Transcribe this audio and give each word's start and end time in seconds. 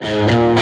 In 0.00 0.56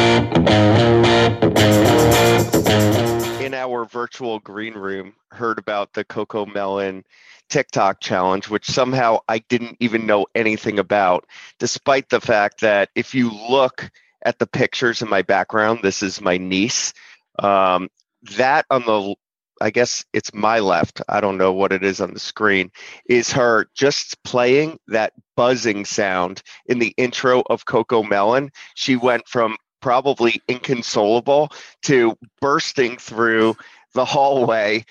our 3.54 3.84
virtual 3.84 4.41
green 4.41 4.75
room, 4.75 5.14
heard 5.30 5.58
about 5.58 5.92
the 5.92 6.04
CoComelon 6.04 7.04
TikTok 7.48 8.01
challenge, 8.01 8.48
which 8.48 8.66
somehow 8.66 9.19
I 9.29 9.38
didn't 9.38 9.77
even 9.80 10.06
know 10.06 10.27
anything 10.35 10.79
about, 10.79 11.27
despite 11.59 12.09
the 12.09 12.21
fact 12.21 12.62
that 12.62 12.90
if 12.95 13.14
you 13.14 13.30
look 13.30 13.90
at 14.22 14.38
the 14.38 14.46
pictures 14.46 15.03
in 15.03 15.09
my 15.09 15.22
background, 15.22 15.81
this 15.83 16.02
is 16.02 16.20
my 16.20 16.36
niece. 16.36 16.93
Um, 17.39 17.89
that 18.36 18.66
on 18.70 18.84
the 18.84 19.14
I 19.61 19.70
guess 19.70 20.04
it's 20.12 20.32
my 20.34 20.61
left. 20.61 21.02
I 21.09 21.20
don't 21.20 21.38
know 21.38 21.52
what 21.52 21.72
it 21.72 21.82
is 21.82 22.00
on 22.00 22.14
the 22.14 22.20
screen. 22.20 22.70
Is 23.09 23.32
her 23.32 23.68
just 23.74 24.23
playing 24.23 24.79
that 24.88 25.12
buzzing 25.36 25.84
sound 25.84 26.42
in 26.66 26.79
the 26.79 26.95
intro 26.96 27.42
of 27.50 27.64
CoComelon? 27.64 28.50
She 28.74 28.96
went 28.96 29.27
from 29.29 29.56
probably 29.80 30.42
inconsolable 30.48 31.51
to 31.82 32.16
bursting 32.41 32.96
through 32.96 33.56
the 33.95 34.05
hallway 34.05 34.84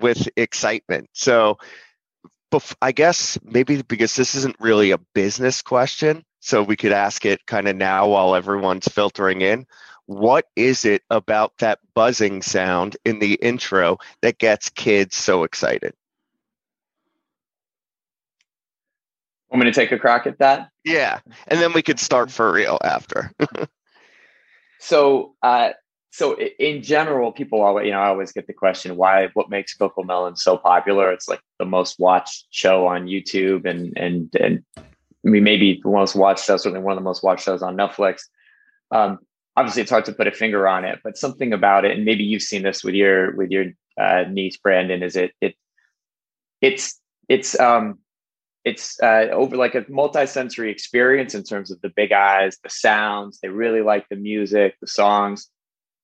with 0.00 0.28
excitement. 0.36 1.08
So, 1.12 1.58
I 2.82 2.92
guess 2.92 3.38
maybe 3.44 3.82
because 3.82 4.16
this 4.16 4.34
isn't 4.34 4.56
really 4.58 4.90
a 4.90 4.98
business 5.14 5.62
question, 5.62 6.24
so 6.40 6.62
we 6.62 6.76
could 6.76 6.92
ask 6.92 7.24
it 7.24 7.46
kind 7.46 7.68
of 7.68 7.76
now 7.76 8.08
while 8.08 8.34
everyone's 8.34 8.88
filtering 8.88 9.40
in 9.40 9.66
what 10.10 10.46
is 10.56 10.84
it 10.84 11.04
about 11.10 11.56
that 11.58 11.78
buzzing 11.94 12.42
sound 12.42 12.96
in 13.04 13.20
the 13.20 13.34
intro 13.34 13.96
that 14.22 14.38
gets 14.38 14.68
kids 14.68 15.14
so 15.14 15.44
excited? 15.44 15.94
Want 19.52 19.64
me 19.64 19.70
to 19.70 19.72
take 19.72 19.92
a 19.92 19.98
crack 20.00 20.26
at 20.26 20.40
that? 20.40 20.70
Yeah, 20.84 21.20
and 21.46 21.60
then 21.60 21.72
we 21.72 21.82
could 21.82 22.00
start 22.00 22.32
for 22.32 22.52
real 22.52 22.78
after. 22.82 23.30
so, 24.80 25.36
uh, 25.44 25.70
so 26.10 26.36
in 26.36 26.82
general, 26.82 27.30
people 27.30 27.62
always, 27.62 27.86
you 27.86 27.92
know, 27.92 28.00
I 28.00 28.08
always 28.08 28.32
get 28.32 28.48
the 28.48 28.52
question, 28.52 28.96
why, 28.96 29.28
what 29.34 29.48
makes 29.48 29.76
CoComelon 29.76 30.36
so 30.36 30.56
popular? 30.56 31.12
It's 31.12 31.28
like 31.28 31.40
the 31.60 31.66
most 31.66 32.00
watched 32.00 32.48
show 32.50 32.88
on 32.88 33.06
YouTube, 33.06 33.64
and 33.64 33.96
and 33.96 34.34
and 34.34 34.64
I 34.76 34.82
mean, 35.22 35.44
maybe 35.44 35.80
the 35.80 35.88
most 35.88 36.16
watched 36.16 36.46
show, 36.46 36.56
certainly 36.56 36.82
one 36.82 36.94
of 36.94 36.98
the 36.98 37.08
most 37.08 37.22
watched 37.22 37.44
shows 37.44 37.62
on 37.62 37.76
Netflix. 37.76 38.22
Um, 38.90 39.20
obviously 39.60 39.82
it's 39.82 39.90
hard 39.90 40.06
to 40.06 40.12
put 40.12 40.26
a 40.26 40.32
finger 40.32 40.66
on 40.66 40.86
it, 40.86 40.98
but 41.04 41.18
something 41.18 41.52
about 41.52 41.84
it, 41.84 41.92
and 41.92 42.06
maybe 42.06 42.24
you've 42.24 42.42
seen 42.42 42.62
this 42.62 42.82
with 42.82 42.94
your 42.94 43.36
with 43.36 43.50
your 43.50 43.66
uh, 44.00 44.24
niece 44.30 44.56
Brandon, 44.56 45.02
is 45.02 45.16
it 45.16 45.32
it 45.40 45.54
it's 46.62 46.98
it's 47.28 47.58
um 47.60 47.98
it's 48.64 48.98
uh, 49.02 49.26
over 49.32 49.56
like 49.56 49.74
a 49.74 49.84
multi-sensory 49.88 50.70
experience 50.70 51.34
in 51.34 51.42
terms 51.42 51.70
of 51.70 51.80
the 51.82 51.92
big 52.00 52.12
eyes, 52.12 52.58
the 52.62 52.70
sounds. 52.70 53.38
They 53.40 53.48
really 53.48 53.82
like 53.82 54.06
the 54.08 54.16
music, 54.16 54.76
the 54.80 54.86
songs, 54.86 55.48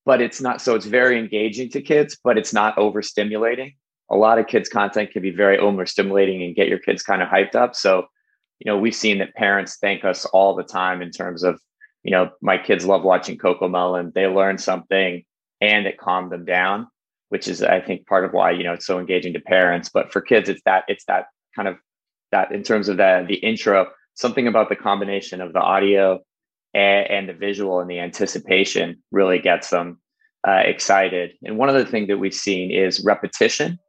but 0.04 0.20
it's 0.20 0.40
not 0.40 0.60
so 0.60 0.74
it's 0.74 0.86
very 0.86 1.18
engaging 1.18 1.70
to 1.70 1.80
kids, 1.80 2.18
but 2.22 2.36
it's 2.36 2.52
not 2.52 2.76
overstimulating. 2.76 3.74
A 4.10 4.16
lot 4.16 4.38
of 4.38 4.46
kids' 4.46 4.68
content 4.68 5.10
can 5.10 5.22
be 5.22 5.32
very 5.32 5.58
overstimulating 5.58 6.44
and 6.44 6.54
get 6.54 6.68
your 6.68 6.78
kids 6.78 7.02
kind 7.02 7.22
of 7.22 7.28
hyped 7.28 7.56
up. 7.56 7.74
So, 7.74 8.06
you 8.60 8.70
know, 8.70 8.78
we've 8.78 8.94
seen 8.94 9.18
that 9.18 9.34
parents 9.34 9.78
thank 9.80 10.04
us 10.04 10.24
all 10.26 10.54
the 10.54 10.62
time 10.62 11.02
in 11.02 11.10
terms 11.10 11.42
of 11.42 11.58
you 12.06 12.12
know, 12.12 12.30
my 12.40 12.56
kids 12.56 12.86
love 12.86 13.02
watching 13.02 13.36
CoComelon. 13.36 14.14
They 14.14 14.28
learn 14.28 14.58
something 14.58 15.24
and 15.60 15.86
it 15.86 15.98
calmed 15.98 16.30
them 16.30 16.44
down, 16.44 16.86
which 17.30 17.48
is, 17.48 17.64
I 17.64 17.80
think, 17.80 18.06
part 18.06 18.24
of 18.24 18.32
why, 18.32 18.52
you 18.52 18.62
know, 18.62 18.74
it's 18.74 18.86
so 18.86 19.00
engaging 19.00 19.32
to 19.32 19.40
parents. 19.40 19.90
But 19.92 20.12
for 20.12 20.20
kids, 20.20 20.48
it's 20.48 20.62
that, 20.66 20.84
it's 20.86 21.04
that 21.06 21.26
kind 21.56 21.66
of 21.66 21.78
that 22.30 22.52
in 22.52 22.62
terms 22.62 22.88
of 22.88 22.96
the, 22.96 23.24
the 23.26 23.34
intro, 23.34 23.88
something 24.14 24.46
about 24.46 24.68
the 24.68 24.76
combination 24.76 25.40
of 25.40 25.52
the 25.52 25.58
audio 25.58 26.20
and, 26.74 27.10
and 27.10 27.28
the 27.28 27.32
visual 27.32 27.80
and 27.80 27.90
the 27.90 27.98
anticipation 27.98 29.02
really 29.10 29.40
gets 29.40 29.70
them 29.70 29.98
uh, 30.46 30.62
excited. 30.64 31.32
And 31.42 31.58
one 31.58 31.68
of 31.68 31.74
the 31.74 31.84
things 31.84 32.06
that 32.06 32.18
we've 32.18 32.32
seen 32.32 32.70
is 32.70 33.04
repetition, 33.04 33.80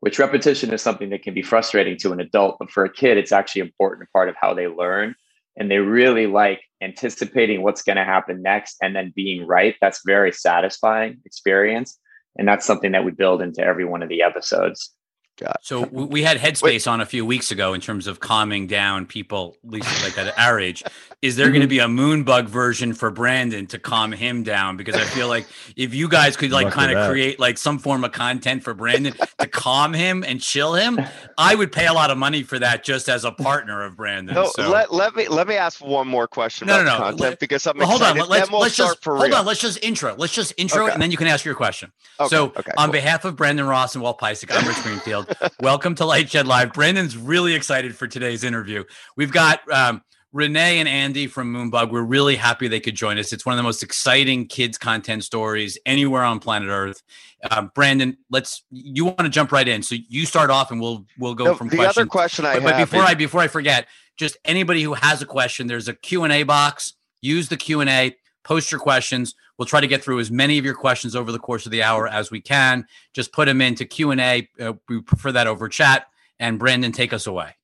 which 0.00 0.18
repetition 0.18 0.70
is 0.74 0.82
something 0.82 1.08
that 1.10 1.22
can 1.22 1.32
be 1.32 1.42
frustrating 1.42 1.96
to 2.00 2.12
an 2.12 2.20
adult, 2.20 2.56
but 2.58 2.70
for 2.70 2.84
a 2.84 2.92
kid, 2.92 3.16
it's 3.16 3.32
actually 3.32 3.62
important 3.62 4.10
part 4.12 4.28
of 4.28 4.36
how 4.38 4.52
they 4.52 4.68
learn 4.68 5.14
and 5.56 5.70
they 5.70 5.78
really 5.78 6.26
like 6.26 6.60
anticipating 6.82 7.62
what's 7.62 7.82
going 7.82 7.96
to 7.96 8.04
happen 8.04 8.42
next 8.42 8.76
and 8.82 8.94
then 8.94 9.12
being 9.14 9.46
right. 9.46 9.76
That's 9.80 10.00
very 10.04 10.32
satisfying 10.32 11.20
experience 11.24 11.98
and 12.36 12.48
that's 12.48 12.66
something 12.66 12.92
that 12.92 13.04
we 13.04 13.12
build 13.12 13.42
into 13.42 13.62
every 13.62 13.84
one 13.84 14.02
of 14.02 14.08
the 14.08 14.22
episodes 14.22 14.92
God. 15.36 15.56
So 15.62 15.86
we 15.86 16.22
had 16.22 16.38
Headspace 16.38 16.62
Wait. 16.62 16.86
on 16.86 17.00
a 17.00 17.06
few 17.06 17.26
weeks 17.26 17.50
ago 17.50 17.74
in 17.74 17.80
terms 17.80 18.06
of 18.06 18.20
calming 18.20 18.66
down 18.66 19.06
people, 19.06 19.56
at 19.64 19.70
least 19.70 20.04
like 20.04 20.16
at 20.16 20.38
our 20.38 20.60
age. 20.60 20.84
Is 21.22 21.36
there 21.36 21.48
going 21.48 21.62
to 21.62 21.66
mm-hmm. 21.66 21.70
be 21.70 21.78
a 21.78 22.24
Moonbug 22.24 22.48
version 22.48 22.92
for 22.92 23.10
Brandon 23.10 23.66
to 23.68 23.78
calm 23.78 24.12
him 24.12 24.42
down? 24.42 24.76
Because 24.76 24.94
I 24.94 25.04
feel 25.04 25.26
like 25.26 25.46
if 25.74 25.94
you 25.94 26.08
guys 26.08 26.36
could 26.36 26.52
like 26.52 26.70
kind 26.70 26.96
of 26.96 27.08
create 27.10 27.40
like 27.40 27.56
some 27.56 27.78
form 27.78 28.04
of 28.04 28.12
content 28.12 28.62
for 28.62 28.74
Brandon 28.74 29.14
to 29.38 29.46
calm 29.46 29.94
him 29.94 30.22
and 30.22 30.40
chill 30.40 30.74
him, 30.74 31.00
I 31.38 31.54
would 31.54 31.72
pay 31.72 31.86
a 31.86 31.94
lot 31.94 32.10
of 32.10 32.18
money 32.18 32.42
for 32.42 32.58
that 32.58 32.84
just 32.84 33.08
as 33.08 33.24
a 33.24 33.32
partner 33.32 33.82
of 33.82 33.96
Brandon. 33.96 34.34
No, 34.34 34.50
so. 34.54 34.68
let, 34.68 34.92
let 34.92 35.16
me 35.16 35.26
let 35.28 35.48
me 35.48 35.56
ask 35.56 35.82
one 35.84 36.06
more 36.06 36.28
question 36.28 36.66
no, 36.66 36.74
about 36.74 36.84
no, 36.84 36.92
no. 36.92 36.98
content 36.98 37.20
let, 37.20 37.40
because 37.40 37.66
I'm 37.66 37.78
well, 37.78 37.88
hold 37.88 38.02
excited. 38.02 38.22
on. 38.22 38.28
Let's, 38.28 38.50
we'll 38.50 38.60
let's 38.60 38.76
just 38.76 39.04
hold 39.04 39.22
real. 39.22 39.34
on. 39.34 39.46
Let's 39.46 39.60
just 39.60 39.82
intro. 39.82 40.14
Let's 40.16 40.34
just 40.34 40.52
intro 40.58 40.84
okay. 40.84 40.92
and 40.92 41.02
then 41.02 41.10
you 41.10 41.16
can 41.16 41.26
ask 41.26 41.44
your 41.44 41.54
question. 41.54 41.90
Okay, 42.20 42.28
so, 42.28 42.46
okay, 42.56 42.72
on 42.76 42.88
cool. 42.88 42.92
behalf 42.92 43.24
of 43.24 43.34
Brandon 43.34 43.66
Ross 43.66 43.94
and 43.94 44.02
Walt 44.02 44.20
Piecyk, 44.20 44.54
I'm 44.54 44.68
Rich 44.68 44.82
Greenfield. 44.82 45.23
Welcome 45.60 45.94
to 45.96 46.04
Lightshed 46.04 46.46
Live. 46.46 46.72
Brandon's 46.72 47.16
really 47.16 47.54
excited 47.54 47.96
for 47.96 48.06
today's 48.06 48.44
interview. 48.44 48.84
We've 49.16 49.32
got 49.32 49.60
um, 49.72 50.02
Rene 50.32 50.78
and 50.78 50.88
Andy 50.88 51.26
from 51.26 51.52
Moonbug. 51.52 51.90
We're 51.90 52.02
really 52.02 52.36
happy 52.36 52.68
they 52.68 52.80
could 52.80 52.94
join 52.94 53.18
us. 53.18 53.32
It's 53.32 53.46
one 53.46 53.52
of 53.52 53.56
the 53.56 53.62
most 53.62 53.82
exciting 53.82 54.46
kids 54.48 54.76
content 54.78 55.24
stories 55.24 55.78
anywhere 55.86 56.24
on 56.24 56.40
planet 56.40 56.68
Earth. 56.68 57.02
Uh, 57.42 57.62
Brandon, 57.74 58.16
let's. 58.30 58.64
You 58.70 59.04
want 59.04 59.20
to 59.20 59.28
jump 59.28 59.52
right 59.52 59.66
in, 59.68 59.82
so 59.82 59.94
you 60.08 60.26
start 60.26 60.50
off, 60.50 60.70
and 60.70 60.80
we'll 60.80 61.06
we'll 61.18 61.34
go 61.34 61.44
no, 61.44 61.54
from 61.54 61.68
the 61.68 61.76
questions. 61.76 61.98
other 61.98 62.06
question 62.06 62.44
I 62.44 62.54
but, 62.54 62.62
have. 62.62 62.72
But 62.72 62.78
before 62.78 63.04
is- 63.04 63.10
I 63.10 63.14
before 63.14 63.40
I 63.40 63.48
forget, 63.48 63.86
just 64.16 64.36
anybody 64.44 64.82
who 64.82 64.94
has 64.94 65.22
a 65.22 65.26
question, 65.26 65.66
there's 65.66 65.88
a 65.88 65.94
Q 65.94 66.24
and 66.24 66.32
A 66.32 66.42
box. 66.42 66.94
Use 67.22 67.48
the 67.48 67.56
Q 67.56 67.80
and 67.80 67.90
A. 67.90 68.16
Post 68.44 68.70
your 68.70 68.80
questions. 68.80 69.34
We'll 69.58 69.66
try 69.66 69.80
to 69.80 69.86
get 69.86 70.02
through 70.02 70.20
as 70.20 70.30
many 70.30 70.58
of 70.58 70.64
your 70.64 70.74
questions 70.74 71.16
over 71.16 71.32
the 71.32 71.38
course 71.38 71.64
of 71.66 71.72
the 71.72 71.82
hour 71.82 72.06
as 72.06 72.30
we 72.30 72.40
can. 72.40 72.86
Just 73.12 73.32
put 73.32 73.46
them 73.46 73.60
into 73.60 73.84
Q 73.84 74.10
and 74.10 74.20
A. 74.20 74.48
Uh, 74.60 74.74
we 74.88 75.00
prefer 75.00 75.32
that 75.32 75.46
over 75.46 75.68
chat. 75.68 76.06
And 76.38 76.58
Brandon, 76.58 76.92
take 76.92 77.12
us 77.12 77.26
away. 77.26 77.56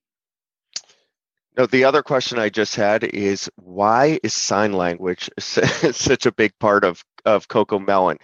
No, 1.57 1.65
the 1.65 1.83
other 1.83 2.01
question 2.01 2.39
I 2.39 2.49
just 2.49 2.75
had 2.75 3.03
is 3.03 3.49
why 3.57 4.19
is 4.23 4.33
sign 4.33 4.73
language 4.73 5.29
such 5.39 6.25
a 6.25 6.31
big 6.31 6.57
part 6.59 6.83
of 6.83 7.03
of 7.25 7.47
CoComelon? 7.49 8.17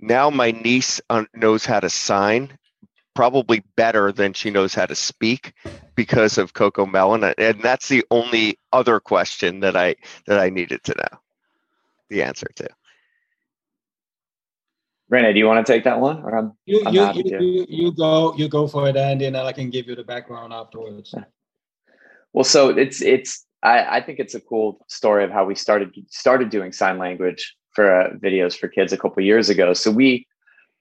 Now 0.00 0.30
my 0.30 0.50
niece 0.50 1.00
uh, 1.08 1.24
knows 1.34 1.64
how 1.64 1.80
to 1.80 1.88
sign 1.88 2.58
probably 3.14 3.62
better 3.76 4.10
than 4.10 4.32
she 4.32 4.50
knows 4.50 4.74
how 4.74 4.86
to 4.86 4.94
speak 4.94 5.52
because 5.94 6.38
of 6.38 6.54
CoComelon, 6.54 7.34
and 7.38 7.62
that's 7.62 7.88
the 7.88 8.04
only 8.10 8.58
other 8.72 8.98
question 8.98 9.60
that 9.60 9.76
I 9.76 9.94
that 10.26 10.40
I 10.40 10.50
needed 10.50 10.82
to 10.84 10.94
know 10.96 11.18
the 12.12 12.22
answer 12.22 12.46
to. 12.56 12.68
Rene, 15.08 15.32
do 15.32 15.38
you 15.38 15.46
want 15.46 15.64
to 15.66 15.72
take 15.72 15.84
that 15.84 16.00
one, 16.00 16.22
or 16.22 16.34
I'm, 16.36 16.52
you, 16.64 16.82
I'm 16.86 16.94
you, 16.94 17.12
you, 17.16 17.38
you, 17.40 17.66
you, 17.68 17.92
go 17.92 18.34
you 18.34 18.48
go 18.48 18.66
for 18.66 18.88
it, 18.88 18.96
Andy, 18.96 19.26
and 19.26 19.36
then 19.36 19.44
I 19.44 19.52
can 19.52 19.68
give 19.68 19.86
you 19.86 19.94
the 19.94 20.04
background 20.04 20.54
afterwards. 20.54 21.14
Well, 22.32 22.44
so 22.44 22.70
it's 22.70 23.02
it's 23.02 23.44
I, 23.62 23.98
I 23.98 24.00
think 24.00 24.20
it's 24.20 24.34
a 24.34 24.40
cool 24.40 24.84
story 24.88 25.24
of 25.24 25.30
how 25.30 25.44
we 25.44 25.54
started 25.54 25.94
started 26.08 26.48
doing 26.48 26.72
sign 26.72 26.96
language 26.96 27.54
for 27.74 27.94
uh, 27.94 28.10
videos 28.14 28.56
for 28.56 28.68
kids 28.68 28.92
a 28.92 28.96
couple 28.96 29.22
years 29.22 29.50
ago. 29.50 29.74
So 29.74 29.90
we 29.90 30.26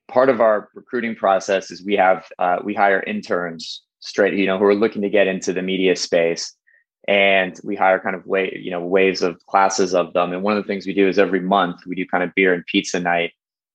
part 0.07 0.29
of 0.29 0.39
our 0.39 0.69
recruiting 0.75 1.15
process 1.15 1.69
is 1.69 1.83
we 1.83 1.95
have 1.95 2.25
uh, 2.39 2.59
we 2.63 2.73
hire 2.73 3.03
interns 3.03 3.81
straight, 3.99 4.33
you 4.33 4.45
know, 4.45 4.57
who 4.57 4.65
are 4.65 4.75
looking 4.75 5.01
to 5.01 5.09
get 5.09 5.27
into 5.27 5.51
the 5.51 5.61
media 5.61 5.95
space, 5.95 6.53
and 7.07 7.59
we 7.63 7.75
hire 7.75 7.99
kind 7.99 8.15
of 8.15 8.25
way 8.25 8.57
you 8.61 8.71
know 8.71 8.79
waves 8.79 9.21
of 9.21 9.43
classes 9.47 9.93
of 9.93 10.13
them. 10.13 10.33
And 10.33 10.43
one 10.43 10.55
of 10.55 10.63
the 10.63 10.67
things 10.67 10.85
we 10.85 10.93
do 10.93 11.07
is 11.07 11.17
every 11.17 11.41
month 11.41 11.85
we 11.85 11.95
do 11.95 12.05
kind 12.05 12.23
of 12.23 12.33
beer 12.35 12.53
and 12.53 12.65
pizza 12.65 12.99
night 12.99 13.33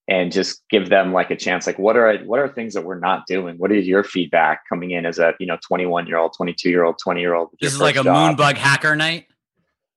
and 0.08 0.30
just 0.30 0.62
give 0.70 0.88
them 0.88 1.12
like 1.12 1.30
a 1.30 1.36
chance 1.36 1.66
like 1.66 1.78
what 1.78 1.96
are 1.96 2.16
what 2.18 2.38
are 2.38 2.48
things 2.48 2.74
that 2.74 2.84
we're 2.84 2.98
not 2.98 3.26
doing? 3.26 3.56
What 3.58 3.72
is 3.72 3.86
your 3.86 4.04
feedback 4.04 4.68
coming 4.68 4.92
in 4.92 5.04
as 5.04 5.18
a 5.18 5.34
you 5.40 5.46
know 5.46 5.58
21 5.66 6.06
year 6.06 6.18
old 6.18 6.34
22 6.36 6.70
year 6.70 6.84
old 6.84 6.98
20 7.02 7.20
year 7.20 7.34
old 7.34 7.50
this 7.60 7.72
is 7.72 7.80
like 7.80 7.96
a 7.96 8.04
job? 8.04 8.36
moonbug 8.36 8.56
hacker 8.56 8.94
night? 8.94 9.26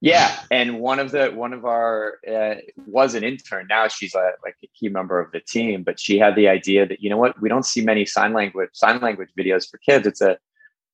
Yeah 0.02 0.36
and 0.50 0.80
one 0.80 0.98
of 0.98 1.12
the 1.12 1.28
one 1.28 1.54
of 1.54 1.66
our 1.66 2.18
uh, 2.28 2.56
was 2.88 3.14
an 3.14 3.24
intern. 3.24 3.68
Now 3.70 3.88
she's 3.88 4.16
a, 4.16 4.32
like 4.44 4.56
a 4.64 4.68
key 4.68 4.90
member 4.90 5.20
of 5.20 5.32
the 5.32 5.42
team 5.42 5.84
but 5.84 6.00
she 6.00 6.18
had 6.18 6.36
the 6.36 6.48
idea 6.48 6.88
that 6.88 7.02
you 7.02 7.10
know 7.10 7.18
what? 7.18 7.40
We 7.40 7.50
don't 7.50 7.66
see 7.66 7.82
many 7.82 8.06
sign 8.06 8.34
language 8.34 8.70
sign 8.74 9.00
language 9.02 9.30
videos 9.38 9.70
for 9.70 9.78
kids. 9.78 10.08
It's 10.08 10.22
a 10.22 10.40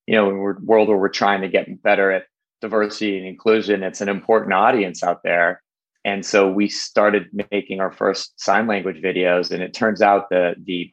you 0.07 0.15
know 0.15 0.29
in 0.29 0.35
a 0.35 0.65
world 0.65 0.87
where 0.87 0.97
we're 0.97 1.09
trying 1.09 1.41
to 1.41 1.47
get 1.47 1.81
better 1.81 2.11
at 2.11 2.25
diversity 2.61 3.17
and 3.17 3.27
inclusion 3.27 3.83
it's 3.83 4.01
an 4.01 4.09
important 4.09 4.53
audience 4.53 5.03
out 5.03 5.21
there 5.23 5.61
and 6.03 6.25
so 6.25 6.49
we 6.49 6.69
started 6.69 7.27
making 7.51 7.79
our 7.79 7.91
first 7.91 8.39
sign 8.39 8.67
language 8.67 9.01
videos 9.01 9.51
and 9.51 9.61
it 9.61 9.73
turns 9.73 10.01
out 10.01 10.29
the 10.29 10.55
the 10.63 10.91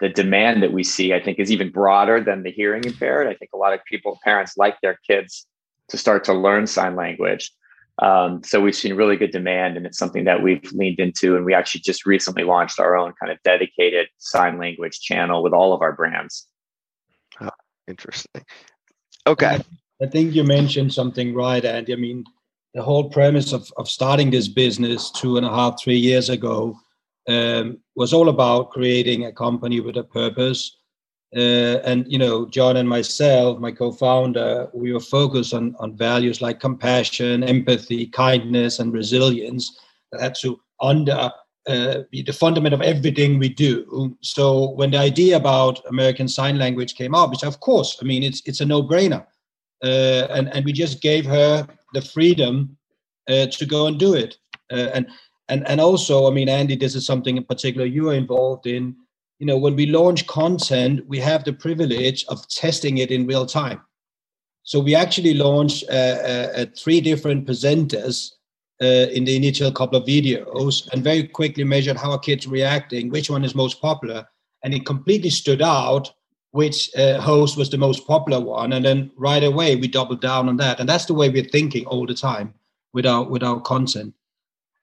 the 0.00 0.08
demand 0.08 0.62
that 0.62 0.72
we 0.72 0.82
see 0.82 1.14
i 1.14 1.20
think 1.22 1.38
is 1.38 1.50
even 1.50 1.70
broader 1.70 2.20
than 2.20 2.42
the 2.42 2.50
hearing 2.50 2.84
impaired 2.84 3.26
i 3.26 3.34
think 3.34 3.50
a 3.54 3.58
lot 3.58 3.72
of 3.72 3.80
people 3.84 4.18
parents 4.24 4.56
like 4.56 4.76
their 4.82 4.98
kids 5.06 5.46
to 5.88 5.96
start 5.96 6.24
to 6.24 6.32
learn 6.32 6.66
sign 6.66 6.96
language 6.96 7.50
Um, 8.02 8.42
so 8.42 8.60
we've 8.60 8.74
seen 8.74 8.94
really 8.96 9.16
good 9.16 9.30
demand, 9.30 9.76
and 9.76 9.86
it's 9.86 9.98
something 9.98 10.24
that 10.24 10.42
we've 10.42 10.72
leaned 10.72 10.98
into. 10.98 11.36
And 11.36 11.44
we 11.44 11.54
actually 11.54 11.82
just 11.82 12.04
recently 12.06 12.42
launched 12.42 12.80
our 12.80 12.96
own 12.96 13.12
kind 13.20 13.30
of 13.30 13.38
dedicated 13.44 14.08
sign 14.18 14.58
language 14.58 15.00
channel 15.00 15.42
with 15.42 15.52
all 15.52 15.72
of 15.72 15.80
our 15.80 15.92
brands. 15.92 16.48
Interesting. 17.88 18.44
Okay. 19.26 19.60
I 20.02 20.06
think 20.06 20.34
you 20.34 20.44
mentioned 20.44 20.92
something 20.92 21.34
right, 21.34 21.64
Andy. 21.64 21.92
I 21.92 21.96
mean, 21.96 22.24
the 22.74 22.82
whole 22.82 23.08
premise 23.08 23.52
of, 23.52 23.70
of 23.76 23.88
starting 23.88 24.30
this 24.30 24.48
business 24.48 25.10
two 25.10 25.36
and 25.36 25.46
a 25.46 25.50
half, 25.50 25.80
three 25.80 25.96
years 25.96 26.28
ago 26.28 26.76
um, 27.28 27.78
was 27.94 28.12
all 28.12 28.28
about 28.28 28.70
creating 28.70 29.26
a 29.26 29.32
company 29.32 29.80
with 29.80 29.96
a 29.96 30.04
purpose 30.04 30.76
uh, 31.36 31.80
and 31.84 32.10
you 32.10 32.18
know, 32.18 32.46
John 32.46 32.76
and 32.76 32.88
myself, 32.88 33.58
my 33.58 33.72
co-founder, 33.72 34.70
we 34.72 34.92
were 34.92 35.00
focused 35.00 35.52
on 35.52 35.74
on 35.80 35.96
values 35.96 36.40
like 36.40 36.60
compassion, 36.60 37.42
empathy, 37.42 38.06
kindness, 38.06 38.78
and 38.78 38.92
resilience 38.92 39.80
that 40.12 40.20
had 40.20 40.34
to 40.42 40.60
under 40.80 41.32
uh, 41.66 42.00
be 42.10 42.22
the 42.22 42.32
fundament 42.32 42.74
of 42.74 42.82
everything 42.82 43.38
we 43.38 43.48
do. 43.48 44.16
So 44.20 44.70
when 44.70 44.90
the 44.90 44.98
idea 44.98 45.36
about 45.36 45.80
American 45.88 46.28
Sign 46.28 46.58
Language 46.58 46.94
came 46.94 47.14
up, 47.14 47.30
which 47.30 47.44
of 47.44 47.60
course, 47.60 47.98
I 48.00 48.04
mean, 48.04 48.22
it's 48.22 48.42
it's 48.44 48.60
a 48.60 48.66
no-brainer, 48.66 49.26
uh, 49.82 50.26
and 50.30 50.52
and 50.54 50.64
we 50.64 50.72
just 50.72 51.00
gave 51.00 51.24
her 51.26 51.66
the 51.94 52.02
freedom 52.02 52.76
uh, 53.28 53.46
to 53.46 53.66
go 53.66 53.86
and 53.86 53.98
do 53.98 54.14
it. 54.14 54.36
Uh, 54.70 54.90
and 54.94 55.06
and 55.48 55.66
and 55.66 55.80
also, 55.80 56.28
I 56.28 56.32
mean, 56.32 56.48
Andy, 56.48 56.76
this 56.76 56.94
is 56.94 57.06
something 57.06 57.36
in 57.36 57.44
particular 57.44 57.86
you 57.86 58.10
are 58.10 58.14
involved 58.14 58.66
in 58.66 58.96
you 59.40 59.46
know, 59.46 59.58
when 59.58 59.76
we 59.76 59.86
launch 59.86 60.26
content, 60.26 61.06
we 61.08 61.18
have 61.18 61.44
the 61.44 61.52
privilege 61.52 62.24
of 62.28 62.48
testing 62.48 62.98
it 62.98 63.10
in 63.10 63.26
real 63.26 63.44
time. 63.44 63.80
So 64.62 64.80
we 64.80 64.94
actually 64.94 65.34
launched 65.34 65.84
uh, 65.90 66.66
three 66.78 67.00
different 67.00 67.46
presenters 67.46 68.30
uh, 68.82 69.06
in 69.12 69.24
the 69.24 69.36
initial 69.36 69.70
couple 69.70 69.98
of 69.98 70.06
videos 70.06 70.88
and 70.92 71.04
very 71.04 71.24
quickly 71.24 71.64
measured 71.64 71.96
how 71.96 72.10
our 72.12 72.18
kids 72.18 72.46
reacting, 72.46 73.10
which 73.10 73.30
one 73.30 73.44
is 73.44 73.54
most 73.54 73.80
popular. 73.80 74.26
And 74.62 74.74
it 74.74 74.86
completely 74.86 75.30
stood 75.30 75.62
out 75.62 76.12
which 76.52 76.88
uh, 76.96 77.20
host 77.20 77.56
was 77.56 77.68
the 77.68 77.76
most 77.76 78.06
popular 78.06 78.40
one. 78.40 78.72
And 78.72 78.84
then 78.84 79.10
right 79.16 79.42
away, 79.42 79.74
we 79.74 79.88
doubled 79.88 80.20
down 80.20 80.48
on 80.48 80.56
that. 80.58 80.78
And 80.78 80.88
that's 80.88 81.06
the 81.06 81.14
way 81.14 81.28
we're 81.28 81.42
thinking 81.42 81.84
all 81.86 82.06
the 82.06 82.14
time 82.14 82.54
with 82.92 83.06
our, 83.06 83.24
with 83.24 83.42
our 83.42 83.60
content. 83.60 84.14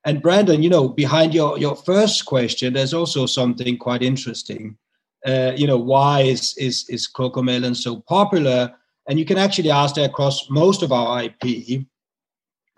And 0.04 0.22
Brandon, 0.22 0.64
you 0.64 0.70
know, 0.70 0.90
behind 0.90 1.34
your 1.34 1.58
your 1.60 1.76
first 1.76 2.26
question, 2.26 2.74
there's 2.74 2.94
also 2.94 3.26
something 3.26 3.78
quite 3.78 4.02
interesting. 4.02 4.78
Uh, 5.26 5.54
you 5.56 5.68
know, 5.68 5.78
why 5.78 6.22
is 6.22 6.56
is 6.58 6.86
is 6.90 7.08
CoComelon 7.08 7.76
so 7.76 8.02
popular? 8.02 8.74
And 9.08 9.20
you 9.20 9.26
can 9.26 9.38
actually 9.38 9.72
ask 9.72 9.96
that 9.96 10.10
across 10.10 10.50
most 10.50 10.82
of 10.84 10.92
our 10.92 11.24
IP. 11.24 11.86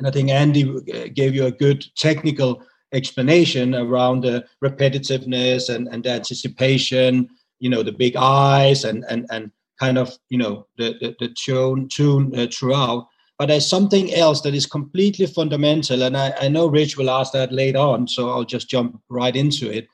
And 0.03 0.09
I 0.09 0.11
think 0.11 0.31
Andy 0.31 0.69
uh, 0.69 1.07
gave 1.13 1.33
you 1.33 1.45
a 1.45 1.51
good 1.51 1.85
technical 1.95 2.61
explanation 2.91 3.73
around 3.73 4.25
the 4.25 4.45
repetitiveness 4.61 5.73
and, 5.73 5.87
and 5.87 6.03
the 6.03 6.09
anticipation, 6.09 7.29
you 7.59 7.69
know, 7.69 7.83
the 7.83 7.93
big 7.93 8.17
eyes 8.17 8.83
and 8.83 9.05
and 9.09 9.25
and 9.31 9.49
kind 9.79 9.97
of, 9.97 10.17
you 10.27 10.37
know, 10.37 10.67
the 10.77 10.95
the, 10.99 11.15
the 11.21 11.33
tune 11.41 11.87
tune 11.87 12.37
uh, 12.37 12.47
throughout. 12.51 13.07
But 13.39 13.45
there's 13.45 13.69
something 13.69 14.13
else 14.13 14.41
that 14.41 14.53
is 14.53 14.65
completely 14.65 15.25
fundamental. 15.25 16.03
And 16.03 16.17
I, 16.17 16.33
I 16.37 16.49
know 16.49 16.67
Rich 16.67 16.97
will 16.97 17.09
ask 17.09 17.31
that 17.31 17.53
later 17.53 17.79
on, 17.79 18.05
so 18.09 18.29
I'll 18.29 18.43
just 18.43 18.69
jump 18.69 19.01
right 19.07 19.35
into 19.35 19.71
it. 19.71 19.87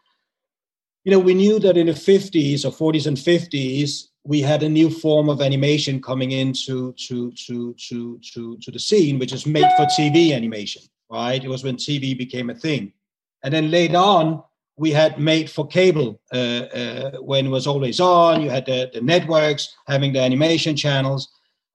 You 1.03 1.11
know, 1.11 1.19
we 1.19 1.35
knew 1.35 1.59
that 1.59 1.77
in 1.77 1.85
the 1.85 1.93
50s 1.93 2.65
or 2.65 2.71
40s 2.71 3.05
and 3.05 3.15
50s, 3.15 4.05
we 4.29 4.41
had 4.41 4.61
a 4.61 4.69
new 4.69 4.91
form 4.91 5.27
of 5.27 5.41
animation 5.41 5.99
coming 5.99 6.33
into 6.33 6.93
to, 6.93 7.31
to, 7.31 7.73
to, 7.73 8.19
to, 8.31 8.57
to 8.57 8.69
the 8.69 8.77
scene, 8.77 9.17
which 9.17 9.33
is 9.33 9.47
made 9.47 9.65
for 9.75 9.85
TV 9.85 10.35
animation, 10.35 10.83
right? 11.09 11.43
It 11.43 11.47
was 11.47 11.63
when 11.63 11.77
TV 11.77 12.15
became 12.15 12.51
a 12.51 12.53
thing. 12.53 12.93
And 13.41 13.51
then 13.51 13.71
later 13.71 13.97
on, 13.97 14.43
we 14.77 14.91
had 14.91 15.19
made 15.19 15.49
for 15.49 15.65
cable 15.65 16.21
uh, 16.31 16.35
uh, 16.81 17.11
when 17.21 17.47
it 17.47 17.49
was 17.49 17.65
always 17.65 17.99
on. 17.99 18.43
You 18.43 18.51
had 18.51 18.67
the, 18.67 18.91
the 18.93 19.01
networks 19.01 19.75
having 19.87 20.13
the 20.13 20.21
animation 20.21 20.75
channels. 20.75 21.27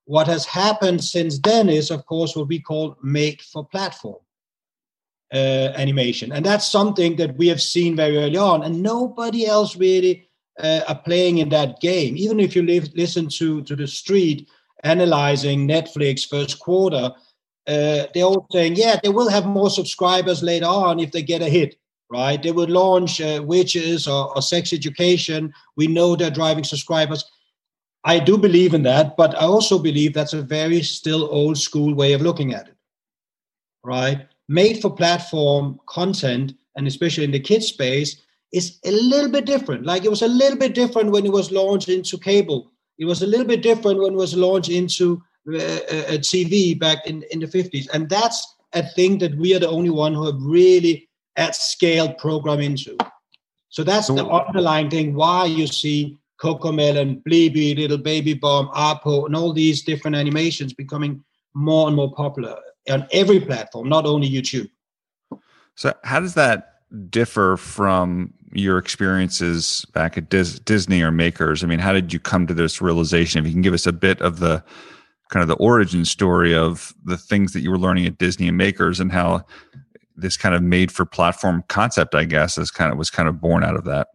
What 0.05 0.27
has 0.27 0.45
happened 0.45 1.03
since 1.03 1.37
then 1.39 1.67
is, 1.67 1.91
of 1.91 2.05
course, 2.05 2.37
what 2.37 2.47
we 2.47 2.61
call 2.61 2.95
made 3.03 3.41
for 3.41 3.65
platform 3.65 4.21
uh, 5.33 5.73
animation. 5.75 6.31
And 6.31 6.45
that's 6.45 6.69
something 6.69 7.17
that 7.17 7.35
we 7.35 7.49
have 7.49 7.61
seen 7.61 7.97
very 7.97 8.15
early 8.15 8.37
on, 8.37 8.63
and 8.63 8.81
nobody 8.81 9.45
else 9.45 9.75
really 9.75 10.29
uh, 10.61 10.81
are 10.87 10.99
playing 10.99 11.39
in 11.39 11.49
that 11.49 11.79
game. 11.79 12.15
Even 12.17 12.39
if 12.39 12.55
you 12.55 12.63
live, 12.63 12.89
listen 12.95 13.27
to, 13.29 13.61
to 13.63 13.75
the 13.75 13.87
street 13.87 14.49
analyzing 14.83 15.67
Netflix 15.67 16.27
first 16.27 16.59
quarter, 16.59 17.11
uh, 17.67 18.05
they're 18.13 18.23
all 18.23 18.47
saying, 18.51 18.75
yeah, 18.75 18.99
they 19.01 19.09
will 19.09 19.29
have 19.29 19.45
more 19.45 19.69
subscribers 19.69 20.43
later 20.43 20.67
on 20.67 20.99
if 20.99 21.11
they 21.11 21.23
get 21.23 21.41
a 21.41 21.49
hit, 21.49 21.75
right? 22.11 22.41
They 22.41 22.51
will 22.51 22.69
launch 22.69 23.19
uh, 23.19 23.41
witches 23.43 24.07
or, 24.07 24.35
or 24.35 24.41
sex 24.41 24.71
education. 24.71 25.53
We 25.75 25.87
know 25.87 26.15
they're 26.15 26.29
driving 26.29 26.63
subscribers. 26.63 27.25
I 28.03 28.19
do 28.19 28.37
believe 28.37 28.75
in 28.75 28.83
that, 28.83 29.17
but 29.17 29.33
I 29.35 29.45
also 29.45 29.79
believe 29.79 30.13
that's 30.13 30.33
a 30.33 30.41
very 30.41 30.83
still 30.83 31.27
old 31.31 31.57
school 31.57 31.95
way 31.95 32.13
of 32.13 32.21
looking 32.21 32.53
at 32.53 32.67
it, 32.67 32.75
right? 33.83 34.27
Made 34.47 34.79
for 34.79 34.95
platform 34.95 35.79
content, 35.87 36.53
and 36.75 36.85
especially 36.85 37.23
in 37.23 37.31
the 37.31 37.39
kids 37.39 37.65
space, 37.65 38.21
is 38.55 38.79
a 38.85 38.91
little 38.91 39.29
bit 39.29 39.45
different. 39.45 39.85
Like 39.85 40.05
it 40.05 40.09
was 40.09 40.21
a 40.21 40.27
little 40.27 40.57
bit 40.57 40.73
different 40.73 41.11
when 41.11 41.25
it 41.25 41.31
was 41.31 41.51
launched 41.51 41.89
into 41.89 42.17
cable. 42.17 42.71
It 42.97 43.03
was 43.03 43.21
a 43.21 43.27
little 43.27 43.45
bit 43.45 43.61
different 43.61 43.99
when 43.99 44.13
it 44.13 44.17
was 44.17 44.33
launched 44.33 44.69
into 44.69 45.21
uh, 45.51 45.57
uh, 45.57 46.17
TV 46.29 46.79
back 46.79 47.05
in, 47.05 47.23
in 47.31 47.39
the 47.39 47.47
50s. 47.47 47.89
And 47.93 48.09
that's 48.09 48.55
a 48.71 48.81
thing 48.81 49.17
that 49.17 49.35
we 49.35 49.53
are 49.53 49.59
the 49.59 49.67
only 49.67 49.89
one 49.89 50.13
who 50.13 50.25
have 50.25 50.39
really 50.39 51.09
at 51.35 51.53
scale 51.55 52.13
program 52.13 52.61
into. 52.61 52.95
So 53.67 53.83
that's 53.83 54.07
the 54.07 54.25
underlying 54.25 54.89
thing 54.89 55.13
why 55.15 55.45
you 55.45 55.67
see 55.67 56.17
CoComelon, 56.41 57.23
Blippi, 57.23 57.77
Little 57.77 57.97
Baby 57.97 58.35
Bum, 58.35 58.69
Arpo, 58.69 59.25
and 59.25 59.35
all 59.35 59.51
these 59.51 59.83
different 59.83 60.15
animations 60.15 60.73
becoming 60.73 61.21
more 61.53 61.87
and 61.87 61.95
more 61.95 62.13
popular 62.13 62.55
on 62.89 63.05
every 63.11 63.41
platform, 63.41 63.89
not 63.89 64.05
only 64.05 64.29
YouTube. 64.29 64.69
So, 65.75 65.93
how 66.05 66.21
does 66.21 66.35
that 66.35 66.75
differ 67.09 67.57
from 67.57 68.33
your 68.55 68.77
experiences 68.77 69.85
back 69.93 70.17
at 70.17 70.29
Dis- 70.29 70.59
Disney 70.59 71.01
or 71.01 71.11
Makers? 71.11 71.63
I 71.63 71.67
mean, 71.67 71.79
how 71.79 71.93
did 71.93 72.13
you 72.13 72.19
come 72.19 72.47
to 72.47 72.53
this 72.53 72.81
realization? 72.81 73.39
If 73.39 73.47
you 73.47 73.53
can 73.53 73.61
give 73.61 73.73
us 73.73 73.85
a 73.85 73.93
bit 73.93 74.21
of 74.21 74.39
the 74.39 74.63
kind 75.29 75.41
of 75.41 75.47
the 75.47 75.55
origin 75.55 76.05
story 76.05 76.55
of 76.55 76.93
the 77.03 77.17
things 77.17 77.53
that 77.53 77.61
you 77.61 77.71
were 77.71 77.77
learning 77.77 78.05
at 78.05 78.17
Disney 78.17 78.47
and 78.47 78.57
Makers 78.57 78.99
and 78.99 79.11
how 79.11 79.45
this 80.15 80.37
kind 80.37 80.55
of 80.55 80.63
made 80.63 80.91
for 80.91 81.05
platform 81.05 81.63
concept, 81.67 82.15
I 82.15 82.25
guess, 82.25 82.57
is 82.57 82.71
kind 82.71 82.91
of 82.91 82.97
was 82.97 83.09
kind 83.09 83.27
of 83.27 83.41
born 83.41 83.63
out 83.63 83.75
of 83.75 83.83
that. 83.85 84.07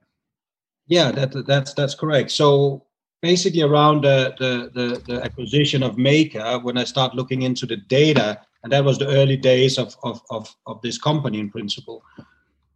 Yeah, 0.86 1.12
that, 1.12 1.46
that's 1.46 1.74
that's 1.74 1.94
correct. 1.94 2.30
So 2.30 2.84
basically, 3.22 3.62
around 3.62 4.04
the, 4.04 4.34
the, 4.38 4.70
the 4.74 5.02
the 5.06 5.22
acquisition 5.22 5.82
of 5.82 5.98
Maker, 5.98 6.58
when 6.60 6.78
I 6.78 6.84
start 6.84 7.14
looking 7.14 7.42
into 7.42 7.66
the 7.66 7.76
data, 7.76 8.40
and 8.62 8.72
that 8.72 8.84
was 8.84 8.98
the 8.98 9.08
early 9.08 9.36
days 9.36 9.78
of 9.78 9.96
of 10.02 10.20
of, 10.30 10.54
of 10.66 10.80
this 10.82 10.98
company 10.98 11.38
in 11.38 11.50
principle, 11.50 12.02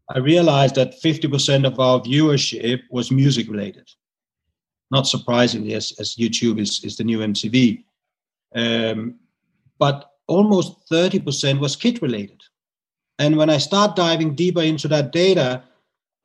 I 0.08 0.18
realized 0.18 0.74
that 0.74 1.00
50% 1.02 1.66
of 1.66 1.80
our 1.80 2.00
viewership 2.00 2.82
was 2.90 3.10
music 3.10 3.48
related. 3.48 3.88
Not 4.90 5.06
surprisingly, 5.06 5.74
as, 5.74 5.92
as 5.98 6.16
YouTube 6.16 6.60
is, 6.60 6.84
is 6.84 6.96
the 6.96 7.04
new 7.04 7.20
MTV. 7.20 7.84
Um, 8.54 9.16
but 9.78 10.10
almost 10.26 10.88
30% 10.90 11.58
was 11.58 11.76
kid 11.76 12.02
related. 12.02 12.40
And 13.18 13.36
when 13.36 13.48
I 13.48 13.58
start 13.58 13.96
diving 13.96 14.34
deeper 14.34 14.62
into 14.62 14.88
that 14.88 15.12
data, 15.12 15.62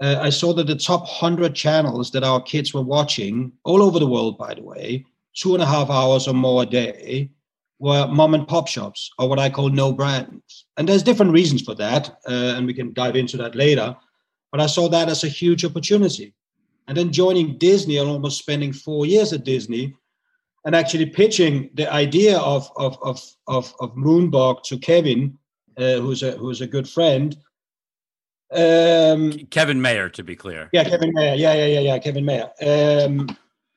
uh, 0.02 0.18
I 0.22 0.30
saw 0.30 0.54
that 0.54 0.68
the 0.68 0.76
top 0.76 1.02
100 1.02 1.56
channels 1.56 2.12
that 2.12 2.24
our 2.24 2.42
kids 2.42 2.74
were 2.74 2.82
watching, 2.82 3.52
all 3.64 3.82
over 3.84 4.00
the 4.00 4.08
world, 4.08 4.38
by 4.38 4.54
the 4.54 4.64
way, 4.64 5.06
two 5.36 5.54
and 5.54 5.64
a 5.64 5.66
half 5.66 5.90
hours 5.90 6.28
or 6.28 6.34
more 6.34 6.64
a 6.64 6.66
day, 6.66 7.30
were 7.80 8.08
mom 8.08 8.34
and 8.34 8.48
pop 8.48 8.68
shops 8.68 9.10
or 9.18 9.28
what 9.30 9.40
I 9.40 9.50
call 9.50 9.70
no 9.70 9.92
brands. 9.92 10.66
And 10.78 10.88
there's 10.88 11.04
different 11.04 11.32
reasons 11.32 11.62
for 11.62 11.76
that, 11.76 12.10
uh, 12.28 12.54
and 12.56 12.68
we 12.68 12.74
can 12.74 12.94
dive 12.94 13.16
into 13.16 13.38
that 13.38 13.56
later. 13.56 13.96
But 14.52 14.62
I 14.62 14.68
saw 14.68 14.90
that 14.90 15.10
as 15.10 15.24
a 15.24 15.28
huge 15.28 15.64
opportunity. 15.66 16.34
And 16.88 16.98
then 16.98 17.12
joining 17.12 17.58
Disney 17.58 17.98
and 17.98 18.10
almost 18.10 18.40
spending 18.40 18.74
four 18.74 19.06
years 19.06 19.32
at 19.32 19.44
Disney 19.44 19.96
and 20.66 20.76
actually 20.76 21.06
pitching 21.06 21.70
the 21.76 21.92
idea 21.92 22.38
of, 22.40 22.70
of, 22.76 22.98
of, 23.02 23.22
of, 23.48 23.74
of 23.80 23.96
Moonbug 23.96 24.64
to 24.64 24.78
Kevin, 24.78 25.38
uh, 25.78 25.98
who's, 25.98 26.24
a, 26.24 26.32
who's 26.32 26.62
a 26.62 26.68
good 26.68 26.90
friend, 26.90 27.38
um, 28.52 29.32
Kevin 29.52 29.80
Mayer, 29.82 30.10
to 30.10 30.24
be 30.24 30.36
clear. 30.36 30.70
Yeah, 30.74 30.84
Kevin 30.84 31.14
Mayer. 31.14 31.36
Yeah, 31.36 31.54
yeah, 31.54 31.66
yeah, 31.68 31.80
yeah, 31.80 32.00
Kevin 32.00 32.26
Mayer. 32.26 32.50
Um, 32.62 33.30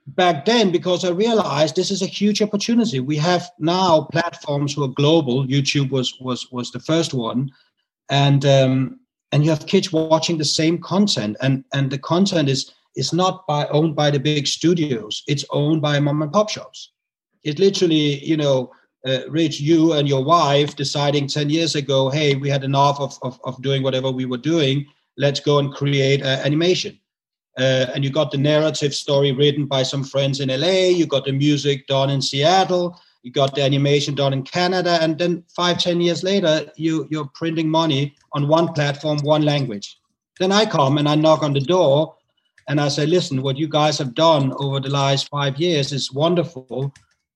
back 0.07 0.45
then, 0.45 0.71
because 0.71 1.05
I 1.05 1.11
realized 1.11 1.77
this 1.77 1.91
is 1.91 2.03
a 2.03 2.07
huge 2.07 2.43
opportunity. 2.43 3.01
We 3.01 3.17
have 3.17 3.51
now 3.59 4.03
platforms 4.13 4.75
who 4.75 4.85
are 4.85 4.89
global. 4.89 5.47
YouTube 5.47 5.91
was 5.91 6.19
was 6.21 6.51
was 6.51 6.71
the 6.71 6.81
first 6.81 7.15
one, 7.15 7.51
and 8.11 8.45
um, 8.45 9.01
and 9.33 9.45
you 9.45 9.51
have 9.51 9.67
kids 9.67 9.93
watching 9.93 10.39
the 10.39 10.45
same 10.45 10.79
content, 10.79 11.37
and 11.41 11.65
and 11.73 11.91
the 11.91 11.99
content 11.99 12.49
is 12.49 12.73
is 12.97 13.13
not 13.13 13.47
by 13.47 13.67
owned 13.69 13.97
by 13.97 14.11
the 14.11 14.21
big 14.21 14.47
studios. 14.47 15.23
It's 15.27 15.45
owned 15.51 15.81
by 15.81 15.99
mom 16.01 16.23
and 16.23 16.33
pop 16.33 16.51
shops. 16.51 16.91
It 17.43 17.59
literally, 17.59 18.25
you 18.25 18.37
know, 18.37 18.71
uh, 19.07 19.29
Rich, 19.29 19.61
you 19.61 19.95
and 19.95 20.09
your 20.09 20.23
wife 20.23 20.77
deciding 20.77 21.27
10 21.27 21.51
years 21.51 21.75
ago, 21.75 22.09
hey, 22.09 22.35
we 22.37 22.49
had 22.49 22.65
enough 22.65 23.01
of, 23.01 23.19
of, 23.23 23.41
of 23.45 23.61
doing 23.63 23.83
whatever 23.83 24.11
we 24.11 24.27
were 24.27 24.39
doing. 24.39 24.87
Let's 25.17 25.41
go 25.41 25.59
and 25.59 25.73
create 25.73 26.23
uh, 26.23 26.41
animation. 26.45 26.99
Uh, 27.59 27.87
and 27.95 28.03
you 28.03 28.11
got 28.11 28.31
the 28.31 28.39
narrative 28.39 28.95
story 28.95 29.33
written 29.33 29.67
by 29.67 29.83
some 29.83 30.03
friends 30.03 30.41
in 30.41 30.49
LA. 30.49 30.89
You 30.89 31.07
got 31.07 31.25
the 31.25 31.33
music 31.33 31.87
done 31.87 32.11
in 32.11 32.23
Seattle. 32.23 33.01
You 33.23 33.31
got 33.31 33.55
the 33.55 33.63
animation 33.63 34.15
done 34.15 34.33
in 34.33 34.43
Canada. 34.43 34.99
And 35.01 35.19
then 35.19 35.45
five, 35.55 35.79
ten 35.79 36.01
years 36.01 36.23
later, 36.23 36.71
you, 36.77 37.07
you're 37.11 37.31
printing 37.35 37.69
money 37.69 38.15
on 38.33 38.49
one 38.49 38.73
platform, 38.73 39.19
one 39.23 39.43
language. 39.43 39.99
Then 40.41 40.51
I 40.51 40.65
come 40.65 40.99
and 40.99 41.09
I 41.09 41.15
knock 41.15 41.43
on 41.43 41.53
the 41.53 41.61
door 41.61 42.17
and 42.69 42.81
I 42.81 42.89
say, 42.89 43.07
listen, 43.07 43.43
what 43.43 43.59
you 43.59 43.69
guys 43.69 43.99
have 43.99 44.15
done 44.15 44.53
over 44.57 44.81
the 44.81 44.89
last 44.89 45.29
five 45.29 45.59
years 45.59 45.93
is 45.93 46.13
wonderful 46.13 46.93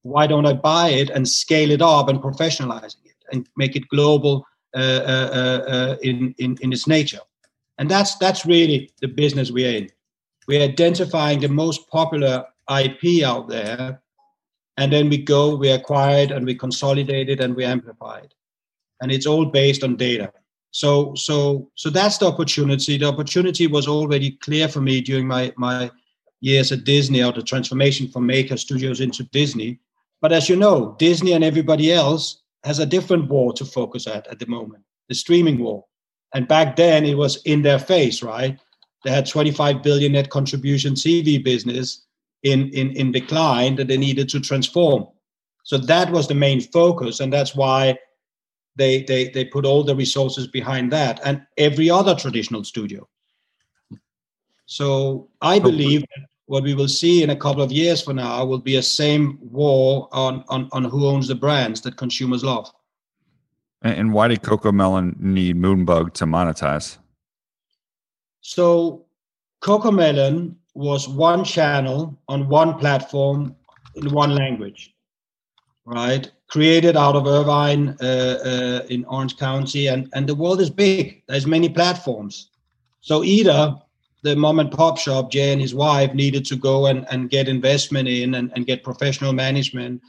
why 0.06 0.26
don't 0.26 0.46
I 0.46 0.52
buy 0.52 0.90
it 0.90 1.10
and 1.10 1.28
scale 1.28 1.70
it 1.70 1.82
up 1.82 2.08
and 2.08 2.20
professionalizing 2.20 3.04
it 3.04 3.16
and 3.32 3.48
make 3.56 3.74
it 3.74 3.88
global 3.88 4.46
uh, 4.74 4.78
uh, 4.78 5.30
uh, 5.32 5.70
uh, 5.70 5.96
in, 6.02 6.34
in, 6.38 6.56
in 6.60 6.72
its 6.72 6.86
nature? 6.86 7.20
And 7.78 7.90
that's, 7.90 8.16
that's 8.16 8.46
really 8.46 8.90
the 9.00 9.08
business 9.08 9.50
we're 9.50 9.76
in. 9.76 9.88
We're 10.46 10.62
identifying 10.62 11.40
the 11.40 11.48
most 11.48 11.88
popular 11.90 12.46
IP 12.70 13.24
out 13.24 13.48
there, 13.48 14.02
and 14.76 14.92
then 14.92 15.08
we 15.08 15.18
go, 15.18 15.56
we 15.56 15.70
acquire 15.70 16.24
it, 16.24 16.30
and 16.30 16.46
we 16.46 16.54
consolidate 16.54 17.28
it, 17.28 17.40
and 17.40 17.54
we 17.54 17.64
amplify 17.64 18.18
it. 18.18 18.34
And 19.00 19.10
it's 19.10 19.26
all 19.26 19.46
based 19.46 19.82
on 19.82 19.96
data. 19.96 20.32
So, 20.70 21.14
so, 21.14 21.70
so 21.74 21.90
that's 21.90 22.18
the 22.18 22.26
opportunity. 22.26 22.98
The 22.98 23.06
opportunity 23.06 23.66
was 23.66 23.88
already 23.88 24.32
clear 24.32 24.68
for 24.68 24.80
me 24.80 25.00
during 25.00 25.26
my 25.26 25.52
my 25.56 25.90
years 26.40 26.70
at 26.70 26.84
Disney, 26.84 27.22
or 27.22 27.32
the 27.32 27.42
transformation 27.42 28.08
from 28.08 28.26
Maker 28.26 28.56
Studios 28.56 29.00
into 29.00 29.24
Disney. 29.24 29.80
But 30.20 30.32
as 30.32 30.48
you 30.48 30.56
know, 30.56 30.94
Disney 30.98 31.32
and 31.32 31.44
everybody 31.44 31.92
else 31.92 32.42
has 32.64 32.78
a 32.78 32.86
different 32.86 33.28
war 33.28 33.52
to 33.54 33.64
focus 33.64 34.06
at 34.06 34.26
at 34.26 34.38
the 34.38 34.46
moment, 34.46 34.82
the 35.08 35.14
streaming 35.14 35.58
war. 35.58 35.84
And 36.34 36.48
back 36.48 36.76
then 36.76 37.04
it 37.04 37.16
was 37.16 37.42
in 37.44 37.62
their 37.62 37.78
face, 37.78 38.22
right? 38.22 38.58
They 39.06 39.12
had 39.12 39.24
25 39.24 39.84
billion 39.84 40.12
net 40.12 40.30
contribution 40.30 40.94
TV 40.94 41.42
business 41.42 42.04
in, 42.42 42.70
in, 42.70 42.90
in 42.96 43.12
decline 43.12 43.76
that 43.76 43.86
they 43.86 43.96
needed 43.96 44.28
to 44.30 44.40
transform. 44.40 45.06
So 45.62 45.78
that 45.78 46.10
was 46.10 46.26
the 46.26 46.34
main 46.34 46.60
focus. 46.60 47.20
And 47.20 47.32
that's 47.32 47.54
why 47.54 47.96
they, 48.74 49.04
they, 49.04 49.28
they 49.28 49.44
put 49.44 49.64
all 49.64 49.84
the 49.84 49.94
resources 49.94 50.48
behind 50.48 50.92
that 50.92 51.20
and 51.24 51.46
every 51.56 51.88
other 51.88 52.16
traditional 52.16 52.64
studio. 52.64 53.06
So 54.64 55.28
I 55.40 55.60
believe 55.60 56.04
what 56.46 56.64
we 56.64 56.74
will 56.74 56.88
see 56.88 57.22
in 57.22 57.30
a 57.30 57.36
couple 57.36 57.62
of 57.62 57.70
years 57.70 58.02
from 58.02 58.16
now 58.16 58.44
will 58.44 58.58
be 58.58 58.74
a 58.74 58.82
same 58.82 59.38
war 59.40 60.08
on, 60.10 60.42
on, 60.48 60.68
on 60.72 60.82
who 60.82 61.06
owns 61.06 61.28
the 61.28 61.36
brands 61.36 61.80
that 61.82 61.96
consumers 61.96 62.42
love. 62.42 62.72
And 63.82 64.12
why 64.12 64.26
did 64.26 64.42
CoComelon 64.42 65.20
need 65.20 65.54
Moonbug 65.54 66.12
to 66.14 66.24
monetize? 66.24 66.98
So 68.48 69.06
CoComelon 69.60 70.54
was 70.74 71.08
one 71.08 71.42
channel 71.42 72.16
on 72.28 72.48
one 72.48 72.78
platform 72.78 73.56
in 73.96 74.12
one 74.12 74.36
language, 74.36 74.94
right? 75.84 76.30
Created 76.46 76.96
out 76.96 77.16
of 77.16 77.26
Irvine 77.26 77.96
uh, 78.00 78.04
uh, 78.04 78.86
in 78.88 79.04
Orange 79.06 79.36
County, 79.36 79.88
and, 79.88 80.08
and 80.12 80.28
the 80.28 80.34
world 80.36 80.60
is 80.60 80.70
big. 80.70 81.24
There's 81.26 81.44
many 81.44 81.68
platforms. 81.68 82.50
So 83.00 83.24
either 83.24 83.74
the 84.22 84.36
mom 84.36 84.60
and 84.60 84.70
pop 84.70 84.96
shop, 84.96 85.32
Jay 85.32 85.50
and 85.50 85.60
his 85.60 85.74
wife, 85.74 86.14
needed 86.14 86.44
to 86.46 86.54
go 86.54 86.86
and, 86.86 87.04
and 87.10 87.28
get 87.28 87.48
investment 87.48 88.06
in 88.06 88.36
and, 88.36 88.52
and 88.54 88.64
get 88.64 88.84
professional 88.84 89.32
management 89.32 90.00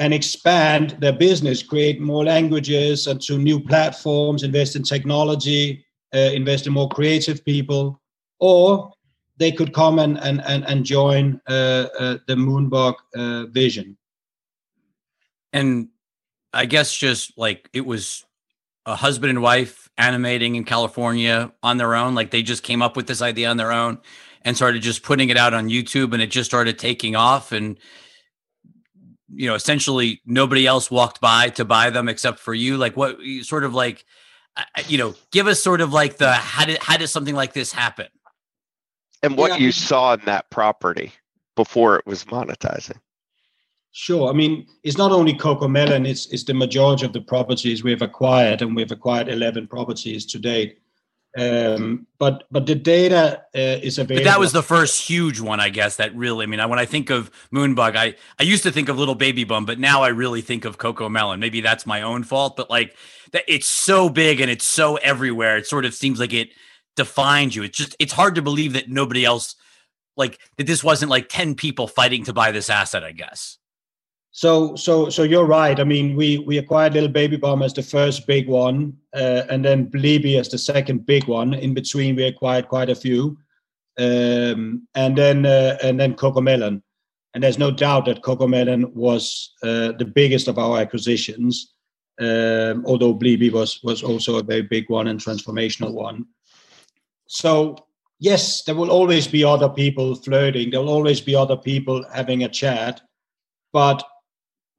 and 0.00 0.12
expand 0.12 0.96
their 0.98 1.12
business, 1.12 1.62
create 1.62 2.00
more 2.00 2.24
languages 2.24 3.06
and 3.06 3.20
to 3.22 3.38
new 3.38 3.60
platforms, 3.60 4.42
invest 4.42 4.74
in 4.74 4.82
technology, 4.82 5.84
uh, 6.14 6.18
invest 6.18 6.66
in 6.66 6.72
more 6.72 6.88
creative 6.88 7.44
people, 7.44 8.00
or 8.38 8.92
they 9.38 9.50
could 9.50 9.72
come 9.72 9.98
and, 9.98 10.18
and, 10.18 10.42
and, 10.46 10.64
and 10.66 10.84
join 10.84 11.40
uh, 11.48 11.86
uh, 11.98 12.18
the 12.26 12.34
Moonbug 12.34 12.94
uh, 13.16 13.46
vision. 13.46 13.96
And 15.52 15.88
I 16.52 16.66
guess 16.66 16.94
just 16.94 17.36
like 17.36 17.68
it 17.72 17.86
was 17.86 18.24
a 18.84 18.94
husband 18.94 19.30
and 19.30 19.42
wife 19.42 19.88
animating 19.96 20.56
in 20.56 20.64
California 20.64 21.52
on 21.62 21.76
their 21.76 21.94
own. 21.94 22.14
Like 22.14 22.30
they 22.30 22.42
just 22.42 22.62
came 22.62 22.82
up 22.82 22.96
with 22.96 23.06
this 23.06 23.22
idea 23.22 23.48
on 23.48 23.56
their 23.56 23.72
own 23.72 23.98
and 24.42 24.56
started 24.56 24.82
just 24.82 25.02
putting 25.02 25.28
it 25.28 25.36
out 25.36 25.54
on 25.54 25.68
YouTube 25.68 26.12
and 26.12 26.22
it 26.22 26.30
just 26.30 26.50
started 26.50 26.78
taking 26.78 27.16
off. 27.16 27.52
And, 27.52 27.78
you 29.34 29.46
know, 29.46 29.54
essentially 29.54 30.20
nobody 30.26 30.66
else 30.66 30.90
walked 30.90 31.20
by 31.20 31.48
to 31.50 31.64
buy 31.64 31.90
them 31.90 32.08
except 32.08 32.38
for 32.38 32.54
you. 32.54 32.76
Like 32.76 32.96
what 32.96 33.18
sort 33.42 33.64
of 33.64 33.72
like, 33.72 34.04
you 34.86 34.98
know, 34.98 35.14
give 35.30 35.46
us 35.46 35.62
sort 35.62 35.80
of 35.80 35.92
like 35.92 36.18
the 36.18 36.32
how 36.32 36.64
did 36.64 36.78
how 36.78 36.96
did 36.96 37.08
something 37.08 37.34
like 37.34 37.52
this 37.52 37.72
happen? 37.72 38.06
And 39.22 39.36
what 39.36 39.52
yeah. 39.52 39.66
you 39.66 39.72
saw 39.72 40.14
in 40.14 40.20
that 40.24 40.50
property 40.50 41.12
before 41.56 41.96
it 41.96 42.06
was 42.06 42.24
monetizing. 42.24 42.98
Sure. 43.92 44.30
I 44.30 44.32
mean, 44.32 44.66
it's 44.82 44.96
not 44.96 45.12
only 45.12 45.34
CoComelon, 45.34 46.08
it's, 46.08 46.26
it's 46.32 46.44
the 46.44 46.54
majority 46.54 47.04
of 47.04 47.12
the 47.12 47.20
properties 47.20 47.84
we've 47.84 48.00
acquired, 48.00 48.62
and 48.62 48.74
we've 48.74 48.90
acquired 48.90 49.28
11 49.28 49.68
properties 49.68 50.24
to 50.26 50.38
date. 50.38 50.78
Um, 51.38 52.06
but 52.18 52.44
but 52.50 52.66
the 52.66 52.74
data 52.74 53.42
uh, 53.54 53.80
is 53.82 53.98
available. 53.98 54.24
But 54.24 54.30
that 54.30 54.38
was 54.38 54.52
the 54.52 54.62
first 54.62 55.00
huge 55.00 55.40
one, 55.40 55.60
I 55.60 55.70
guess. 55.70 55.96
That 55.96 56.14
really, 56.14 56.44
I 56.44 56.46
mean, 56.46 56.68
when 56.68 56.78
I 56.78 56.84
think 56.84 57.08
of 57.08 57.30
Moonbug, 57.50 57.96
I 57.96 58.14
I 58.38 58.42
used 58.42 58.62
to 58.64 58.70
think 58.70 58.90
of 58.90 58.98
Little 58.98 59.14
Baby 59.14 59.44
Bum, 59.44 59.64
but 59.64 59.78
now 59.78 60.02
I 60.02 60.08
really 60.08 60.42
think 60.42 60.66
of 60.66 60.76
CoComelon. 60.76 61.38
Maybe 61.38 61.62
that's 61.62 61.86
my 61.86 62.02
own 62.02 62.22
fault, 62.22 62.56
but 62.56 62.68
like 62.68 62.96
that, 63.32 63.44
it's 63.48 63.66
so 63.66 64.10
big 64.10 64.40
and 64.40 64.50
it's 64.50 64.66
so 64.66 64.96
everywhere. 64.96 65.56
It 65.56 65.66
sort 65.66 65.86
of 65.86 65.94
seems 65.94 66.20
like 66.20 66.34
it 66.34 66.50
defines 66.96 67.56
you. 67.56 67.62
It's 67.62 67.78
just 67.78 67.96
it's 67.98 68.12
hard 68.12 68.34
to 68.34 68.42
believe 68.42 68.74
that 68.74 68.90
nobody 68.90 69.24
else, 69.24 69.56
like 70.18 70.38
that, 70.58 70.66
this 70.66 70.84
wasn't 70.84 71.10
like 71.10 71.30
ten 71.30 71.54
people 71.54 71.88
fighting 71.88 72.24
to 72.24 72.34
buy 72.34 72.52
this 72.52 72.68
asset. 72.68 73.04
I 73.04 73.12
guess. 73.12 73.56
So, 74.34 74.74
so, 74.76 75.10
so 75.10 75.24
you're 75.24 75.44
right. 75.44 75.78
I 75.78 75.84
mean, 75.84 76.16
we 76.16 76.38
we 76.38 76.56
acquired 76.56 76.94
Little 76.94 77.10
Baby 77.10 77.36
Bum 77.36 77.62
as 77.62 77.74
the 77.74 77.82
first 77.82 78.26
big 78.26 78.48
one, 78.48 78.96
uh, 79.14 79.42
and 79.50 79.62
then 79.62 79.90
Blippi 79.90 80.40
as 80.40 80.48
the 80.48 80.56
second 80.56 81.04
big 81.04 81.28
one. 81.28 81.52
In 81.52 81.74
between, 81.74 82.16
we 82.16 82.24
acquired 82.24 82.68
quite 82.68 82.88
a 82.88 82.94
few, 82.94 83.36
um, 83.98 84.88
and 84.94 85.18
then 85.18 85.44
uh, 85.44 85.76
and 85.82 86.00
then 86.00 86.14
CoComelon. 86.14 86.82
And 87.34 87.44
there's 87.44 87.58
no 87.58 87.70
doubt 87.70 88.06
that 88.06 88.22
CoComelon 88.22 88.94
was 88.94 89.52
uh, 89.62 89.92
the 89.98 90.10
biggest 90.14 90.48
of 90.48 90.58
our 90.58 90.78
acquisitions, 90.78 91.74
um, 92.18 92.86
although 92.86 93.14
Blippi 93.14 93.52
was 93.52 93.80
was 93.82 94.02
also 94.02 94.38
a 94.38 94.42
very 94.42 94.62
big 94.62 94.88
one 94.88 95.08
and 95.08 95.20
transformational 95.20 95.92
one. 95.92 96.24
So 97.26 97.76
yes, 98.18 98.64
there 98.64 98.76
will 98.76 98.90
always 98.90 99.28
be 99.28 99.44
other 99.44 99.68
people 99.68 100.14
flirting. 100.14 100.70
There 100.70 100.80
will 100.80 100.88
always 100.88 101.20
be 101.20 101.34
other 101.34 101.56
people 101.56 102.02
having 102.14 102.44
a 102.44 102.48
chat, 102.48 103.02
but 103.74 104.02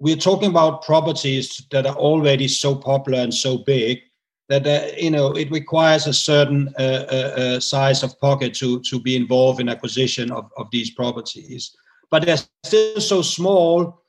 we're 0.04 0.18
talking 0.18 0.50
about 0.50 0.84
properties 0.84 1.66
that 1.72 1.86
are 1.86 1.96
already 1.96 2.46
so 2.50 2.76
popular 2.76 3.20
and 3.20 3.34
so 3.34 3.60
big 3.60 4.02
that 4.50 4.68
uh, 4.68 4.94
you 4.98 5.10
know 5.10 5.32
it 5.32 5.50
requires 5.50 6.06
a 6.06 6.14
certain 6.14 6.68
uh, 6.78 7.06
uh, 7.10 7.42
uh, 7.42 7.60
size 7.60 8.04
of 8.04 8.20
pocket 8.20 8.54
to 8.54 8.82
to 8.82 9.00
be 9.00 9.16
involved 9.16 9.62
in 9.62 9.70
acquisition 9.70 10.30
of, 10.30 10.52
of 10.58 10.68
these 10.72 10.92
properties. 10.92 11.74
But 12.12 12.26
they're 12.26 12.44
still 12.66 13.00
so 13.00 13.22
small 13.22 14.04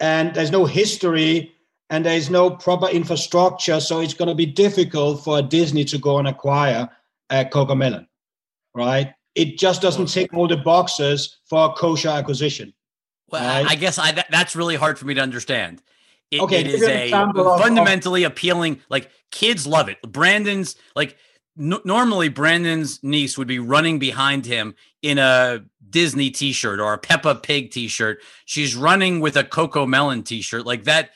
and 0.00 0.34
there's 0.34 0.50
no 0.50 0.64
history 0.66 1.52
and 1.90 2.04
there's 2.04 2.28
no 2.28 2.50
proper 2.50 2.88
infrastructure 2.88 3.78
so 3.78 4.00
it's 4.00 4.14
going 4.14 4.28
to 4.28 4.34
be 4.34 4.46
difficult 4.46 5.24
for 5.24 5.40
disney 5.42 5.84
to 5.84 5.98
go 5.98 6.18
and 6.18 6.28
acquire 6.28 6.88
a 7.30 7.44
CoComelon 7.44 8.06
right? 8.74 9.14
It 9.34 9.58
just 9.58 9.82
doesn't 9.82 10.06
tick 10.06 10.32
all 10.34 10.48
the 10.48 10.56
boxes 10.56 11.38
for 11.48 11.66
a 11.66 11.72
kosher 11.72 12.08
acquisition 12.08 12.72
well, 13.30 13.62
right? 13.62 13.70
I 13.70 13.74
guess 13.74 13.98
I 13.98 14.12
that, 14.12 14.26
that's 14.30 14.56
really 14.56 14.76
hard 14.76 14.98
for 14.98 15.06
me 15.06 15.14
to 15.14 15.20
understand. 15.20 15.82
It, 16.30 16.40
okay, 16.40 16.60
it 16.60 16.66
is 16.68 16.82
a 16.82 17.10
fundamentally 17.10 18.24
appealing. 18.24 18.80
Like 18.88 19.10
kids 19.30 19.66
love 19.66 19.88
it. 19.88 19.98
Brandon's 20.02 20.76
like 20.94 21.16
normally 21.56 22.28
Brandon's 22.28 23.02
niece 23.02 23.36
would 23.36 23.48
be 23.48 23.58
running 23.58 23.98
behind 23.98 24.46
him 24.46 24.74
in 25.02 25.18
a 25.18 25.64
Disney 25.88 26.30
T-shirt 26.30 26.78
or 26.80 26.92
a 26.92 26.98
Peppa 26.98 27.34
Pig 27.34 27.70
T-shirt. 27.70 28.22
She's 28.44 28.76
running 28.76 29.20
with 29.20 29.36
a 29.36 29.44
CoComelon 29.44 30.24
T-shirt. 30.24 30.64
Like 30.66 30.84
that. 30.84 31.10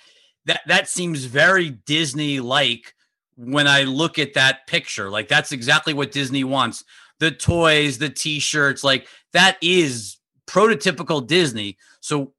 That 0.46 0.60
that 0.66 0.90
seems 0.90 1.24
very 1.24 1.70
Disney 1.70 2.38
like 2.38 2.94
when 3.36 3.66
I 3.66 3.84
look 3.84 4.18
at 4.18 4.34
that 4.34 4.66
picture. 4.66 5.08
Like 5.08 5.26
that's 5.26 5.52
exactly 5.52 5.94
what 5.94 6.12
Disney 6.12 6.44
wants. 6.44 6.84
The 7.18 7.30
toys, 7.30 7.96
the 7.96 8.10
T-shirts, 8.10 8.84
like 8.84 9.06
that 9.32 9.56
is 9.62 10.18
prototypical 10.46 11.26
Disney. 11.26 11.78
So 12.04 12.34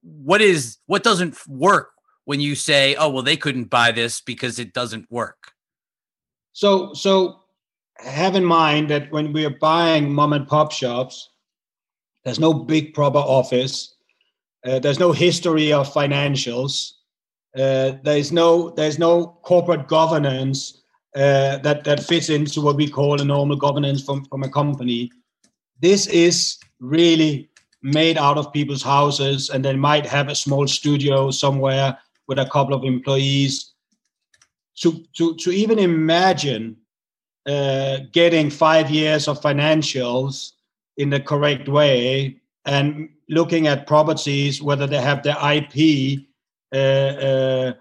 what 0.00 0.40
is 0.40 0.78
what 0.86 1.02
doesn't 1.02 1.36
work 1.46 1.90
when 2.24 2.40
you 2.40 2.54
say, 2.54 2.94
"Oh, 2.94 3.10
well 3.10 3.22
they 3.22 3.36
couldn't 3.36 3.68
buy 3.68 3.92
this 3.92 4.22
because 4.22 4.58
it 4.58 4.72
doesn't 4.72 5.10
work?" 5.10 5.52
So 6.54 6.94
so 6.94 7.40
have 7.98 8.34
in 8.34 8.46
mind 8.46 8.88
that 8.88 9.12
when 9.12 9.34
we 9.34 9.44
are 9.44 9.58
buying 9.60 10.10
mom 10.10 10.32
and 10.32 10.48
pop 10.48 10.72
shops, 10.72 11.28
there's 12.24 12.40
no 12.40 12.54
big 12.54 12.94
proper 12.94 13.18
office. 13.18 13.94
Uh, 14.64 14.78
there's 14.78 14.98
no 14.98 15.12
history 15.12 15.70
of 15.70 15.92
financials. 15.92 16.92
Uh, 17.54 17.98
there's 18.04 18.32
no 18.32 18.70
there's 18.70 18.98
no 18.98 19.38
corporate 19.42 19.86
governance 19.86 20.80
uh, 21.14 21.58
that 21.58 21.84
that 21.84 22.02
fits 22.02 22.30
into 22.30 22.62
what 22.62 22.76
we 22.76 22.88
call 22.88 23.20
a 23.20 23.24
normal 23.24 23.56
governance 23.56 24.02
from 24.02 24.24
from 24.24 24.44
a 24.44 24.48
company. 24.48 25.10
This 25.78 26.06
is 26.06 26.56
really 26.80 27.50
made 27.84 28.16
out 28.16 28.38
of 28.38 28.52
people's 28.52 28.82
houses, 28.82 29.50
and 29.50 29.64
they 29.64 29.76
might 29.76 30.06
have 30.06 30.28
a 30.28 30.34
small 30.34 30.66
studio 30.66 31.30
somewhere 31.30 31.96
with 32.26 32.38
a 32.38 32.46
couple 32.46 32.74
of 32.74 32.82
employees. 32.82 33.74
To 34.78 35.04
to 35.16 35.36
to 35.36 35.50
even 35.50 35.78
imagine 35.78 36.76
uh, 37.46 37.98
getting 38.10 38.50
five 38.50 38.90
years 38.90 39.28
of 39.28 39.40
financials 39.40 40.52
in 40.96 41.10
the 41.10 41.20
correct 41.20 41.68
way 41.68 42.40
and 42.64 43.10
looking 43.28 43.66
at 43.66 43.86
properties 43.86 44.62
whether 44.62 44.86
they 44.86 45.00
have 45.00 45.22
their 45.22 45.36
IP 45.52 46.20
uh, 46.72 46.78
uh, 46.78 47.72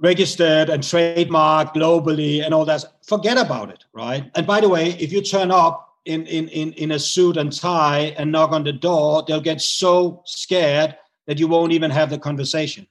registered 0.00 0.70
and 0.70 0.82
trademarked 0.82 1.74
globally 1.74 2.44
and 2.44 2.54
all 2.54 2.64
that. 2.64 2.84
Forget 3.04 3.36
about 3.36 3.70
it, 3.70 3.84
right? 3.92 4.30
And 4.34 4.46
by 4.46 4.60
the 4.60 4.68
way, 4.68 4.90
if 4.90 5.12
you 5.12 5.22
turn 5.22 5.50
up 5.50 5.91
in, 6.04 6.26
in, 6.26 6.48
in, 6.48 6.72
in 6.72 6.92
a 6.92 6.98
suit 6.98 7.36
and 7.36 7.52
tie 7.52 8.14
and 8.18 8.32
knock 8.32 8.52
on 8.52 8.64
the 8.64 8.72
door, 8.72 9.24
they'll 9.26 9.40
get 9.40 9.60
so 9.60 10.22
scared 10.24 10.96
that 11.26 11.38
you 11.38 11.46
won't 11.46 11.72
even 11.72 11.90
have 11.90 12.10
the 12.10 12.18
conversation. 12.18 12.86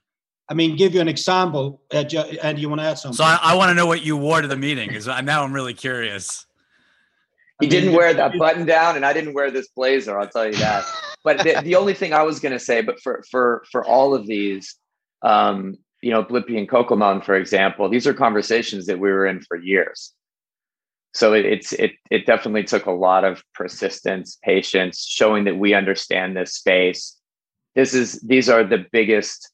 I 0.49 0.53
mean, 0.53 0.75
give 0.75 0.93
you 0.93 1.01
an 1.01 1.07
example, 1.07 1.81
uh, 1.93 2.03
and 2.43 2.59
you 2.59 2.67
want 2.67 2.81
to 2.81 2.85
add 2.85 2.97
something. 2.97 3.15
So 3.15 3.23
I, 3.23 3.39
I 3.41 3.55
want 3.55 3.69
to 3.69 3.73
know 3.73 3.85
what 3.85 4.03
you 4.03 4.17
wore 4.17 4.41
to 4.41 4.47
the 4.47 4.57
meeting 4.57 4.89
because 4.89 5.07
now 5.07 5.43
I'm 5.43 5.53
really 5.53 5.73
curious. 5.73 6.45
He 7.61 7.67
didn't 7.67 7.93
wear 7.93 8.13
that 8.13 8.37
button 8.37 8.65
down, 8.65 8.95
and 8.95 9.05
I 9.05 9.13
didn't 9.13 9.33
wear 9.33 9.51
this 9.51 9.69
blazer. 9.69 10.19
I'll 10.19 10.27
tell 10.27 10.47
you 10.47 10.55
that. 10.55 10.85
But 11.23 11.43
the, 11.43 11.61
the 11.63 11.75
only 11.75 11.93
thing 11.93 12.13
I 12.13 12.23
was 12.23 12.39
going 12.39 12.53
to 12.53 12.59
say, 12.59 12.81
but 12.81 12.99
for 12.99 13.23
for 13.29 13.63
for 13.71 13.85
all 13.85 14.15
of 14.15 14.25
these, 14.25 14.75
um, 15.21 15.77
you 16.01 16.09
know, 16.09 16.23
Blippi 16.23 16.57
and 16.57 16.67
CoComelon, 16.67 17.23
for 17.23 17.35
example, 17.35 17.87
these 17.89 18.07
are 18.07 18.13
conversations 18.15 18.87
that 18.87 18.97
we 18.97 19.11
were 19.11 19.27
in 19.27 19.39
for 19.41 19.55
years. 19.55 20.13
So 21.13 21.33
it, 21.33 21.45
it's 21.45 21.73
it 21.73 21.91
it 22.09 22.25
definitely 22.25 22.63
took 22.63 22.85
a 22.85 22.91
lot 22.91 23.23
of 23.25 23.43
persistence, 23.53 24.37
patience, 24.43 25.05
showing 25.05 25.43
that 25.43 25.57
we 25.57 25.73
understand 25.73 26.35
this 26.35 26.53
space. 26.53 27.17
This 27.75 27.93
is 27.93 28.21
these 28.21 28.49
are 28.49 28.63
the 28.63 28.85
biggest, 28.91 29.51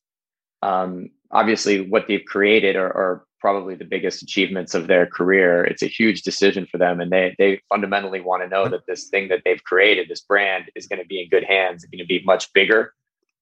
um, 0.62 1.10
obviously, 1.32 1.82
what 1.82 2.08
they've 2.08 2.26
created 2.26 2.76
are, 2.76 2.88
are 2.88 3.26
probably 3.40 3.76
the 3.76 3.86
biggest 3.86 4.22
achievements 4.22 4.76
of 4.76 4.88
their 4.88 5.08
career. 5.08 5.64
It's 5.64 5.82
a 5.82 5.88
huge 5.88 6.22
decision 6.22 6.68
for 6.72 6.78
them, 6.78 7.00
and 7.00 7.12
they 7.12 7.36
they 7.40 7.60
fundamentally 7.70 8.22
want 8.22 8.44
to 8.44 8.50
know 8.50 8.68
that 8.70 8.86
this 8.88 9.08
thing 9.10 9.30
that 9.30 9.42
they've 9.44 9.64
created, 9.64 10.10
this 10.10 10.22
brand, 10.22 10.66
is 10.76 10.88
going 10.88 11.02
to 11.02 11.08
be 11.08 11.22
in 11.24 11.30
good 11.30 11.44
hands. 11.44 11.84
It's 11.84 11.92
going 11.92 12.04
to 12.04 12.06
be 12.06 12.24
much 12.24 12.54
bigger, 12.54 12.94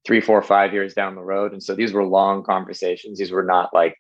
three, 0.06 0.22
four, 0.22 0.42
five 0.42 0.72
years 0.74 0.94
down 0.94 1.16
the 1.16 1.22
road. 1.22 1.52
And 1.52 1.62
so 1.62 1.76
these 1.76 1.92
were 1.92 2.06
long 2.06 2.44
conversations. 2.44 3.20
These 3.20 3.32
were 3.32 3.44
not 3.44 3.74
like 3.74 3.98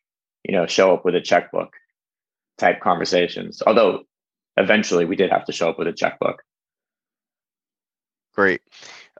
you 0.47 0.55
know 0.55 0.67
show 0.67 0.93
up 0.93 1.03
with 1.03 1.15
a 1.15 1.21
checkbook 1.21 1.73
type 2.57 2.79
conversations. 2.81 3.61
Although 3.65 4.03
eventually 4.57 5.05
we 5.05 5.15
did 5.15 5.31
have 5.31 5.45
to 5.45 5.51
show 5.51 5.69
up 5.69 5.79
with 5.79 5.87
a 5.87 5.93
checkbook. 5.93 6.43
Great. 8.33 8.61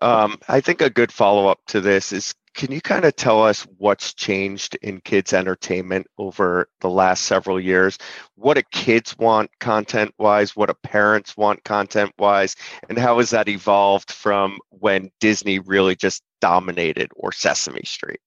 Um, 0.01 0.37
I 0.47 0.59
think 0.59 0.81
a 0.81 0.89
good 0.89 1.11
follow 1.11 1.47
up 1.47 1.59
to 1.67 1.81
this 1.81 2.11
is 2.11 2.33
can 2.55 2.71
you 2.71 2.79
kind 2.79 3.03
of 3.03 3.15
tell 3.17 3.43
us 3.43 3.67
what's 3.77 4.13
changed 4.13 4.75
in 4.81 5.01
kids 5.01 5.33
entertainment 5.33 6.07
over 6.17 6.69
the 6.79 6.89
last 6.89 7.25
several 7.25 7.59
years? 7.59 7.97
What 8.35 8.53
do 8.53 8.63
kids 8.71 9.17
want 9.17 9.51
content 9.59 10.13
wise? 10.17 10.55
What 10.55 10.69
do 10.69 10.75
parents 10.81 11.35
want 11.35 11.65
content 11.65 12.13
wise? 12.17 12.55
And 12.87 12.97
how 12.97 13.17
has 13.17 13.31
that 13.31 13.49
evolved 13.49 14.09
from 14.09 14.57
when 14.69 15.11
Disney 15.19 15.59
really 15.59 15.97
just 15.97 16.23
dominated 16.39 17.11
or 17.15 17.33
Sesame 17.33 17.83
Street? 17.83 18.21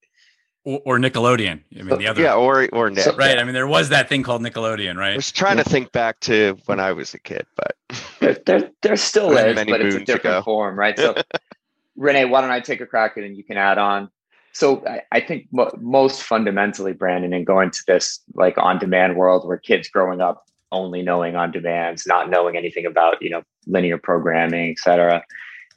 Or, 0.64 0.80
or 0.84 0.98
Nickelodeon. 0.98 1.62
I 1.78 1.82
mean, 1.82 1.92
uh, 1.92 1.96
the 1.96 2.06
other. 2.08 2.22
Yeah, 2.22 2.34
or, 2.34 2.68
or 2.72 2.90
Nick. 2.90 3.04
So, 3.04 3.16
right. 3.16 3.38
I 3.38 3.44
mean, 3.44 3.54
there 3.54 3.66
was 3.66 3.88
that 3.88 4.08
thing 4.08 4.22
called 4.22 4.42
Nickelodeon, 4.42 4.96
right? 4.96 5.12
I 5.12 5.16
was 5.16 5.32
trying 5.32 5.56
yeah. 5.56 5.62
to 5.62 5.70
think 5.70 5.92
back 5.92 6.20
to 6.20 6.58
when 6.66 6.80
I 6.80 6.92
was 6.92 7.14
a 7.14 7.18
kid, 7.18 7.46
but. 7.56 7.76
there, 8.20 8.36
there, 8.44 8.70
there 8.82 8.96
still 8.96 9.36
is, 9.36 9.54
but 9.54 9.80
it's 9.80 9.94
a 9.94 10.00
different 10.00 10.36
ago. 10.36 10.42
form, 10.42 10.78
right? 10.78 10.98
So, 10.98 11.14
Rene, 11.96 12.26
why 12.26 12.40
don't 12.42 12.50
I 12.50 12.60
take 12.60 12.80
a 12.80 12.86
crack 12.86 13.12
at 13.16 13.22
it 13.22 13.26
and 13.26 13.36
you 13.36 13.44
can 13.44 13.56
add 13.56 13.78
on? 13.78 14.10
so 14.58 14.84
I, 14.86 15.02
I 15.12 15.20
think 15.20 15.46
mo- 15.52 15.70
most 15.78 16.22
fundamentally, 16.22 16.92
Brandon, 16.92 17.32
and 17.32 17.46
going 17.46 17.70
to 17.70 17.78
this 17.86 18.20
like 18.34 18.58
on-demand 18.58 19.16
world 19.16 19.46
where 19.46 19.56
kids 19.56 19.88
growing 19.88 20.20
up 20.20 20.46
only 20.72 21.00
knowing 21.00 21.36
on 21.36 21.50
demands, 21.50 22.06
not 22.06 22.28
knowing 22.28 22.56
anything 22.56 22.84
about 22.84 23.22
you 23.22 23.30
know 23.30 23.42
linear 23.66 23.98
programming, 23.98 24.70
et 24.70 24.78
cetera, 24.78 25.22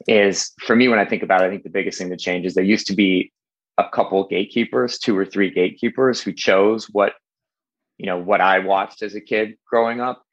is 0.08 0.50
for 0.60 0.74
me 0.74 0.88
when 0.88 0.98
I 0.98 1.04
think 1.04 1.22
about 1.22 1.42
it, 1.42 1.44
I 1.44 1.50
think 1.50 1.62
the 1.62 1.70
biggest 1.70 1.98
thing 1.98 2.08
that 2.10 2.18
changes. 2.18 2.54
There 2.54 2.64
used 2.64 2.86
to 2.88 2.94
be 2.94 3.32
a 3.78 3.88
couple 3.88 4.26
gatekeepers, 4.26 4.98
two 4.98 5.16
or 5.16 5.24
three 5.24 5.50
gatekeepers 5.50 6.20
who 6.20 6.32
chose 6.32 6.86
what 6.86 7.14
you 7.98 8.06
know 8.06 8.18
what 8.18 8.40
I 8.40 8.60
watched 8.60 9.02
as 9.02 9.14
a 9.14 9.20
kid 9.20 9.56
growing 9.66 10.00
up, 10.00 10.24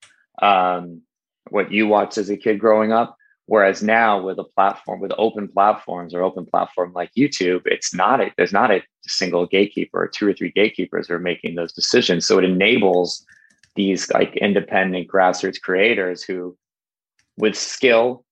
um, 0.41 1.01
what 1.49 1.71
you 1.71 1.87
watched 1.87 2.17
as 2.17 2.29
a 2.29 2.37
kid 2.37 2.59
growing 2.59 2.91
up, 2.91 3.17
Whereas 3.49 3.81
now 3.81 4.21
with 4.21 4.37
a 4.37 4.43
platform, 4.43 4.99
with 4.99 5.11
open 5.17 5.47
platforms 5.47 6.13
or 6.13 6.21
open 6.21 6.45
platform 6.45 6.93
like 6.93 7.09
YouTube, 7.17 7.61
it's 7.65 7.95
not 7.95 8.21
a, 8.21 8.31
there's 8.37 8.53
not 8.53 8.69
a 8.69 8.83
single 9.07 9.47
gatekeeper 9.47 10.03
or 10.03 10.07
two 10.07 10.27
or 10.27 10.33
three 10.33 10.51
gatekeepers 10.51 11.09
are 11.09 11.17
making 11.17 11.55
those 11.55 11.73
decisions. 11.73 12.27
So 12.27 12.37
it 12.37 12.43
enables 12.43 13.25
these 13.73 14.07
like 14.11 14.35
independent 14.35 15.07
grassroots 15.07 15.59
creators 15.59 16.21
who 16.21 16.55
with 17.37 17.57
skill 17.57 18.23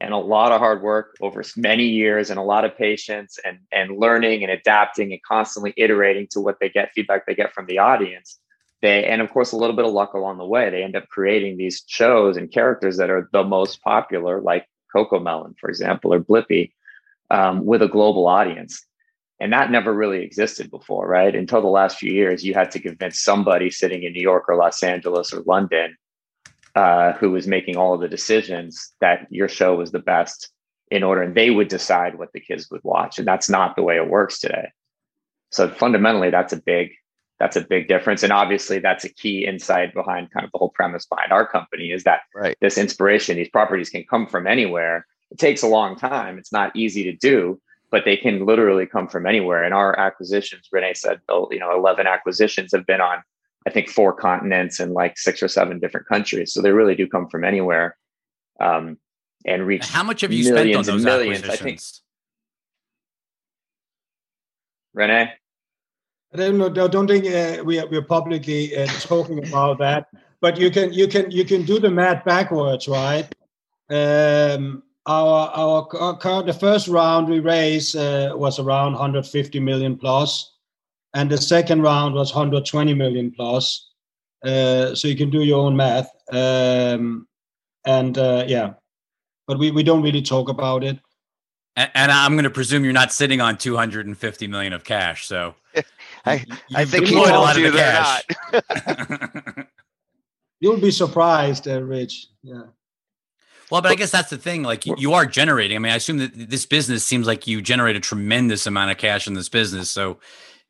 and 0.00 0.12
a 0.12 0.18
lot 0.18 0.52
of 0.52 0.60
hard 0.60 0.82
work 0.82 1.16
over 1.20 1.42
many 1.56 1.84
years 1.84 2.30
and 2.30 2.38
a 2.38 2.42
lot 2.42 2.64
of 2.64 2.76
patience 2.76 3.38
and, 3.44 3.58
and 3.72 3.98
learning 3.98 4.42
and 4.42 4.52
adapting 4.52 5.12
and 5.12 5.22
constantly 5.22 5.72
iterating 5.76 6.26
to 6.30 6.40
what 6.40 6.58
they 6.60 6.68
get 6.68 6.92
feedback 6.92 7.26
they 7.26 7.34
get 7.34 7.52
from 7.52 7.66
the 7.66 7.78
audience. 7.78 8.38
They 8.82 9.06
and 9.06 9.22
of 9.22 9.30
course 9.30 9.52
a 9.52 9.56
little 9.56 9.74
bit 9.74 9.86
of 9.86 9.92
luck 9.92 10.12
along 10.12 10.36
the 10.36 10.44
way 10.44 10.68
they 10.68 10.82
end 10.82 10.96
up 10.96 11.08
creating 11.08 11.56
these 11.56 11.82
shows 11.86 12.36
and 12.36 12.52
characters 12.52 12.98
that 12.98 13.10
are 13.10 13.28
the 13.32 13.42
most 13.42 13.80
popular 13.82 14.40
like 14.40 14.66
cocomelon 14.94 15.54
for 15.58 15.70
example 15.70 16.12
or 16.12 16.20
blippi 16.20 16.72
um, 17.30 17.64
with 17.64 17.80
a 17.80 17.88
global 17.88 18.26
audience. 18.26 18.84
And 19.40 19.52
that 19.52 19.70
never 19.70 19.92
really 19.92 20.22
existed 20.22 20.70
before 20.70 21.08
right? 21.08 21.34
Until 21.34 21.62
the 21.62 21.68
last 21.68 21.96
few 21.96 22.12
years 22.12 22.44
you 22.44 22.52
had 22.52 22.70
to 22.72 22.80
convince 22.80 23.22
somebody 23.22 23.70
sitting 23.70 24.02
in 24.02 24.12
new 24.12 24.22
york 24.22 24.44
or 24.46 24.56
los 24.56 24.82
angeles 24.82 25.32
or 25.32 25.42
london 25.46 25.96
uh, 26.76 27.14
who 27.14 27.30
was 27.30 27.46
making 27.46 27.76
all 27.76 27.94
of 27.94 28.00
the 28.00 28.08
decisions 28.08 28.92
that 29.00 29.26
your 29.30 29.48
show 29.48 29.74
was 29.74 29.92
the 29.92 29.98
best 29.98 30.50
in 30.90 31.02
order 31.02 31.22
and 31.22 31.34
they 31.34 31.50
would 31.50 31.68
decide 31.68 32.18
what 32.18 32.32
the 32.32 32.40
kids 32.40 32.70
would 32.70 32.84
watch 32.84 33.18
and 33.18 33.26
that's 33.26 33.48
not 33.48 33.74
the 33.74 33.82
way 33.82 33.96
it 33.96 34.08
works 34.08 34.38
today. 34.38 34.68
So 35.50 35.68
fundamentally 35.68 36.30
that's 36.30 36.52
a 36.52 36.60
big 36.60 36.90
that's 37.40 37.56
a 37.56 37.62
big 37.62 37.88
difference 37.88 38.22
and 38.22 38.32
obviously 38.32 38.78
that's 38.78 39.04
a 39.04 39.08
key 39.08 39.46
insight 39.46 39.94
behind 39.94 40.30
kind 40.30 40.44
of 40.44 40.52
the 40.52 40.58
whole 40.58 40.70
premise 40.70 41.06
behind 41.06 41.32
our 41.32 41.46
company 41.46 41.92
is 41.92 42.04
that 42.04 42.20
right. 42.34 42.56
this 42.60 42.78
inspiration 42.78 43.36
these 43.36 43.48
properties 43.48 43.90
can 43.90 44.04
come 44.04 44.26
from 44.26 44.46
anywhere. 44.46 45.06
It 45.30 45.38
takes 45.38 45.62
a 45.62 45.66
long 45.66 45.96
time. 45.96 46.38
It's 46.38 46.52
not 46.52 46.76
easy 46.76 47.02
to 47.04 47.12
do 47.12 47.60
but 47.90 48.04
they 48.04 48.16
can 48.16 48.44
literally 48.44 48.84
come 48.84 49.08
from 49.08 49.26
anywhere 49.26 49.64
and 49.64 49.72
our 49.72 49.98
acquisitions 49.98 50.68
rene 50.70 50.92
said 50.92 51.20
oh, 51.30 51.48
you 51.50 51.58
know 51.58 51.74
11 51.74 52.06
acquisitions 52.06 52.72
have 52.72 52.86
been 52.86 53.00
on 53.00 53.22
i 53.66 53.70
think 53.70 53.88
four 53.88 54.12
continents 54.12 54.80
and 54.80 54.92
like 54.92 55.18
six 55.18 55.42
or 55.42 55.48
seven 55.48 55.78
different 55.78 56.06
countries 56.06 56.52
so 56.52 56.62
they 56.62 56.72
really 56.72 56.94
do 56.94 57.06
come 57.06 57.28
from 57.28 57.44
anywhere 57.44 57.96
um, 58.60 58.98
and 59.44 59.66
reach 59.66 59.86
how 59.86 60.02
much 60.02 60.20
have 60.22 60.32
you 60.32 60.44
spent 60.44 60.74
on 60.74 60.84
those 60.84 61.04
millions 61.04 61.42
acquisitions? 61.44 61.60
i 61.60 61.64
think 61.64 61.80
rene 64.94 65.32
I 66.34 66.38
don't 66.38 66.58
know. 66.58 66.84
I 66.84 66.88
don't 66.88 67.06
think 67.06 67.24
uh, 67.26 67.62
we 67.64 67.78
are 67.78 67.86
we're 67.86 68.02
publicly 68.02 68.76
uh, 68.76 68.86
talking 69.00 69.46
about 69.46 69.78
that. 69.78 70.08
But 70.40 70.58
you 70.58 70.70
can 70.70 70.92
you 70.92 71.08
can 71.08 71.30
you 71.30 71.44
can 71.44 71.64
do 71.64 71.78
the 71.78 71.90
math 71.90 72.24
backwards, 72.24 72.88
right? 72.88 73.26
Um, 73.88 74.82
our 75.06 75.48
our 75.48 76.16
current 76.16 76.46
the 76.46 76.52
first 76.52 76.88
round 76.88 77.28
we 77.28 77.40
raised 77.40 77.96
uh, 77.96 78.34
was 78.36 78.58
around 78.58 78.92
150 78.92 79.60
million 79.60 79.96
plus, 79.96 80.52
and 81.16 81.30
the 81.30 81.38
second 81.38 81.80
round 81.80 82.14
was 82.14 82.34
120 82.34 82.92
million 82.92 83.32
plus. 83.32 83.88
Uh, 84.44 84.94
so 84.94 85.08
you 85.08 85.16
can 85.16 85.30
do 85.30 85.42
your 85.42 85.64
own 85.64 85.74
math. 85.74 86.10
Um, 86.30 87.26
and 87.86 88.18
uh, 88.18 88.44
yeah, 88.46 88.74
but 89.46 89.58
we, 89.58 89.70
we 89.70 89.82
don't 89.82 90.02
really 90.02 90.20
talk 90.20 90.50
about 90.50 90.84
it. 90.84 90.98
And, 91.74 91.90
and 91.94 92.12
I'm 92.12 92.32
going 92.32 92.44
to 92.44 92.50
presume 92.50 92.84
you're 92.84 92.92
not 92.92 93.14
sitting 93.14 93.40
on 93.40 93.56
250 93.56 94.46
million 94.46 94.74
of 94.74 94.84
cash. 94.84 95.26
So 95.26 95.54
I, 96.26 96.44
I 96.74 96.84
think 96.84 97.06
he 97.06 97.14
told 97.14 97.28
a 97.28 97.38
lot 97.38 97.56
you 97.56 97.70
they're 97.70 97.94
not. 98.52 99.66
You'll 100.60 100.80
be 100.80 100.90
surprised, 100.90 101.66
uh, 101.66 101.82
Rich. 101.82 102.26
Yeah. 102.42 102.64
Well, 103.70 103.80
but 103.80 103.90
I 103.90 103.94
guess 103.94 104.10
that's 104.10 104.30
the 104.30 104.36
thing. 104.36 104.62
Like 104.62 104.84
you 104.84 105.14
are 105.14 105.24
generating. 105.24 105.76
I 105.76 105.80
mean, 105.80 105.92
I 105.92 105.96
assume 105.96 106.18
that 106.18 106.50
this 106.50 106.66
business 106.66 107.04
seems 107.04 107.26
like 107.26 107.46
you 107.46 107.62
generate 107.62 107.96
a 107.96 108.00
tremendous 108.00 108.66
amount 108.66 108.90
of 108.90 108.98
cash 108.98 109.26
in 109.26 109.34
this 109.34 109.48
business. 109.48 109.90
So, 109.90 110.18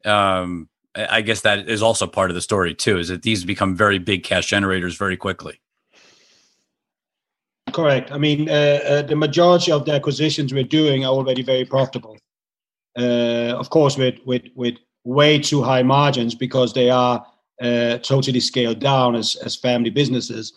um, 0.07 0.69
I 0.95 1.21
guess 1.21 1.42
that 1.42 1.69
is 1.69 1.83
also 1.83 2.07
part 2.07 2.31
of 2.31 2.35
the 2.35 2.40
story 2.40 2.75
too. 2.75 2.99
Is 2.99 3.09
that 3.09 3.23
these 3.23 3.45
become 3.45 3.77
very 3.77 3.99
big 3.99 4.25
cash 4.25 4.47
generators 4.47 4.97
very 4.97 5.16
quickly. 5.16 5.61
Correct. 7.73 8.11
I 8.12 8.19
mean, 8.19 8.49
uh, 8.49 8.81
uh, 8.88 9.03
the 9.03 9.16
majority 9.16 9.73
of 9.73 9.85
the 9.85 9.92
acquisitions 9.92 10.55
we're 10.55 10.64
doing 10.64 11.05
are 11.05 11.12
already 11.12 11.42
very 11.42 11.64
profitable. 11.64 12.16
uh, 12.97 13.55
of 13.59 13.71
course, 13.71 13.97
with 13.97 14.19
with 14.25 14.45
with 14.55 14.77
way 15.05 15.38
too 15.38 15.62
high 15.62 15.83
margins 15.83 16.35
because 16.35 16.73
they 16.73 16.90
are 16.90 17.25
uh, 17.62 17.99
totally 17.99 18.40
scaled 18.40 18.81
down 18.81 19.14
as 19.14 19.37
as 19.37 19.57
family 19.57 19.90
businesses. 19.90 20.55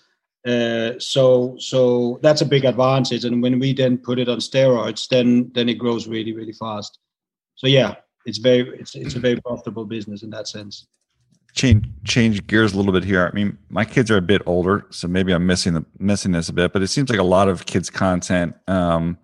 Uh, 0.47 0.91
so 0.99 1.55
so 1.59 2.19
that's 2.21 2.41
a 2.41 2.45
big 2.45 2.65
advantage. 2.65 3.25
And 3.25 3.41
when 3.41 3.59
we 3.59 3.73
then 3.73 3.97
put 3.97 4.19
it 4.19 4.29
on 4.29 4.39
steroids, 4.39 5.07
then 5.09 5.51
then 5.53 5.67
it 5.69 5.77
grows 5.77 6.07
really 6.07 6.33
really 6.33 6.53
fast. 6.53 6.99
So 7.55 7.67
yeah, 7.67 7.95
it's 8.25 8.37
very 8.37 8.79
it's 8.79 8.95
it's 8.95 9.15
a 9.15 9.19
very 9.19 9.39
profitable 9.41 9.85
business 9.85 10.23
in 10.23 10.29
that 10.31 10.47
sense. 10.47 10.87
Change 11.53 11.87
change 12.03 12.45
gears 12.47 12.73
a 12.73 12.77
little 12.77 12.93
bit 12.93 13.03
here. 13.03 13.27
I 13.27 13.35
mean, 13.35 13.57
my 13.69 13.85
kids 13.85 14.11
are 14.11 14.17
a 14.17 14.21
bit 14.21 14.41
older, 14.45 14.85
so 14.91 15.07
maybe 15.07 15.31
I'm 15.33 15.47
missing 15.47 15.73
the 15.73 15.85
missing 15.97 16.31
this 16.31 16.49
a 16.49 16.53
bit. 16.53 16.73
But 16.73 16.83
it 16.83 16.87
seems 16.87 17.09
like 17.09 17.19
a 17.19 17.23
lot 17.23 17.49
of 17.49 17.65
kids' 17.65 17.89
content, 17.89 18.55
um, 18.67 19.17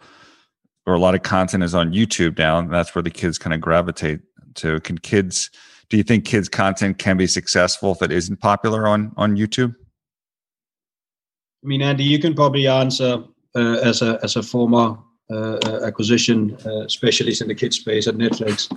or 0.87 0.93
a 0.93 0.99
lot 0.99 1.13
of 1.13 1.21
content, 1.21 1.63
is 1.63 1.75
on 1.75 1.93
YouTube 1.93 2.37
now. 2.37 2.57
And 2.57 2.73
that's 2.73 2.95
where 2.95 3.03
the 3.03 3.11
kids 3.11 3.37
kind 3.37 3.53
of 3.53 3.61
gravitate 3.61 4.21
to. 4.55 4.79
Can 4.81 4.97
kids? 4.97 5.51
Do 5.89 5.97
you 5.97 6.03
think 6.03 6.25
kids' 6.25 6.49
content 6.49 6.97
can 6.97 7.15
be 7.15 7.27
successful 7.27 7.91
if 7.91 8.01
it 8.01 8.11
isn't 8.11 8.37
popular 8.37 8.87
on 8.87 9.13
on 9.17 9.37
YouTube? 9.37 9.75
I 11.63 11.67
mean, 11.67 11.81
Andy, 11.81 12.03
you 12.03 12.19
can 12.19 12.33
probably 12.33 12.67
answer 12.67 13.23
uh, 13.55 13.77
as 13.83 14.01
a 14.01 14.19
as 14.23 14.35
a 14.35 14.43
former 14.43 14.97
acquisition 15.31 16.55
uh, 16.65 16.87
specialist 16.87 17.41
in 17.41 17.47
the 17.47 17.55
kids 17.55 17.77
space 17.77 18.07
at 18.07 18.15
Netflix. 18.15 18.71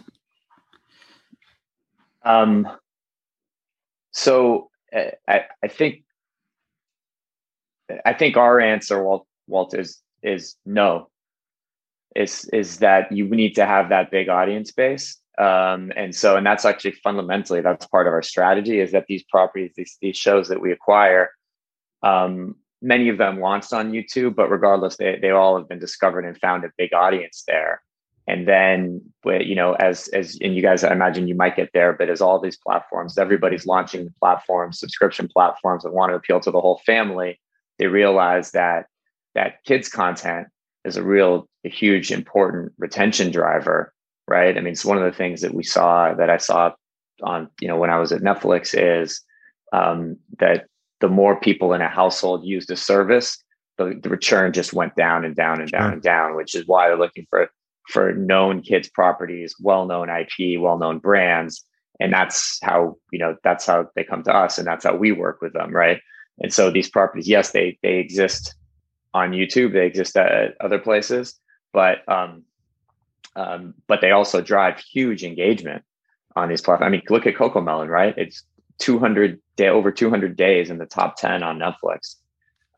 Um, 2.24 2.68
so 4.12 4.70
uh, 4.94 5.11
I, 5.26 5.44
I 5.62 5.68
think 5.68 6.02
I 8.04 8.12
think 8.12 8.37
our 8.37 8.61
answer, 8.61 9.02
Walt, 9.02 9.26
Walt, 9.46 9.74
is 9.74 10.00
is 10.22 10.56
no. 10.66 11.08
Is 12.16 12.44
is 12.52 12.78
that 12.78 13.12
you 13.12 13.28
need 13.28 13.54
to 13.54 13.66
have 13.66 13.90
that 13.90 14.11
big 14.11 14.28
audience 14.28 14.72
base, 14.72 15.16
um, 15.38 15.92
and 15.96 16.14
so 16.14 16.37
and 16.37 16.46
that's 16.46 16.64
actually 16.64 16.92
fundamentally 16.92 17.61
that's 17.61 17.87
part 17.87 18.06
of 18.06 18.12
our 18.12 18.22
strategy 18.22 18.80
is 18.80 18.92
that 18.92 19.06
these 19.08 19.22
properties, 19.24 19.72
these 19.76 19.96
these 20.00 20.16
shows 20.16 20.48
that 20.48 20.61
we 20.61 20.72
acquire, 20.72 21.30
um, 22.02 22.56
many 22.80 23.08
of 23.08 23.18
them 23.18 23.40
launched 23.40 23.72
on 23.72 23.92
YouTube, 23.92 24.34
but 24.34 24.50
regardless, 24.50 24.96
they 24.96 25.18
they 25.20 25.30
all 25.30 25.56
have 25.56 25.68
been 25.68 25.78
discovered 25.78 26.24
and 26.24 26.38
found 26.38 26.64
a 26.64 26.72
big 26.76 26.92
audience 26.92 27.44
there. 27.46 27.82
And 28.26 28.46
then 28.46 29.00
you 29.24 29.54
know 29.54 29.72
as 29.74 30.08
as 30.08 30.38
and 30.42 30.54
you 30.54 30.62
guys 30.62 30.84
i 30.84 30.92
imagine 30.92 31.28
you 31.28 31.34
might 31.34 31.56
get 31.56 31.70
there 31.72 31.92
but 31.92 32.10
as 32.10 32.20
all 32.20 32.38
these 32.38 32.58
platforms 32.58 33.16
everybody's 33.16 33.66
launching 33.66 34.12
platforms 34.20 34.78
subscription 34.78 35.28
platforms 35.28 35.82
that 35.82 35.92
want 35.92 36.10
to 36.10 36.16
appeal 36.16 36.40
to 36.40 36.50
the 36.50 36.60
whole 36.60 36.80
family 36.84 37.40
they 37.78 37.86
realize 37.86 38.50
that 38.52 38.86
that 39.34 39.64
kids 39.64 39.88
content 39.88 40.46
is 40.84 40.96
a 40.96 41.02
real 41.02 41.48
a 41.64 41.68
huge 41.68 42.12
important 42.12 42.72
retention 42.78 43.30
driver 43.30 43.92
right? 44.26 44.58
I 44.58 44.60
mean 44.60 44.72
it's 44.72 44.84
one 44.84 44.98
of 44.98 45.04
the 45.04 45.16
things 45.16 45.40
that 45.40 45.54
we 45.54 45.62
saw 45.62 46.12
that 46.12 46.28
i 46.28 46.36
saw 46.36 46.72
on 47.22 47.48
you 47.60 47.68
know 47.68 47.76
when 47.76 47.90
i 47.90 47.98
was 47.98 48.12
at 48.12 48.22
netflix 48.22 48.74
is 48.74 49.22
um, 49.72 50.16
that 50.38 50.66
the 51.00 51.08
more 51.08 51.38
people 51.38 51.72
in 51.72 51.80
a 51.80 51.88
household 51.88 52.44
use 52.44 52.66
the 52.66 52.76
service 52.76 53.42
the, 53.76 53.98
the 54.02 54.08
return 54.08 54.52
just 54.52 54.72
went 54.72 54.94
down 54.96 55.24
and 55.24 55.37
down 55.37 55.61
and 55.61 55.70
down 55.70 55.82
sure. 55.82 55.92
and 55.92 56.02
down 56.02 56.37
which 56.37 56.54
is 56.54 56.66
why 56.66 56.88
they're 56.88 56.98
looking 56.98 57.26
for 57.30 57.48
for 57.88 58.12
known 58.12 58.61
kids 58.61 58.88
properties, 58.88 59.56
well-known 59.61 60.08
IP, 60.11 60.61
well-known 60.61 60.98
brands. 60.98 61.64
And 62.00 62.12
that's 62.12 62.58
how, 62.62 62.96
you 63.11 63.18
know, 63.18 63.37
that's 63.42 63.66
how 63.66 63.88
they 63.96 64.04
come 64.04 64.22
to 64.24 64.32
us 64.32 64.58
and 64.58 64.66
that's 64.66 64.84
how 64.84 64.94
we 64.94 65.11
work 65.11 65.40
with 65.40 65.54
them. 65.54 65.74
Right. 65.74 66.00
And 66.38 66.52
so 66.52 66.70
these 66.70 66.88
properties, 66.88 67.26
yes, 67.26 67.50
they 67.50 67.78
they 67.82 67.94
exist 67.94 68.54
on 69.14 69.32
YouTube, 69.32 69.72
they 69.72 69.87
exist 69.87 70.16
at 70.16 70.54
other 70.61 70.78
places, 70.78 71.34
but 71.72 72.08
um, 72.08 72.44
um, 73.34 73.74
but 73.88 74.00
they 74.00 74.12
also 74.12 74.40
drive 74.40 74.78
huge 74.78 75.24
engagement 75.24 75.82
on 76.37 76.48
these 76.48 76.61
platforms. 76.61 76.88
I 76.88 76.90
mean, 76.90 77.02
look 77.11 77.26
at 77.26 77.34
CoComelon, 77.34 77.88
right? 77.88 78.14
It's 78.16 78.44
200 78.78 79.40
day 79.56 79.68
over 79.68 79.90
200 79.90 80.36
days 80.36 80.70
in 80.70 80.78
the 80.78 80.86
top 80.86 81.16
10 81.16 81.42
on 81.42 81.58
Netflix. 81.58 82.16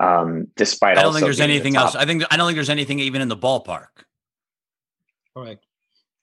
Um, 0.01 0.49
despite 0.57 0.97
I 0.97 1.03
don't 1.03 1.13
think 1.13 1.25
there's 1.25 1.41
anything 1.41 1.75
the 1.75 1.81
else. 1.81 1.95
I 1.95 2.07
think 2.07 2.25
I 2.31 2.37
don't 2.37 2.47
think 2.47 2.57
there's 2.57 2.71
anything 2.71 2.99
even 3.01 3.21
in 3.21 3.29
the 3.29 3.37
ballpark. 3.37 3.89
Correct. 5.37 5.65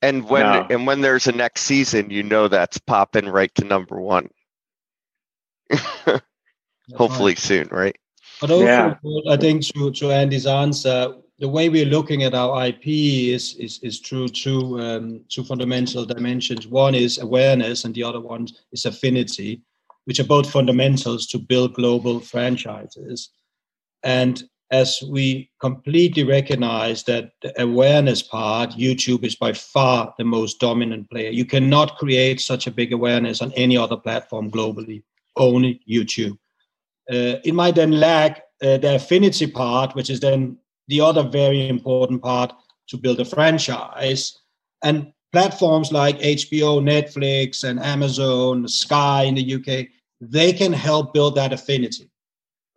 And 0.02 0.28
when 0.28 0.44
no. 0.44 0.68
and 0.70 0.88
when 0.88 1.02
there's 1.02 1.28
a 1.28 1.32
next 1.32 1.62
season, 1.62 2.10
you 2.10 2.24
know 2.24 2.48
that's 2.48 2.80
popping 2.80 3.28
right 3.28 3.54
to 3.56 3.66
number 3.66 4.00
one. 4.00 4.30
Hopefully 6.96 7.32
right. 7.32 7.40
soon, 7.40 7.68
right? 7.72 7.96
But 8.42 8.52
also, 8.52 8.66
yeah. 8.66 8.96
I 9.30 9.38
think 9.38 9.64
to, 9.74 9.92
to 9.92 10.12
Andy's 10.12 10.46
answer, 10.46 11.16
the 11.40 11.48
way 11.48 11.70
we're 11.70 11.86
looking 11.86 12.24
at 12.24 12.34
our 12.34 12.68
IP 12.68 12.88
is 12.88 13.56
is, 13.56 13.80
is 13.84 14.00
true 14.00 14.28
two 14.28 14.80
um, 14.80 15.22
two 15.30 15.44
fundamental 15.44 16.06
dimensions. 16.06 16.68
One 16.68 16.96
is 16.96 17.20
awareness, 17.20 17.86
and 17.86 17.94
the 17.94 18.04
other 18.04 18.20
one 18.20 18.48
is 18.72 18.86
affinity, 18.86 19.62
which 20.06 20.20
are 20.20 20.26
both 20.36 20.50
fundamentals 20.50 21.28
to 21.28 21.38
build 21.38 21.76
global 21.76 22.20
franchises. 22.20 23.30
And 24.04 24.44
as 24.72 25.02
we 25.10 25.50
completely 25.62 26.24
recognize 26.24 27.04
that 27.04 27.32
the 27.42 27.54
awareness 27.62 28.22
part, 28.22 28.72
YouTube 28.72 29.24
is 29.24 29.36
by 29.36 29.54
far 29.54 30.14
the 30.18 30.26
most 30.26 30.60
dominant 30.60 31.10
player. 31.10 31.30
You 31.30 31.46
cannot 31.46 31.98
create 31.98 32.42
such 32.42 32.68
a 32.68 32.72
big 32.72 32.92
awareness 32.92 33.42
on 33.42 33.54
any 33.54 33.78
other 33.78 33.96
platform 33.96 34.52
globally, 34.52 35.04
only 35.38 35.82
YouTube. 35.90 36.38
Uh, 37.10 37.40
it 37.46 37.54
might 37.54 37.76
then 37.76 37.92
lack 37.92 38.44
uh, 38.62 38.78
the 38.78 38.96
affinity 38.96 39.48
part, 39.48 39.96
which 39.96 40.10
is 40.10 40.20
then 40.20 40.58
the 40.88 41.02
other 41.02 41.24
very 41.24 41.68
important 41.68 42.22
part 42.22 42.54
to 42.88 42.98
build 42.98 43.20
a 43.20 43.26
franchise. 43.26 44.38
And 44.84 45.12
platforms 45.32 45.92
like 45.92 46.20
HBO, 46.20 46.82
Netflix, 46.82 47.64
and 47.64 47.80
Amazon, 47.80 48.68
Sky 48.68 49.24
in 49.24 49.36
the 49.36 49.56
UK, 49.56 49.88
they 50.22 50.54
can 50.54 50.74
help 50.74 51.14
build 51.14 51.36
that 51.36 51.54
affinity. 51.54 52.10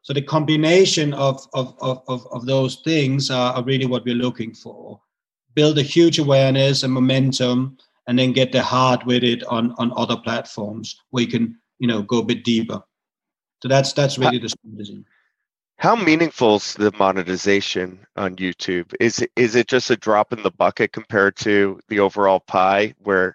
So 0.03 0.13
the 0.13 0.23
combination 0.23 1.13
of, 1.15 1.47
of, 1.53 1.75
of, 1.81 2.03
of, 2.09 2.47
those 2.47 2.77
things 2.85 3.31
are, 3.31 3.53
are 3.53 3.63
really 3.63 3.87
what 3.87 4.05
we're 4.05 4.15
looking 4.15 4.55
for. 4.55 5.01
Build 5.55 5.79
a 5.79 5.83
huge 5.83 6.19
awareness 6.19 6.83
and 6.83 6.93
momentum, 6.93 7.77
and 8.07 8.19
then 8.19 8.33
get 8.33 8.51
the 8.51 8.63
heart 8.63 9.05
with 9.05 9.23
it 9.23 9.45
on, 9.45 9.75
on 9.79 9.93
other 9.97 10.17
platforms 10.17 10.97
where 11.11 11.23
you 11.23 11.29
can, 11.29 11.57
you 11.79 11.87
know, 11.87 12.03
go 12.03 12.19
a 12.19 12.25
bit 12.25 12.45
deeper. 12.45 12.83
So 13.63 13.69
that's 13.69 13.93
that's 13.93 14.19
really 14.19 14.39
the 14.39 14.49
strategy. 14.49 15.05
How 15.81 15.97
meaningful 15.97 16.57
is 16.57 16.75
the 16.75 16.93
monetization 16.99 18.01
on 18.15 18.37
YouTube? 18.37 18.93
Is 19.01 19.21
it, 19.21 19.31
is 19.35 19.55
it 19.55 19.67
just 19.67 19.89
a 19.89 19.97
drop 19.97 20.31
in 20.31 20.43
the 20.43 20.51
bucket 20.51 20.93
compared 20.93 21.37
to 21.37 21.81
the 21.89 22.01
overall 22.01 22.39
pie 22.39 22.93
where 22.99 23.35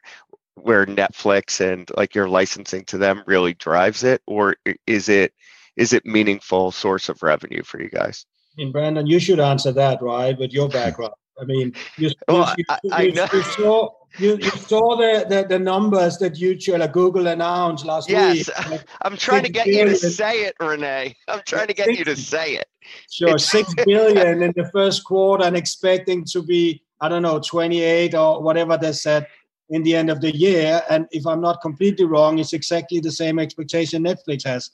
where 0.53 0.85
Netflix 0.85 1.59
and 1.59 1.89
like 1.97 2.13
your 2.13 2.29
licensing 2.29 2.85
to 2.85 2.99
them 2.99 3.23
really 3.25 3.55
drives 3.55 4.03
it, 4.03 4.21
or 4.27 4.57
is 4.85 5.09
it 5.09 5.33
is 5.75 5.91
it 5.91 6.05
meaningful 6.05 6.71
source 6.71 7.09
of 7.09 7.23
revenue 7.23 7.63
for 7.63 7.81
you 7.81 7.89
guys? 7.89 8.27
I 8.55 8.61
mean, 8.61 8.71
Brandon, 8.71 9.07
you 9.07 9.17
should 9.17 9.39
answer 9.39 9.71
that, 9.71 9.99
right? 10.03 10.37
With 10.37 10.53
your 10.53 10.69
background. 10.81 11.15
I 11.41 11.45
mean, 11.45 11.73
you, 11.97 12.11
well, 12.27 12.53
you, 12.59 12.65
I, 12.69 12.79
I 12.91 13.01
you, 13.01 13.25
you, 13.33 13.41
saw 13.41 13.89
you, 14.19 14.37
you 14.37 14.49
saw 14.51 14.95
the, 14.95 15.25
the, 15.27 15.45
the 15.47 15.59
numbers 15.59 16.17
that 16.19 16.35
YouTube, 16.35 16.79
like 16.79 16.91
Google 16.91 17.27
announced 17.27 17.85
last 17.85 18.09
yes, 18.09 18.33
week. 18.33 18.47
Yes, 18.69 18.83
I'm 19.01 19.17
trying 19.17 19.43
to 19.43 19.51
get 19.51 19.65
billion. 19.65 19.87
you 19.87 19.93
to 19.93 20.09
say 20.09 20.45
it, 20.45 20.55
Rene. 20.59 21.15
I'm 21.27 21.41
trying 21.45 21.67
to 21.67 21.73
get 21.73 21.85
six, 21.85 21.99
you 21.99 22.05
to 22.05 22.15
say 22.15 22.55
it. 22.55 22.67
Sure, 23.11 23.35
it's, 23.35 23.45
six 23.45 23.73
billion 23.85 24.43
in 24.43 24.53
the 24.55 24.69
first 24.71 25.03
quarter, 25.03 25.43
and 25.43 25.55
expecting 25.55 26.23
to 26.25 26.41
be 26.41 26.81
I 27.01 27.09
don't 27.09 27.21
know 27.21 27.39
28 27.39 28.15
or 28.15 28.41
whatever 28.41 28.77
they 28.77 28.93
said 28.93 29.27
in 29.69 29.83
the 29.83 29.95
end 29.95 30.09
of 30.09 30.21
the 30.21 30.35
year. 30.35 30.81
And 30.89 31.07
if 31.11 31.27
I'm 31.27 31.41
not 31.41 31.61
completely 31.61 32.05
wrong, 32.05 32.39
it's 32.39 32.53
exactly 32.53 32.99
the 32.99 33.11
same 33.11 33.37
expectation 33.39 34.03
Netflix 34.03 34.45
has 34.45 34.71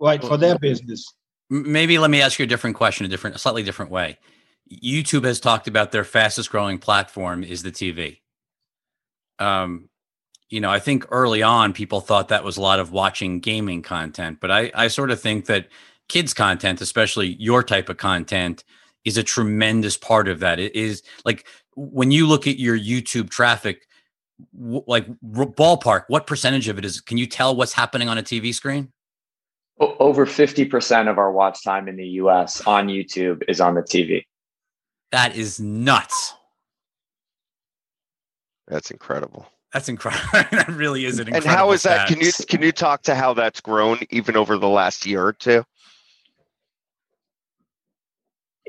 right 0.00 0.22
for 0.22 0.36
their 0.36 0.58
business 0.58 1.14
maybe 1.50 1.98
let 1.98 2.10
me 2.10 2.22
ask 2.22 2.38
you 2.38 2.44
a 2.44 2.48
different 2.48 2.76
question 2.76 3.04
a 3.04 3.08
different 3.08 3.36
a 3.36 3.38
slightly 3.38 3.62
different 3.62 3.90
way 3.90 4.18
youtube 4.70 5.24
has 5.24 5.40
talked 5.40 5.68
about 5.68 5.92
their 5.92 6.04
fastest 6.04 6.50
growing 6.50 6.78
platform 6.78 7.44
is 7.44 7.62
the 7.62 7.70
tv 7.70 8.18
um 9.40 9.88
you 10.48 10.60
know 10.60 10.70
i 10.70 10.78
think 10.78 11.04
early 11.10 11.42
on 11.42 11.72
people 11.72 12.00
thought 12.00 12.28
that 12.28 12.44
was 12.44 12.56
a 12.56 12.60
lot 12.60 12.80
of 12.80 12.92
watching 12.92 13.40
gaming 13.40 13.82
content 13.82 14.38
but 14.40 14.50
i 14.50 14.70
i 14.74 14.88
sort 14.88 15.10
of 15.10 15.20
think 15.20 15.46
that 15.46 15.68
kids 16.08 16.34
content 16.34 16.80
especially 16.80 17.36
your 17.38 17.62
type 17.62 17.88
of 17.88 17.96
content 17.96 18.64
is 19.04 19.16
a 19.16 19.22
tremendous 19.22 19.96
part 19.96 20.28
of 20.28 20.40
that 20.40 20.58
it 20.58 20.74
is 20.74 21.02
like 21.24 21.46
when 21.76 22.10
you 22.10 22.26
look 22.26 22.46
at 22.46 22.58
your 22.58 22.78
youtube 22.78 23.30
traffic 23.30 23.86
w- 24.54 24.84
like 24.86 25.06
r- 25.36 25.46
ballpark 25.46 26.04
what 26.08 26.26
percentage 26.26 26.68
of 26.68 26.78
it 26.78 26.84
is 26.84 27.00
can 27.00 27.16
you 27.16 27.26
tell 27.26 27.56
what's 27.56 27.72
happening 27.72 28.08
on 28.08 28.18
a 28.18 28.22
tv 28.22 28.54
screen 28.54 28.92
over 29.80 30.26
50% 30.26 31.10
of 31.10 31.18
our 31.18 31.32
watch 31.32 31.64
time 31.64 31.88
in 31.88 31.96
the 31.96 32.06
US 32.06 32.60
on 32.66 32.88
YouTube 32.88 33.42
is 33.48 33.60
on 33.60 33.74
the 33.74 33.82
TV. 33.82 34.24
That 35.10 35.34
is 35.34 35.58
nuts. 35.58 36.34
That's 38.70 38.90
incredible. 38.90 39.46
That's 39.74 39.90
incredible. 39.90 40.24
that 40.32 40.68
really 40.68 41.04
is 41.04 41.18
an 41.18 41.28
incredible. 41.28 41.50
And 41.50 41.58
how 41.58 41.72
is 41.72 41.82
that? 41.82 42.08
Can 42.08 42.20
you 42.20 42.32
can 42.48 42.62
you 42.62 42.72
talk 42.72 43.02
to 43.02 43.14
how 43.14 43.34
that's 43.34 43.60
grown 43.60 43.98
even 44.08 44.36
over 44.36 44.56
the 44.56 44.68
last 44.68 45.04
year 45.04 45.22
or 45.22 45.34
two? 45.34 45.64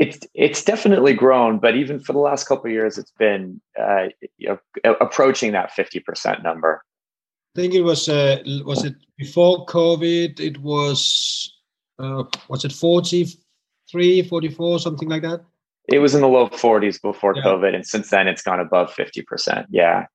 it's 0.01 0.19
it's 0.33 0.63
definitely 0.63 1.13
grown, 1.13 1.59
but 1.59 1.75
even 1.75 1.99
for 1.99 2.11
the 2.13 2.19
last 2.19 2.47
couple 2.47 2.65
of 2.65 2.71
years, 2.71 2.97
it's 2.97 3.11
been 3.19 3.61
uh, 3.79 4.05
you 4.39 4.49
know, 4.83 4.95
approaching 4.99 5.51
that 5.51 5.71
fifty 5.71 5.99
percent 5.99 6.41
number. 6.41 6.81
I 7.55 7.61
think 7.61 7.75
it 7.75 7.81
was 7.81 8.09
uh, 8.09 8.41
was 8.65 8.83
it 8.83 8.95
before 9.19 9.63
COVID? 9.67 10.39
It 10.39 10.57
was 10.57 11.53
uh, 11.99 12.23
was 12.47 12.65
it 12.65 12.71
43, 12.71 14.23
44, 14.23 14.79
something 14.79 15.07
like 15.07 15.21
that? 15.21 15.41
It 15.91 15.99
was 15.99 16.15
in 16.15 16.21
the 16.21 16.27
low 16.27 16.47
40s 16.49 17.01
before 17.01 17.35
yeah. 17.35 17.43
COVID, 17.43 17.75
and 17.75 17.85
since 17.85 18.09
then 18.09 18.27
it's 18.27 18.41
gone 18.41 18.59
above 18.59 18.93
50%. 18.93 19.65
Yeah. 19.69 20.05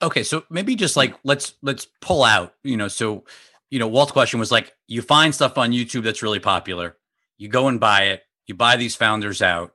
Okay, 0.00 0.22
so 0.22 0.44
maybe 0.48 0.76
just 0.76 0.96
like 0.96 1.14
let's 1.24 1.54
let's 1.60 1.88
pull 2.00 2.22
out, 2.22 2.54
you 2.62 2.76
know, 2.76 2.88
so 2.88 3.24
you 3.70 3.78
know, 3.78 3.88
Walt's 3.88 4.12
question 4.12 4.38
was 4.38 4.52
like 4.52 4.72
you 4.86 5.02
find 5.02 5.34
stuff 5.34 5.58
on 5.58 5.72
YouTube 5.72 6.04
that's 6.04 6.22
really 6.22 6.38
popular, 6.38 6.96
you 7.36 7.48
go 7.48 7.68
and 7.68 7.80
buy 7.80 8.04
it, 8.04 8.22
you 8.46 8.54
buy 8.54 8.76
these 8.76 8.94
founders 8.94 9.42
out, 9.42 9.74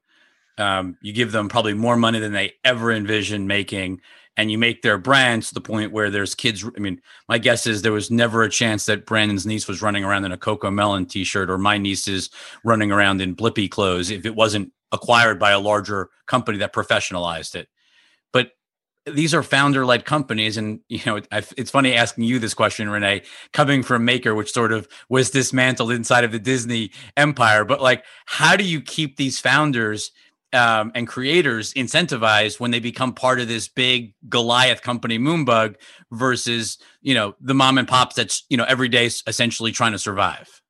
um, 0.58 0.98
you 1.02 1.12
give 1.12 1.32
them 1.32 1.50
probably 1.50 1.74
more 1.74 1.98
money 1.98 2.20
than 2.20 2.32
they 2.32 2.54
ever 2.64 2.92
envisioned 2.92 3.48
making, 3.48 4.02
and 4.36 4.52
you 4.52 4.58
make 4.58 4.82
their 4.82 4.98
brand 4.98 5.44
to 5.44 5.54
the 5.54 5.62
point 5.62 5.92
where 5.92 6.10
there's 6.10 6.34
kids. 6.34 6.66
I 6.76 6.80
mean, 6.80 7.02
my 7.30 7.38
guess 7.38 7.68
is 7.68 7.82
there 7.82 7.92
was 7.92 8.10
never 8.10 8.44
a 8.44 8.50
chance 8.50 8.86
that 8.88 9.06
Brandon's 9.06 9.46
niece 9.46 9.68
was 9.68 9.82
running 9.82 10.04
around 10.04 10.26
in 10.26 10.32
a 10.32 10.38
CoComelon 10.38 11.08
t-shirt 11.10 11.50
or 11.50 11.58
my 11.58 11.78
niece 11.78 12.08
is 12.08 12.30
running 12.64 12.92
around 12.92 13.22
in 13.22 13.36
Blippi 13.36 13.70
clothes 13.70 14.10
if 14.10 14.26
it 14.26 14.36
wasn't 14.36 14.72
acquired 14.92 15.40
by 15.40 15.52
a 15.52 15.60
larger 15.60 16.10
company 16.28 16.58
that 16.60 16.74
professionalized 16.74 17.56
it. 17.56 17.68
But 18.32 18.52
these 19.06 19.34
are 19.34 19.44
founder-led 19.44 20.06
companies, 20.06 20.56
and 20.56 20.80
you 20.88 21.02
know, 21.06 21.20
it's 21.32 21.72
funny 21.72 21.94
asking 21.94 22.24
you 22.24 22.40
this 22.40 22.54
question, 22.54 22.90
Rene, 22.90 23.24
coming 23.52 23.84
from 23.84 24.06
Maker, 24.06 24.34
which 24.34 24.54
sort 24.54 24.72
of 24.72 24.88
was 25.10 25.30
dismantled 25.30 25.92
inside 25.92 26.24
of 26.24 26.32
the 26.32 26.40
Disney 26.40 26.92
empire. 27.18 27.66
But 27.66 27.82
like, 27.82 28.06
how 28.26 28.56
do 28.56 28.64
you 28.64 28.82
keep 28.82 29.18
these 29.18 29.40
founders? 29.40 30.12
Um, 30.54 30.92
and 30.96 31.08
creators 31.08 31.74
incentivized 31.74 32.60
when 32.60 32.72
they 32.72 32.80
become 32.80 33.14
part 33.14 33.40
of 33.40 33.48
this 33.48 33.68
big 33.68 34.14
Goliath 34.30 34.82
company, 34.82 35.18
Moonbug, 35.18 35.76
versus 36.12 36.78
you 37.02 37.14
know 37.14 37.36
the 37.42 37.54
mom 37.54 37.78
and 37.78 37.88
pops 37.88 38.16
that's 38.16 38.44
you 38.50 38.58
know 38.58 38.66
every 38.66 38.90
day 38.90 39.06
essentially 39.28 39.72
trying 39.72 39.92
to 39.92 40.00
survive. 40.00 40.62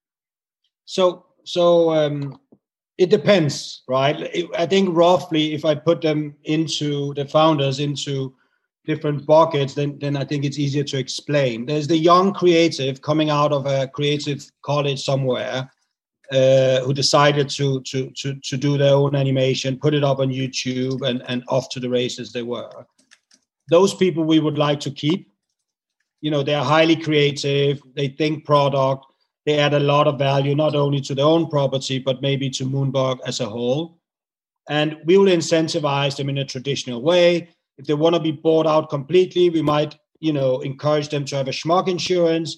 So 0.86 1.26
so 1.43 1.91
um, 1.91 2.39
it 2.98 3.10
depends, 3.10 3.84
right? 3.88 4.48
I 4.58 4.65
think 4.65 4.89
roughly, 4.96 5.54
if 5.54 5.65
I 5.65 5.76
put 5.76 6.02
them 6.02 6.36
into 6.46 7.13
the 7.15 7.26
founders 7.26 7.80
into 7.80 8.34
different 8.86 9.26
buckets, 9.26 9.74
then 9.74 9.98
then 10.00 10.15
I 10.15 10.24
think 10.24 10.46
it's 10.46 10.60
easier 10.60 10.84
to 10.86 10.98
explain. 10.98 11.65
There's 11.65 11.88
the 11.88 11.98
young 11.98 12.34
creative 12.34 13.02
coming 13.02 13.30
out 13.30 13.52
of 13.52 13.65
a 13.65 13.88
creative 13.88 14.50
college 14.62 15.04
somewhere 15.04 15.69
uh, 16.34 16.82
who 16.82 16.93
decided 16.93 17.48
to, 17.50 17.82
to 17.82 18.10
to 18.12 18.34
to 18.36 18.58
do 18.58 18.78
their 18.78 18.96
own 18.96 19.15
animation, 19.15 19.78
put 19.78 19.93
it 19.93 20.04
up 20.04 20.19
on 20.19 20.30
YouTube, 20.30 21.08
and 21.08 21.24
and 21.28 21.43
off 21.48 21.69
to 21.69 21.80
the 21.80 21.89
races 21.89 22.32
they 22.32 22.41
were. 22.41 22.86
Those 23.69 23.93
people 23.93 24.24
we 24.24 24.39
would 24.39 24.58
like 24.58 24.80
to 24.82 24.91
keep. 24.91 25.32
You 26.22 26.32
know, 26.32 26.41
they 26.41 26.56
are 26.56 26.65
highly 26.65 26.96
creative. 26.96 27.82
They 27.96 28.08
think 28.08 28.46
product. 28.46 29.06
They 29.46 29.60
add 29.60 29.74
a 29.74 29.80
lot 29.80 30.08
of 30.08 30.17
value 30.17 30.56
not 30.56 30.74
only 30.74 31.02
to 31.02 31.13
their 31.13 31.26
own 31.26 31.50
property 31.50 32.00
but 32.00 32.22
maybe 32.22 32.50
to 32.52 32.65
Moonbug 32.65 33.19
as 33.26 33.39
a 33.39 33.46
whole. 33.46 34.00
And 34.69 34.98
we 35.06 35.17
will 35.17 35.26
incentivize 35.26 36.15
them 36.15 36.30
in 36.30 36.38
a 36.38 36.46
traditional 36.46 37.02
way. 37.02 37.50
If 37.78 37.86
they 37.86 37.93
want 37.93 38.15
to 38.15 38.22
be 38.22 38.32
bought 38.32 38.65
out 38.65 38.89
completely, 38.89 39.50
we 39.50 39.62
might, 39.62 39.98
you 40.19 40.32
know, 40.32 40.62
encourage 40.62 41.10
them 41.10 41.26
to 41.26 41.36
have 41.36 41.50
a 41.50 41.52
schmuck 41.52 41.89
insurance 41.89 42.58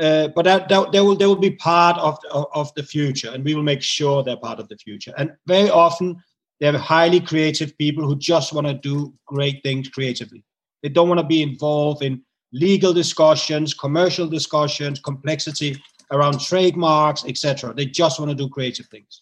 uh, 0.00 0.28
but 0.28 0.44
that, 0.44 0.68
that, 0.68 0.92
they 0.92 1.00
will 1.00 1.14
they 1.14 1.26
will 1.26 1.36
be 1.36 1.50
part 1.50 1.98
of, 1.98 2.18
of, 2.30 2.46
of 2.54 2.74
the 2.74 2.82
future, 2.82 3.30
and 3.30 3.44
we 3.44 3.54
will 3.54 3.62
make 3.62 3.82
sure 3.82 4.22
they're 4.22 4.36
part 4.36 4.58
of 4.58 4.68
the 4.68 4.76
future. 4.76 5.12
And 5.18 5.32
very 5.46 5.68
often, 5.68 6.16
they 6.58 6.68
are 6.68 6.78
highly 6.78 7.20
creative 7.20 7.76
people 7.76 8.06
who 8.06 8.16
just 8.16 8.52
want 8.52 8.66
to 8.66 8.74
do 8.74 9.12
great 9.26 9.62
things 9.62 9.88
creatively. 9.88 10.42
They 10.82 10.88
don't 10.88 11.08
want 11.08 11.20
to 11.20 11.26
be 11.26 11.42
involved 11.42 12.02
in 12.02 12.22
legal 12.52 12.92
discussions, 12.92 13.74
commercial 13.74 14.26
discussions, 14.26 15.00
complexity 15.00 15.76
around 16.10 16.40
trademarks, 16.40 17.24
etc. 17.26 17.74
They 17.74 17.86
just 17.86 18.18
want 18.18 18.30
to 18.30 18.34
do 18.36 18.48
creative 18.48 18.86
things. 18.86 19.20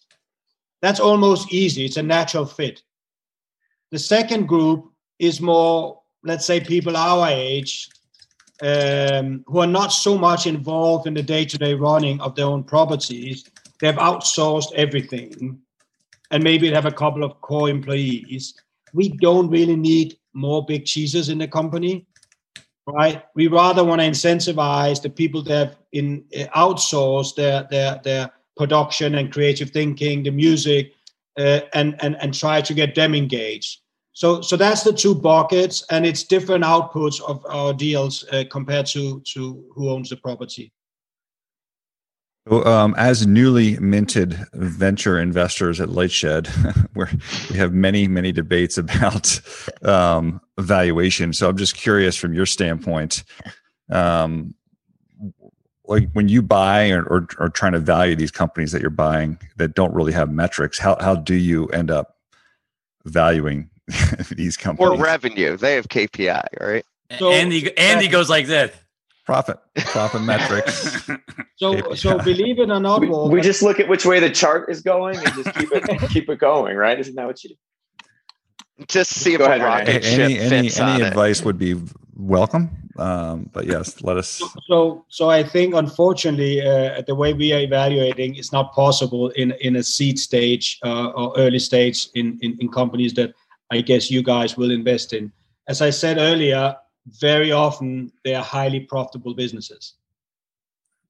That's 0.81 0.99
almost 0.99 1.51
easy. 1.51 1.85
It's 1.85 1.97
a 1.97 2.03
natural 2.03 2.45
fit. 2.45 2.81
The 3.91 3.99
second 3.99 4.47
group 4.47 4.91
is 5.19 5.41
more, 5.41 6.01
let's 6.23 6.45
say, 6.45 6.59
people 6.59 6.95
our 6.95 7.27
age 7.27 7.89
um, 8.61 9.43
who 9.47 9.59
are 9.59 9.67
not 9.67 9.87
so 9.87 10.17
much 10.17 10.45
involved 10.45 11.07
in 11.07 11.13
the 11.13 11.23
day-to-day 11.23 11.73
running 11.73 12.19
of 12.21 12.35
their 12.35 12.45
own 12.45 12.63
properties. 12.63 13.45
They've 13.79 13.95
outsourced 13.95 14.73
everything, 14.73 15.59
and 16.31 16.43
maybe 16.43 16.67
they 16.67 16.75
have 16.75 16.85
a 16.85 16.91
couple 16.91 17.23
of 17.23 17.39
core 17.41 17.69
employees. 17.69 18.53
We 18.93 19.09
don't 19.09 19.49
really 19.49 19.75
need 19.75 20.17
more 20.33 20.65
big 20.65 20.85
cheeses 20.85 21.29
in 21.29 21.37
the 21.37 21.47
company, 21.47 22.05
right? 22.87 23.23
We 23.35 23.47
rather 23.47 23.83
want 23.83 24.01
to 24.01 24.07
incentivize 24.07 25.01
the 25.01 25.09
people 25.09 25.41
that 25.43 25.57
have 25.57 25.77
in 25.91 26.25
uh, 26.37 26.45
outsourced 26.55 27.35
their 27.35 27.67
their 27.71 28.01
their 28.03 28.31
production 28.57 29.15
and 29.15 29.31
creative 29.31 29.69
thinking, 29.69 30.23
the 30.23 30.31
music, 30.31 30.93
uh, 31.37 31.61
and 31.73 31.95
and 32.03 32.17
and 32.21 32.33
try 32.33 32.61
to 32.61 32.73
get 32.73 32.95
them 32.95 33.15
engaged. 33.15 33.79
So, 34.13 34.41
so 34.41 34.57
that's 34.57 34.83
the 34.83 34.93
two 34.93 35.15
buckets, 35.15 35.83
and 35.89 36.05
it's 36.05 36.23
different 36.23 36.63
outputs 36.63 37.21
of 37.21 37.45
our 37.47 37.73
deals 37.73 38.25
uh, 38.31 38.43
compared 38.49 38.85
to 38.87 39.21
to 39.33 39.63
who 39.73 39.89
owns 39.89 40.09
the 40.09 40.17
property. 40.17 40.73
So, 42.47 42.65
um, 42.65 42.95
as 42.97 43.27
newly 43.27 43.77
minted 43.79 44.33
venture 44.53 45.19
investors 45.19 45.79
at 45.79 45.89
Lightshed, 45.89 46.47
where 46.93 47.09
we 47.49 47.57
have 47.57 47.73
many, 47.73 48.07
many 48.07 48.31
debates 48.31 48.77
about 48.77 49.39
um, 49.83 50.41
valuation. 50.57 51.31
So, 51.31 51.47
I'm 51.49 51.57
just 51.57 51.75
curious 51.75 52.15
from 52.15 52.33
your 52.33 52.47
standpoint, 52.47 53.23
um, 53.91 54.55
like 55.85 56.09
when 56.13 56.27
you 56.27 56.41
buy 56.41 56.89
or, 56.89 57.03
or, 57.03 57.27
or 57.37 57.49
trying 57.49 57.73
to 57.73 57.79
value 57.79 58.15
these 58.15 58.31
companies 58.31 58.71
that 58.71 58.81
you're 58.81 58.89
buying 58.89 59.39
that 59.57 59.75
don't 59.75 59.93
really 59.93 60.13
have 60.13 60.31
metrics, 60.31 60.79
how 60.79 60.97
how 60.99 61.15
do 61.15 61.35
you 61.35 61.67
end 61.67 61.91
up 61.91 62.17
valuing 63.05 63.69
these 64.31 64.57
companies 64.57 64.99
or 64.99 65.03
revenue. 65.03 65.57
They 65.57 65.75
have 65.75 65.87
KPI, 65.87 66.59
right? 66.59 66.85
So, 67.17 67.31
Andy 67.31 67.75
Andy 67.77 68.07
goes 68.07 68.29
like 68.29 68.47
this. 68.47 68.75
Profit, 69.25 69.57
profit 69.75 70.21
metrics. 70.21 71.09
So, 71.55 71.73
KPI. 71.73 71.97
so 71.97 72.17
believe 72.19 72.57
it 72.59 72.69
or 72.69 72.79
not, 72.79 73.01
we, 73.01 73.09
we, 73.09 73.41
just 73.41 73.61
look 73.61 73.81
at 73.81 73.89
which 73.89 74.05
way 74.05 74.21
the 74.21 74.29
chart 74.29 74.69
is 74.69 74.81
going 74.81 75.17
and 75.17 75.25
just 75.25 75.53
keep 75.55 75.69
it 75.73 76.09
keep 76.09 76.29
it 76.29 76.39
going, 76.39 76.77
right? 76.77 76.97
Isn't 76.97 77.15
that 77.15 77.27
what 77.27 77.43
you 77.43 77.49
do? 77.49 78.85
Just 78.87 79.11
see 79.11 79.33
if 79.33 79.39
Go 79.39 79.45
a 79.45 79.49
ahead, 79.49 79.61
rocket 79.61 80.03
ship 80.05 80.19
any 80.21 80.39
any, 80.39 80.71
any 80.71 81.03
advice 81.03 81.41
it. 81.41 81.45
would 81.45 81.57
be 81.57 81.75
welcome. 82.15 82.69
Um, 82.97 83.49
but 83.51 83.65
yes, 83.65 84.01
let 84.03 84.15
us. 84.15 84.41
So, 84.67 85.05
so 85.09 85.29
I 85.29 85.43
think 85.43 85.73
unfortunately, 85.73 86.61
uh, 86.61 87.01
the 87.05 87.15
way 87.15 87.33
we 87.33 87.51
are 87.51 87.59
evaluating 87.59 88.35
is 88.35 88.53
not 88.53 88.73
possible 88.73 89.29
in 89.31 89.51
in 89.59 89.75
a 89.75 89.83
seed 89.83 90.17
stage 90.17 90.79
uh, 90.85 91.07
or 91.07 91.33
early 91.37 91.59
stage 91.59 92.07
in, 92.15 92.39
in 92.41 92.57
in 92.59 92.69
companies 92.69 93.13
that 93.15 93.33
I 93.71 93.81
guess 93.81 94.09
you 94.09 94.23
guys 94.23 94.57
will 94.57 94.71
invest 94.71 95.13
in. 95.13 95.31
As 95.67 95.81
I 95.81 95.89
said 95.91 96.17
earlier, 96.17 96.75
very 97.19 97.51
often 97.51 98.11
they 98.23 98.35
are 98.35 98.43
highly 98.43 98.81
profitable 98.81 99.33
businesses. 99.33 99.93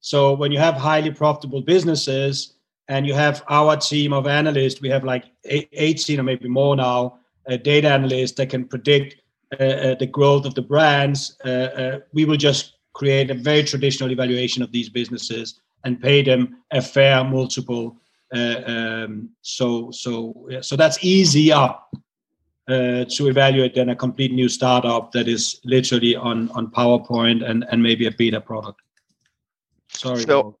So 0.00 0.34
when 0.34 0.52
you 0.52 0.58
have 0.58 0.74
highly 0.74 1.10
profitable 1.10 1.62
businesses 1.62 2.54
and 2.88 3.06
you 3.06 3.14
have 3.14 3.42
our 3.48 3.76
team 3.76 4.12
of 4.12 4.26
analysts, 4.26 4.80
we 4.80 4.88
have 4.88 5.04
like 5.04 5.24
18 5.44 6.20
or 6.20 6.22
maybe 6.22 6.48
more 6.48 6.76
now, 6.76 7.18
uh, 7.48 7.56
data 7.56 7.88
analysts 7.88 8.32
that 8.32 8.50
can 8.50 8.64
predict 8.64 9.16
uh, 9.58 9.64
uh, 9.64 9.94
the 9.96 10.06
growth 10.06 10.46
of 10.46 10.54
the 10.54 10.62
brands. 10.62 11.36
Uh, 11.44 11.48
uh, 11.48 11.98
we 12.12 12.24
will 12.24 12.36
just 12.36 12.76
create 12.92 13.30
a 13.30 13.34
very 13.34 13.62
traditional 13.62 14.10
evaluation 14.10 14.62
of 14.62 14.72
these 14.72 14.88
businesses 14.88 15.60
and 15.84 16.00
pay 16.00 16.22
them 16.22 16.58
a 16.70 16.80
fair 16.80 17.24
multiple. 17.24 17.96
Uh, 18.34 18.60
um, 18.66 19.30
so 19.42 19.90
so 19.90 20.48
so 20.60 20.76
that's 20.76 21.02
easier 21.02 21.74
uh, 22.68 23.04
to 23.04 23.28
evaluate 23.28 23.74
then 23.74 23.88
a 23.88 23.96
complete 23.96 24.32
new 24.32 24.48
startup 24.48 25.12
that 25.12 25.28
is 25.28 25.60
literally 25.64 26.14
on 26.14 26.50
on 26.50 26.68
PowerPoint 26.68 27.48
and 27.48 27.64
and 27.70 27.82
maybe 27.82 28.06
a 28.06 28.10
beta 28.10 28.40
product. 28.40 28.80
Sorry. 29.88 30.20
So, 30.20 30.56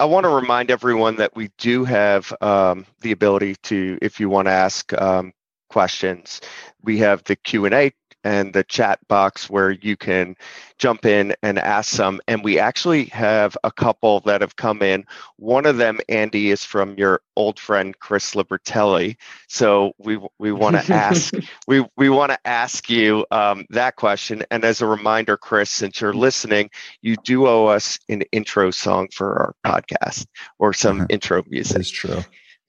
I 0.00 0.04
want 0.06 0.24
to 0.24 0.30
remind 0.30 0.70
everyone 0.70 1.16
that 1.16 1.36
we 1.36 1.50
do 1.58 1.84
have 1.84 2.32
um, 2.40 2.86
the 3.02 3.12
ability 3.12 3.56
to, 3.64 3.98
if 4.00 4.18
you 4.18 4.28
want 4.28 4.46
to 4.46 4.52
ask 4.52 4.92
um, 4.94 5.32
questions, 5.68 6.40
we 6.82 6.98
have 6.98 7.22
the 7.24 7.36
Q 7.36 7.66
and 7.66 7.74
A 7.74 7.92
and 8.24 8.52
the 8.52 8.64
chat 8.64 8.98
box 9.08 9.50
where 9.50 9.70
you 9.70 9.96
can 9.96 10.36
jump 10.78 11.04
in 11.04 11.34
and 11.42 11.58
ask 11.58 11.90
some. 11.90 12.20
And 12.28 12.42
we 12.42 12.58
actually 12.58 13.04
have 13.06 13.56
a 13.64 13.70
couple 13.70 14.20
that 14.20 14.40
have 14.40 14.56
come 14.56 14.82
in. 14.82 15.04
One 15.36 15.66
of 15.66 15.76
them, 15.76 16.00
Andy, 16.08 16.50
is 16.50 16.64
from 16.64 16.96
your 16.98 17.20
old 17.36 17.58
friend 17.58 17.98
Chris 17.98 18.34
Libertelli. 18.34 19.16
So 19.48 19.92
we 19.98 20.18
we 20.38 20.52
want 20.52 20.80
to 20.80 20.92
ask 20.94 21.34
we 21.66 21.86
we 21.96 22.08
want 22.08 22.32
to 22.32 22.38
ask 22.46 22.90
you 22.90 23.26
um, 23.30 23.64
that 23.70 23.96
question. 23.96 24.44
And 24.50 24.64
as 24.64 24.80
a 24.80 24.86
reminder, 24.86 25.36
Chris, 25.36 25.70
since 25.70 26.00
you're 26.00 26.14
listening, 26.14 26.70
you 27.00 27.16
do 27.16 27.46
owe 27.46 27.66
us 27.66 27.98
an 28.08 28.22
intro 28.32 28.70
song 28.70 29.08
for 29.12 29.32
our 29.38 29.54
podcast 29.64 30.26
or 30.58 30.72
some 30.72 31.06
intro 31.10 31.42
music. 31.48 31.76
That's 31.76 31.90
true. 31.90 32.22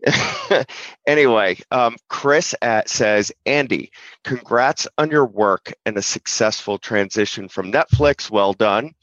anyway, 1.08 1.58
um, 1.72 1.96
Chris 2.10 2.54
at 2.62 2.90
says, 2.90 3.32
Andy, 3.46 3.92
congrats 4.24 4.88
on 4.98 5.10
your 5.10 5.26
work 5.26 5.74
and 5.86 5.98
a 5.98 6.02
successful 6.02 6.78
transition 6.78 7.48
from 7.48 7.72
Netflix. 7.72 8.30
Well 8.30 8.54
done. 8.54 8.94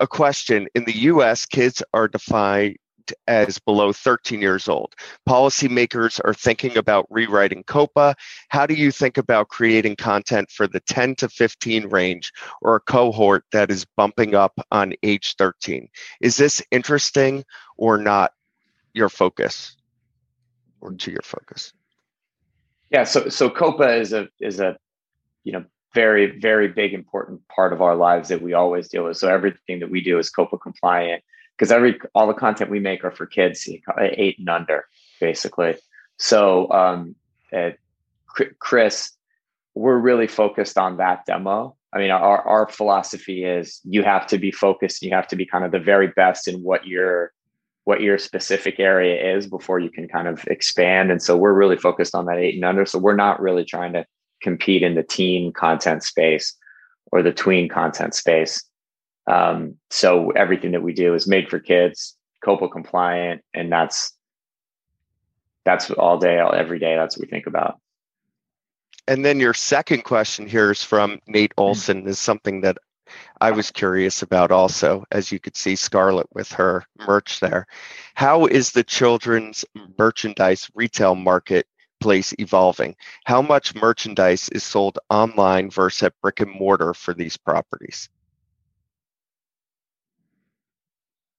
A 0.00 0.06
question 0.06 0.68
In 0.74 0.84
the 0.84 0.96
US, 0.98 1.46
kids 1.46 1.82
are 1.94 2.08
defined 2.08 2.78
as 3.26 3.58
below 3.58 3.92
13 3.92 4.40
years 4.40 4.68
old. 4.68 4.94
Policymakers 5.28 6.20
are 6.24 6.34
thinking 6.34 6.76
about 6.76 7.06
rewriting 7.10 7.64
COPPA. 7.64 8.14
How 8.48 8.66
do 8.66 8.74
you 8.74 8.90
think 8.90 9.18
about 9.18 9.48
creating 9.48 9.96
content 9.96 10.50
for 10.50 10.68
the 10.68 10.80
10 10.80 11.16
to 11.16 11.28
15 11.28 11.88
range 11.88 12.32
or 12.62 12.76
a 12.76 12.80
cohort 12.80 13.44
that 13.52 13.70
is 13.70 13.84
bumping 13.96 14.34
up 14.34 14.58
on 14.70 14.94
age 15.02 15.34
13? 15.36 15.88
Is 16.20 16.36
this 16.36 16.62
interesting 16.70 17.44
or 17.76 17.98
not 17.98 18.32
your 18.92 19.08
focus 19.08 19.76
or 20.80 20.92
to 20.92 21.10
your 21.10 21.22
focus? 21.22 21.72
Yeah, 22.90 23.04
so 23.04 23.28
so 23.28 23.48
COPPA 23.48 24.00
is 24.00 24.12
a 24.12 24.28
is 24.40 24.60
a 24.60 24.76
you 25.44 25.52
know 25.52 25.64
very 25.94 26.38
very 26.38 26.68
big 26.68 26.92
important 26.92 27.46
part 27.48 27.72
of 27.72 27.82
our 27.82 27.96
lives 27.96 28.28
that 28.28 28.42
we 28.42 28.52
always 28.52 28.88
deal 28.88 29.04
with. 29.04 29.16
So 29.16 29.28
everything 29.28 29.80
that 29.80 29.90
we 29.90 30.00
do 30.00 30.18
is 30.18 30.30
COPPA 30.30 30.60
compliant 30.60 31.22
because 31.56 31.70
every 31.70 32.00
all 32.14 32.26
the 32.26 32.34
content 32.34 32.70
we 32.70 32.80
make 32.80 33.04
are 33.04 33.10
for 33.10 33.26
kids 33.26 33.68
eight 33.98 34.38
and 34.38 34.48
under, 34.48 34.86
basically. 35.20 35.76
So, 36.18 36.70
um, 36.70 37.14
Chris, 38.58 39.12
we're 39.74 39.98
really 39.98 40.26
focused 40.26 40.78
on 40.78 40.96
that 40.96 41.26
demo. 41.26 41.76
I 41.92 41.98
mean, 41.98 42.10
our 42.10 42.42
our 42.46 42.68
philosophy 42.68 43.44
is 43.44 43.80
you 43.84 44.02
have 44.04 44.26
to 44.28 44.38
be 44.38 44.50
focused. 44.50 45.02
You 45.02 45.10
have 45.10 45.28
to 45.28 45.36
be 45.36 45.44
kind 45.44 45.64
of 45.64 45.70
the 45.70 45.78
very 45.78 46.08
best 46.08 46.48
in 46.48 46.62
what 46.62 46.86
your 46.86 47.32
what 47.84 48.00
your 48.00 48.18
specific 48.18 48.78
area 48.78 49.36
is 49.36 49.46
before 49.46 49.78
you 49.78 49.90
can 49.90 50.06
kind 50.08 50.28
of 50.28 50.44
expand. 50.46 51.10
And 51.10 51.22
so 51.22 51.36
we're 51.36 51.52
really 51.52 51.76
focused 51.76 52.14
on 52.14 52.26
that 52.26 52.38
eight 52.38 52.54
and 52.54 52.64
under. 52.64 52.84
So 52.84 52.98
we're 52.98 53.16
not 53.16 53.40
really 53.40 53.64
trying 53.64 53.92
to 53.94 54.04
compete 54.42 54.82
in 54.82 54.94
the 54.94 55.02
teen 55.02 55.52
content 55.52 56.02
space 56.02 56.54
or 57.12 57.22
the 57.22 57.32
tween 57.32 57.68
content 57.68 58.14
space. 58.14 58.62
Um, 59.26 59.76
so 59.90 60.30
everything 60.30 60.72
that 60.72 60.82
we 60.82 60.92
do 60.92 61.14
is 61.14 61.26
made 61.26 61.48
for 61.48 61.58
kids, 61.58 62.16
COPPA 62.44 62.72
compliant, 62.72 63.42
and 63.54 63.70
that's 63.70 64.12
that's 65.64 65.90
all 65.90 66.18
day, 66.18 66.38
all, 66.38 66.54
every 66.54 66.78
day. 66.78 66.96
That's 66.96 67.16
what 67.16 67.26
we 67.26 67.30
think 67.30 67.46
about. 67.46 67.78
And 69.06 69.24
then 69.24 69.40
your 69.40 69.54
second 69.54 70.04
question 70.04 70.46
here 70.46 70.70
is 70.70 70.82
from 70.82 71.20
Nate 71.26 71.52
hmm. 71.56 71.62
Olson. 71.62 72.06
Is 72.06 72.18
something 72.18 72.62
that 72.62 72.78
I 73.40 73.50
was 73.50 73.70
curious 73.70 74.22
about 74.22 74.50
also, 74.50 75.04
as 75.10 75.32
you 75.32 75.38
could 75.38 75.56
see 75.56 75.76
Scarlett 75.76 76.28
with 76.34 76.52
her 76.52 76.84
merch 77.06 77.40
there. 77.40 77.66
How 78.14 78.46
is 78.46 78.72
the 78.72 78.84
children's 78.84 79.64
merchandise 79.98 80.70
retail 80.74 81.14
marketplace 81.14 82.34
evolving? 82.38 82.96
How 83.24 83.42
much 83.42 83.74
merchandise 83.74 84.48
is 84.50 84.62
sold 84.62 84.98
online 85.08 85.70
versus 85.70 86.04
at 86.04 86.20
brick 86.20 86.40
and 86.40 86.52
mortar 86.52 86.94
for 86.94 87.14
these 87.14 87.36
properties? 87.36 88.08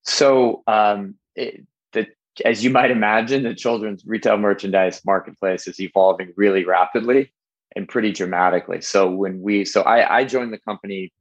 So, 0.03 0.63
um, 0.67 1.15
it, 1.35 1.65
the, 1.91 2.07
as 2.43 2.63
you 2.63 2.69
might 2.71 2.91
imagine, 2.91 3.43
the 3.43 3.53
children's 3.53 4.03
retail 4.05 4.37
merchandise 4.37 5.01
marketplace 5.05 5.67
is 5.67 5.79
evolving 5.79 6.33
really 6.35 6.65
rapidly 6.65 7.31
and 7.75 7.87
pretty 7.87 8.11
dramatically. 8.11 8.81
So 8.81 9.09
when 9.09 9.41
we, 9.41 9.65
so 9.65 9.81
I, 9.83 10.17
I 10.17 10.25
joined 10.25 10.53
the 10.53 10.59
company 10.59 11.13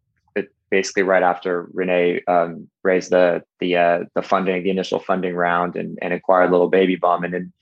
basically 0.70 1.02
right 1.02 1.22
after 1.22 1.68
Rene 1.72 2.22
um, 2.26 2.68
raised 2.83 3.11
the 3.11 3.42
the 3.59 3.76
uh, 3.76 4.04
the 4.14 4.22
funding, 4.22 4.62
the 4.62 4.70
initial 4.70 5.00
funding 5.00 5.35
round, 5.35 5.76
and, 5.76 5.98
and 6.00 6.12
acquired 6.12 6.50
Little 6.50 6.68
Baby 6.68 6.96
Bum. 6.96 7.24
And 7.24 7.35
then, 7.35 7.52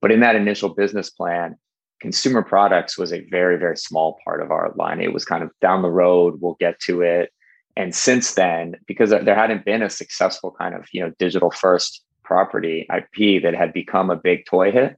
but 0.00 0.12
in 0.12 0.20
that 0.20 0.36
initial 0.36 0.70
business 0.70 1.10
plan, 1.10 1.56
consumer 2.00 2.42
products 2.42 2.98
was 2.98 3.12
a 3.12 3.26
very 3.30 3.56
very 3.56 3.76
small 3.76 4.18
part 4.24 4.42
of 4.42 4.50
our 4.50 4.72
line. 4.76 5.00
It 5.00 5.12
was 5.12 5.24
kind 5.24 5.42
of 5.42 5.50
down 5.60 5.82
the 5.82 5.90
road. 5.90 6.40
We'll 6.40 6.56
get 6.60 6.80
to 6.80 7.02
it. 7.02 7.32
And 7.76 7.94
since 7.94 8.34
then, 8.34 8.76
because 8.86 9.10
there 9.10 9.34
hadn't 9.34 9.64
been 9.64 9.82
a 9.82 9.90
successful 9.90 10.54
kind 10.58 10.74
of 10.74 10.86
you 10.92 11.00
know 11.00 11.12
digital 11.18 11.50
first 11.50 12.02
property 12.24 12.86
IP 12.94 13.42
that 13.42 13.54
had 13.54 13.72
become 13.72 14.10
a 14.10 14.16
big 14.16 14.46
toy 14.46 14.72
hit, 14.72 14.96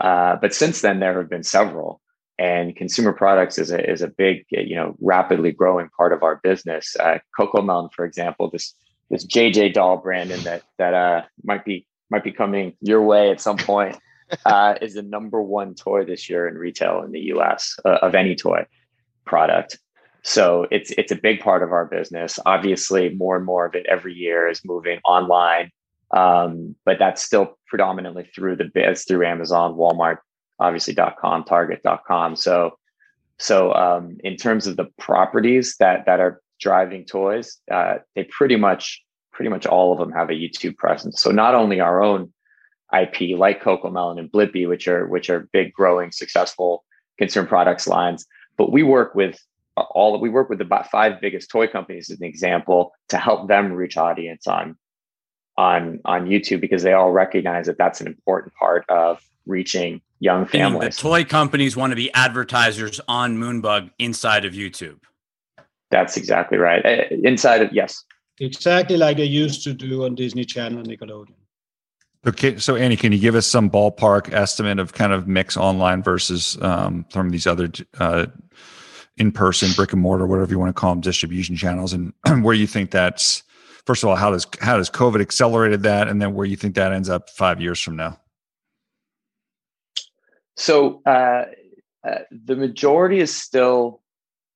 uh, 0.00 0.36
but 0.36 0.54
since 0.54 0.80
then 0.80 1.00
there 1.00 1.18
have 1.18 1.30
been 1.30 1.42
several. 1.42 2.00
And 2.38 2.74
consumer 2.74 3.12
products 3.12 3.58
is 3.58 3.70
a 3.70 3.88
is 3.88 4.02
a 4.02 4.08
big 4.08 4.44
you 4.50 4.74
know 4.74 4.96
rapidly 5.00 5.52
growing 5.52 5.88
part 5.96 6.12
of 6.12 6.22
our 6.22 6.40
business. 6.42 6.96
Uh, 6.98 7.18
CoComelon, 7.38 7.92
for 7.92 8.04
example, 8.04 8.50
this 8.50 8.74
this 9.10 9.24
JJ 9.26 9.74
doll 9.74 9.98
brand 9.98 10.30
and 10.30 10.42
that 10.42 10.62
that 10.78 10.94
uh, 10.94 11.22
might 11.44 11.64
be 11.64 11.86
might 12.10 12.24
be 12.24 12.32
coming 12.32 12.74
your 12.80 13.02
way 13.02 13.30
at 13.30 13.40
some 13.40 13.56
point. 13.56 13.96
Uh, 14.46 14.74
is 14.80 14.94
the 14.94 15.02
number 15.02 15.40
one 15.40 15.74
toy 15.74 16.02
this 16.02 16.30
year 16.30 16.48
in 16.48 16.54
retail 16.56 17.02
in 17.02 17.12
the 17.12 17.20
U.S. 17.34 17.78
Uh, 17.84 17.98
of 18.00 18.14
any 18.14 18.34
toy 18.34 18.66
product. 19.26 19.78
So 20.22 20.66
it's 20.70 20.90
it's 20.92 21.12
a 21.12 21.16
big 21.16 21.40
part 21.40 21.62
of 21.62 21.72
our 21.72 21.84
business. 21.84 22.38
Obviously, 22.46 23.10
more 23.10 23.36
and 23.36 23.44
more 23.44 23.66
of 23.66 23.74
it 23.74 23.84
every 23.86 24.14
year 24.14 24.48
is 24.48 24.62
moving 24.64 24.98
online, 25.04 25.70
um, 26.10 26.74
but 26.86 26.98
that's 26.98 27.22
still 27.22 27.58
predominantly 27.66 28.24
through 28.34 28.56
the 28.56 28.64
biz 28.64 29.04
through 29.04 29.26
Amazon, 29.26 29.74
Walmart, 29.74 30.18
obviously 30.58 30.94
.com, 30.94 31.44
Target.com. 31.44 32.36
So 32.36 32.78
so 33.38 33.72
um, 33.74 34.16
in 34.22 34.36
terms 34.36 34.66
of 34.66 34.76
the 34.76 34.86
properties 34.98 35.76
that 35.80 36.06
that 36.06 36.20
are 36.20 36.40
driving 36.60 37.04
toys, 37.04 37.58
uh, 37.70 37.96
they 38.14 38.24
pretty 38.24 38.56
much 38.56 39.02
pretty 39.32 39.48
much 39.48 39.66
all 39.66 39.92
of 39.92 39.98
them 39.98 40.12
have 40.12 40.30
a 40.30 40.34
YouTube 40.34 40.76
presence. 40.76 41.20
So 41.20 41.30
not 41.30 41.54
only 41.54 41.80
our 41.80 42.02
own 42.02 42.32
IP 42.96 43.36
like 43.36 43.62
CoComelon 43.62 44.18
and 44.18 44.30
Blippi, 44.30 44.68
which 44.68 44.86
are 44.86 45.06
which 45.08 45.28
are 45.30 45.48
big, 45.52 45.72
growing, 45.72 46.12
successful 46.12 46.84
consumer 47.18 47.46
products 47.46 47.86
lines, 47.86 48.26
but 48.56 48.72
we 48.72 48.82
work 48.82 49.14
with 49.14 49.38
all 49.76 50.20
we 50.20 50.30
work 50.30 50.48
with 50.48 50.60
about 50.60 50.90
five 50.90 51.20
biggest 51.20 51.50
toy 51.50 51.66
companies 51.66 52.10
as 52.10 52.20
an 52.20 52.26
example 52.26 52.92
to 53.08 53.16
help 53.16 53.48
them 53.48 53.72
reach 53.72 53.96
audience 53.96 54.46
on 54.46 54.76
on 55.56 56.00
on 56.04 56.26
YouTube 56.26 56.60
because 56.60 56.82
they 56.82 56.92
all 56.92 57.10
recognize 57.10 57.66
that 57.66 57.78
that's 57.78 58.00
an 58.00 58.06
important 58.06 58.54
part 58.54 58.84
of 58.88 59.20
reaching 59.46 60.00
young 60.24 60.46
families. 60.46 60.96
The 60.96 61.02
toy 61.02 61.24
companies 61.24 61.76
want 61.76 61.90
to 61.92 61.96
be 61.96 62.12
advertisers 62.14 63.00
on 63.06 63.36
Moonbug 63.36 63.90
inside 63.98 64.44
of 64.44 64.54
YouTube. 64.54 64.98
That's 65.90 66.16
exactly 66.16 66.58
right. 66.58 66.84
Uh, 66.84 67.04
inside 67.22 67.62
of 67.62 67.72
yes, 67.72 68.04
exactly 68.40 68.96
like 68.96 69.18
they 69.18 69.24
used 69.24 69.62
to 69.64 69.74
do 69.74 70.04
on 70.04 70.14
Disney 70.14 70.44
Channel 70.44 70.78
and 70.78 70.88
Nickelodeon. 70.88 71.34
Okay, 72.26 72.56
so 72.56 72.74
Andy, 72.74 72.96
can 72.96 73.12
you 73.12 73.18
give 73.18 73.34
us 73.34 73.46
some 73.46 73.70
ballpark 73.70 74.32
estimate 74.32 74.78
of 74.78 74.94
kind 74.94 75.12
of 75.12 75.28
mix 75.28 75.58
online 75.58 76.02
versus 76.02 76.56
um, 76.62 77.04
some 77.10 77.26
of 77.26 77.32
these 77.32 77.46
other 77.46 77.70
uh, 77.98 78.26
in 79.18 79.30
person, 79.30 79.70
brick 79.76 79.92
and 79.92 80.00
mortar, 80.00 80.26
whatever 80.26 80.50
you 80.50 80.58
want 80.58 80.70
to 80.74 80.80
call 80.80 80.90
them, 80.90 81.02
distribution 81.02 81.54
channels, 81.54 81.92
and 81.92 82.14
where 82.42 82.54
you 82.54 82.66
think 82.66 82.90
that's 82.90 83.42
first 83.84 84.02
of 84.02 84.08
all, 84.08 84.16
how 84.16 84.30
does 84.30 84.46
how 84.62 84.78
does 84.78 84.88
COVID 84.88 85.20
accelerated 85.20 85.82
that, 85.82 86.08
and 86.08 86.20
then 86.20 86.32
where 86.32 86.46
you 86.46 86.56
think 86.56 86.74
that 86.76 86.92
ends 86.92 87.10
up 87.10 87.28
five 87.28 87.60
years 87.60 87.78
from 87.78 87.94
now? 87.94 88.18
So 90.56 91.02
uh, 91.04 91.46
uh, 92.06 92.18
the 92.30 92.56
majority 92.56 93.20
is 93.20 93.34
still 93.34 94.00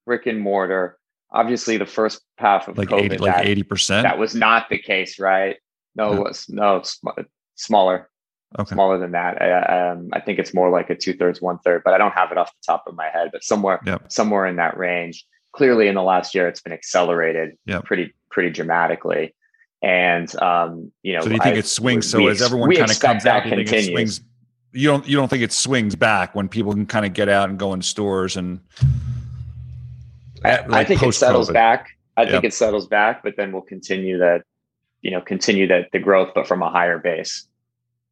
brick 0.07 0.27
and 0.27 0.41
mortar. 0.41 0.99
Obviously, 1.31 1.77
the 1.77 1.87
first 1.87 2.21
half 2.37 2.69
of 2.69 2.79
like 2.79 2.89
COVID, 2.89 3.13
80, 3.13 3.19
like 3.19 3.47
eighty 3.47 3.63
percent. 3.63 4.05
That 4.05 4.19
was 4.19 4.35
not 4.35 4.69
the 4.71 4.79
case, 4.79 5.19
right? 5.19 5.57
No, 5.95 6.15
it 6.15 6.21
was 6.21 6.49
no 6.49 6.83
smaller 7.57 8.09
okay. 8.59 8.75
smaller 8.75 8.99
than 8.99 9.13
that. 9.13 9.41
I, 9.43 9.91
um, 9.91 10.09
I 10.13 10.21
think 10.21 10.39
it's 10.39 10.55
more 10.55 10.71
like 10.71 10.91
a 10.91 10.95
two 10.95 11.15
thirds, 11.15 11.43
one 11.43 11.59
third, 11.59 11.83
but 11.85 11.95
I 11.95 11.99
don't 11.99 12.13
have 12.13 12.33
it 12.33 12.39
off 12.39 12.51
the 12.51 12.67
top 12.67 12.85
of 12.87 12.95
my 12.95 13.09
head, 13.09 13.31
but 13.33 13.45
somewhere, 13.45 13.81
yep. 13.85 14.11
somewhere 14.11 14.47
in 14.47 14.57
that 14.57 14.77
range. 14.77 15.27
Clearly, 15.53 15.89
in 15.89 15.95
the 15.95 16.03
last 16.03 16.35
year, 16.35 16.47
it's 16.47 16.61
been 16.61 16.73
accelerated 16.73 17.57
yep. 17.67 17.85
pretty, 17.85 18.15
pretty 18.31 18.51
dramatically. 18.51 19.35
And 19.83 20.35
um, 20.43 20.93
you 21.03 21.15
know, 21.15 21.21
so 21.21 21.29
do 21.29 21.35
you 21.35 21.41
think 21.41 21.57
I, 21.57 21.59
it 21.59 21.67
swings? 21.67 22.11
So 22.11 22.27
as 22.27 22.43
everyone 22.43 22.75
kind 22.75 22.91
of 22.91 23.01
comes 23.01 23.27
out, 23.27 23.47
you 23.47 23.59
it 23.59 23.85
swings. 23.87 24.21
You 24.73 24.89
don't, 24.89 25.09
you 25.09 25.17
don't 25.17 25.29
think 25.29 25.43
it 25.43 25.53
swings 25.53 25.95
back 25.95 26.35
when 26.35 26.49
people 26.49 26.73
can 26.73 26.87
kind 26.87 27.07
of 27.07 27.15
get 27.15 27.29
out 27.29 27.49
and 27.49 27.59
go 27.59 27.73
in 27.73 27.83
stores 27.83 28.37
and. 28.37 28.61
I, 30.45 30.61
like 30.67 30.71
I 30.73 30.85
think 30.85 31.03
it 31.03 31.13
settles 31.15 31.51
back. 31.51 31.99
I 32.17 32.23
yep. 32.23 32.31
think 32.31 32.45
it 32.45 32.55
settles 32.55 32.87
back, 32.87 33.23
but 33.23 33.37
then 33.37 33.53
we'll 33.53 33.63
continue 33.63 34.19
that, 34.19 34.43
you 35.03 35.11
know, 35.11 35.21
continue 35.21 35.67
that 35.69 35.91
the 35.93 35.99
growth, 35.99 36.33
but 36.35 36.47
from 36.47 36.63
a 36.63 36.71
higher 36.71 36.99
base. 36.99 37.47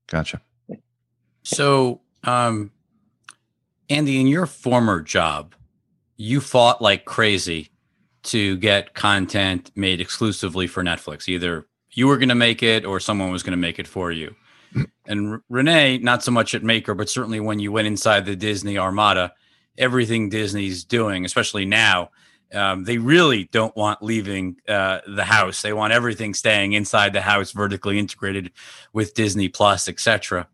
Gotcha. 0.09 0.41
So, 1.43 2.01
um, 2.25 2.73
Andy, 3.89 4.21
in 4.21 4.27
your 4.27 4.47
former 4.47 5.01
job, 5.01 5.55
you 6.17 6.41
fought 6.41 6.83
like 6.83 7.05
crazy 7.05 7.71
to 8.25 8.57
get 8.57 8.95
content 8.95 9.71
made 9.77 10.01
exclusively 10.01 10.67
for 10.67 10.83
Netflix. 10.83 11.29
Either 11.29 11.67
you 11.93 12.09
were 12.09 12.17
going 12.17 12.29
to 12.29 12.35
make 12.35 12.63
it 12.63 12.85
or 12.85 12.99
someone 12.99 13.31
was 13.31 13.43
going 13.43 13.53
to 13.53 13.57
make 13.57 13.79
it 13.79 13.87
for 13.87 14.11
you. 14.11 14.35
And 15.07 15.41
Rene, 15.49 15.99
not 15.99 16.23
so 16.23 16.31
much 16.31 16.55
at 16.55 16.63
Maker, 16.63 16.95
but 16.95 17.09
certainly 17.09 17.41
when 17.41 17.59
you 17.59 17.73
went 17.73 17.87
inside 17.87 18.27
the 18.27 18.37
Disney 18.37 18.77
Armada, 18.79 19.33
everything 19.79 20.29
Disney's 20.29 20.85
doing, 20.85 21.25
especially 21.25 21.65
now, 21.65 22.11
um, 22.53 22.85
they 22.85 22.99
really 22.99 23.45
don't 23.53 23.77
want 23.77 24.03
leaving 24.03 24.57
uh, 24.69 25.01
the 25.07 25.25
house. 25.25 25.63
They 25.63 25.73
want 25.73 25.93
everything 25.93 26.35
staying 26.35 26.73
inside 26.73 27.13
the 27.13 27.21
house, 27.21 27.53
vertically 27.53 27.99
integrated 27.99 28.53
with 28.93 29.15
Disney 29.15 29.49
Plus, 29.49 29.89
etc. 29.89 30.49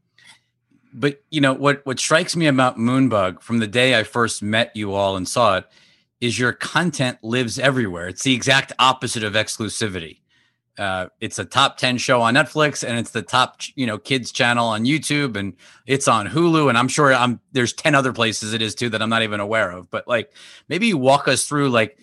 but 0.94 1.22
you 1.30 1.40
know 1.40 1.52
what 1.52 1.84
what 1.84 1.98
strikes 1.98 2.34
me 2.36 2.46
about 2.46 2.78
Moonbug 2.78 3.42
from 3.42 3.58
the 3.58 3.66
day 3.66 3.98
I 3.98 4.04
first 4.04 4.42
met 4.42 4.74
you 4.74 4.94
all 4.94 5.16
and 5.16 5.28
saw 5.28 5.58
it 5.58 5.66
is 6.22 6.38
your 6.38 6.52
content 6.52 7.18
lives 7.22 7.58
everywhere. 7.58 8.08
It's 8.08 8.22
the 8.22 8.34
exact 8.34 8.72
opposite 8.78 9.24
of 9.24 9.34
exclusivity. 9.34 10.21
Uh, 10.78 11.06
it's 11.20 11.38
a 11.38 11.44
top 11.44 11.76
10 11.76 11.98
show 11.98 12.22
on 12.22 12.34
Netflix 12.34 12.86
and 12.86 12.98
it's 12.98 13.10
the 13.10 13.20
top, 13.20 13.60
you 13.74 13.86
know, 13.86 13.98
kids 13.98 14.32
channel 14.32 14.66
on 14.68 14.84
YouTube 14.84 15.36
and 15.36 15.54
it's 15.86 16.08
on 16.08 16.26
Hulu. 16.26 16.68
And 16.68 16.78
I'm 16.78 16.88
sure 16.88 17.12
I'm 17.12 17.40
there's 17.52 17.74
10 17.74 17.94
other 17.94 18.12
places 18.12 18.54
it 18.54 18.62
is 18.62 18.74
too 18.74 18.88
that 18.88 19.02
I'm 19.02 19.10
not 19.10 19.22
even 19.22 19.40
aware 19.40 19.70
of. 19.70 19.90
But 19.90 20.08
like 20.08 20.32
maybe 20.68 20.94
walk 20.94 21.28
us 21.28 21.46
through 21.46 21.70
like 21.70 21.98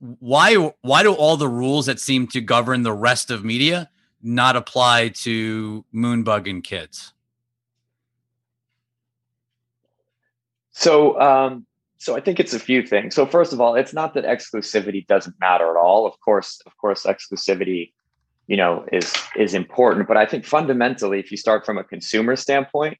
why 0.00 0.54
why 0.82 1.02
do 1.02 1.14
all 1.14 1.36
the 1.36 1.48
rules 1.48 1.86
that 1.86 1.98
seem 1.98 2.26
to 2.28 2.40
govern 2.40 2.82
the 2.82 2.92
rest 2.92 3.30
of 3.30 3.44
media 3.44 3.88
not 4.22 4.54
apply 4.54 5.08
to 5.08 5.84
Moonbug 5.94 6.50
and 6.50 6.62
kids? 6.62 7.14
So 10.72 11.18
um 11.18 11.66
so 11.98 12.16
I 12.16 12.20
think 12.20 12.38
it's 12.38 12.54
a 12.54 12.60
few 12.60 12.86
things. 12.86 13.16
So 13.16 13.26
first 13.26 13.52
of 13.52 13.60
all, 13.60 13.74
it's 13.74 13.92
not 13.92 14.14
that 14.14 14.24
exclusivity 14.24 15.04
doesn't 15.06 15.38
matter 15.40 15.68
at 15.68 15.76
all. 15.76 16.06
Of 16.06 16.18
course, 16.20 16.62
of 16.64 16.76
course, 16.76 17.02
exclusivity, 17.02 17.92
you 18.46 18.56
know, 18.56 18.86
is 18.92 19.12
is 19.36 19.52
important. 19.52 20.06
But 20.06 20.16
I 20.16 20.24
think 20.24 20.44
fundamentally, 20.44 21.18
if 21.18 21.32
you 21.32 21.36
start 21.36 21.66
from 21.66 21.76
a 21.76 21.82
consumer 21.82 22.36
standpoint, 22.36 22.98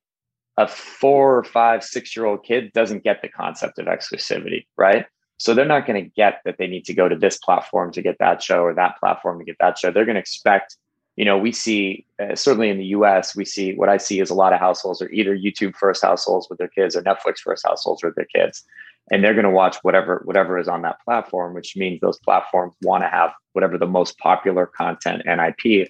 a 0.57 0.67
four 0.67 1.39
or 1.39 1.45
five, 1.45 1.85
six 1.85 2.17
year 2.17 2.27
old 2.27 2.45
kid 2.45 2.73
doesn't 2.73 3.05
get 3.05 3.23
the 3.23 3.29
concept 3.29 3.79
of 3.79 3.87
exclusivity, 3.87 4.67
right? 4.77 5.07
So 5.39 5.55
they're 5.55 5.65
not 5.65 5.87
going 5.87 6.03
to 6.03 6.11
get 6.11 6.41
that 6.45 6.59
they 6.59 6.67
need 6.67 6.85
to 6.87 6.95
go 6.95 7.09
to 7.09 7.15
this 7.15 7.39
platform 7.39 7.93
to 7.93 8.03
get 8.03 8.19
that 8.19 8.43
show 8.43 8.65
or 8.65 8.75
that 8.75 8.99
platform 8.99 9.39
to 9.39 9.45
get 9.45 9.59
that 9.61 9.79
show. 9.79 9.93
They're 9.93 10.05
going 10.05 10.17
to 10.17 10.21
expect, 10.21 10.77
you 11.15 11.25
know, 11.25 11.39
we 11.39 11.53
see 11.53 12.05
uh, 12.21 12.35
certainly 12.35 12.71
in 12.71 12.79
the 12.79 12.87
U.S. 12.87 13.37
we 13.37 13.45
see 13.45 13.77
what 13.77 13.89
I 13.89 13.99
see 13.99 14.19
is 14.19 14.31
a 14.31 14.35
lot 14.35 14.53
of 14.53 14.59
households 14.59 15.01
are 15.01 15.11
either 15.11 15.37
YouTube 15.37 15.77
first 15.77 16.03
households 16.03 16.49
with 16.51 16.59
their 16.59 16.67
kids 16.67 16.97
or 16.97 17.03
Netflix 17.03 17.39
first 17.39 17.65
households 17.65 18.03
with 18.03 18.17
their 18.17 18.25
kids 18.25 18.65
and 19.11 19.23
they're 19.23 19.35
going 19.35 19.45
to 19.45 19.51
watch 19.51 19.77
whatever 19.83 20.23
whatever 20.25 20.59
is 20.59 20.69
on 20.69 20.83
that 20.83 21.03
platform 21.05 21.55
which 21.55 21.77
means 21.77 22.01
those 22.01 22.19
platforms 22.19 22.75
want 22.83 23.03
to 23.03 23.09
have 23.09 23.31
whatever 23.53 23.79
the 23.79 23.87
most 23.87 24.19
popular 24.19 24.67
content 24.67 25.23
and 25.27 25.41
ip 25.41 25.89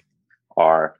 are. 0.57 0.95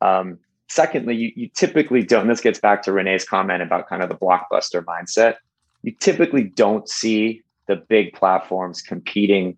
Um, 0.00 0.38
secondly 0.68 1.16
you, 1.16 1.32
you 1.36 1.48
typically 1.54 2.02
don't 2.02 2.28
this 2.28 2.40
gets 2.40 2.58
back 2.58 2.82
to 2.82 2.92
rene's 2.92 3.24
comment 3.24 3.62
about 3.62 3.88
kind 3.88 4.02
of 4.02 4.08
the 4.08 4.16
blockbuster 4.16 4.84
mindset 4.84 5.36
you 5.82 5.92
typically 5.92 6.42
don't 6.42 6.88
see 6.88 7.42
the 7.66 7.76
big 7.76 8.12
platforms 8.14 8.82
competing 8.82 9.56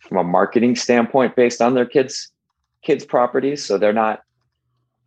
from 0.00 0.18
a 0.18 0.24
marketing 0.24 0.76
standpoint 0.76 1.34
based 1.34 1.60
on 1.62 1.74
their 1.74 1.86
kids 1.86 2.30
kids 2.82 3.04
properties 3.04 3.64
so 3.64 3.78
they're 3.78 3.92
not 3.92 4.20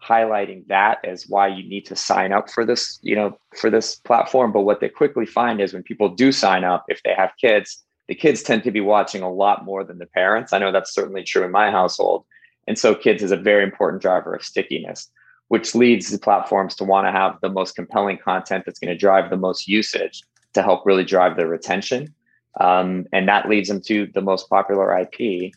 highlighting 0.03 0.67
that 0.67 0.99
as 1.03 1.27
why 1.27 1.47
you 1.47 1.67
need 1.67 1.85
to 1.85 1.95
sign 1.95 2.33
up 2.33 2.49
for 2.49 2.65
this, 2.65 2.99
you 3.01 3.15
know, 3.15 3.37
for 3.55 3.69
this 3.69 3.95
platform. 3.95 4.51
But 4.51 4.61
what 4.61 4.79
they 4.79 4.89
quickly 4.89 5.25
find 5.25 5.61
is 5.61 5.73
when 5.73 5.83
people 5.83 6.09
do 6.09 6.31
sign 6.31 6.63
up, 6.63 6.85
if 6.87 7.01
they 7.03 7.13
have 7.13 7.31
kids, 7.39 7.83
the 8.07 8.15
kids 8.15 8.43
tend 8.43 8.63
to 8.63 8.71
be 8.71 8.81
watching 8.81 9.21
a 9.21 9.31
lot 9.31 9.65
more 9.65 9.83
than 9.83 9.97
the 9.97 10.05
parents. 10.05 10.53
I 10.53 10.59
know 10.59 10.71
that's 10.71 10.93
certainly 10.93 11.23
true 11.23 11.43
in 11.43 11.51
my 11.51 11.71
household. 11.71 12.25
And 12.67 12.77
so 12.77 12.95
kids 12.95 13.23
is 13.23 13.31
a 13.31 13.37
very 13.37 13.63
important 13.63 14.01
driver 14.01 14.33
of 14.33 14.43
stickiness, 14.43 15.09
which 15.47 15.75
leads 15.75 16.09
the 16.09 16.19
platforms 16.19 16.75
to 16.75 16.83
want 16.83 17.07
to 17.07 17.11
have 17.11 17.37
the 17.41 17.49
most 17.49 17.75
compelling 17.75 18.17
content 18.17 18.63
that's 18.65 18.79
going 18.79 18.93
to 18.93 18.97
drive 18.97 19.29
the 19.29 19.37
most 19.37 19.67
usage 19.67 20.23
to 20.53 20.61
help 20.61 20.85
really 20.85 21.03
drive 21.03 21.37
their 21.37 21.47
retention. 21.47 22.13
Um, 22.59 23.05
and 23.11 23.27
that 23.27 23.49
leads 23.49 23.69
them 23.69 23.81
to 23.87 24.07
the 24.13 24.21
most 24.21 24.49
popular 24.49 24.97
IP, 24.97 25.51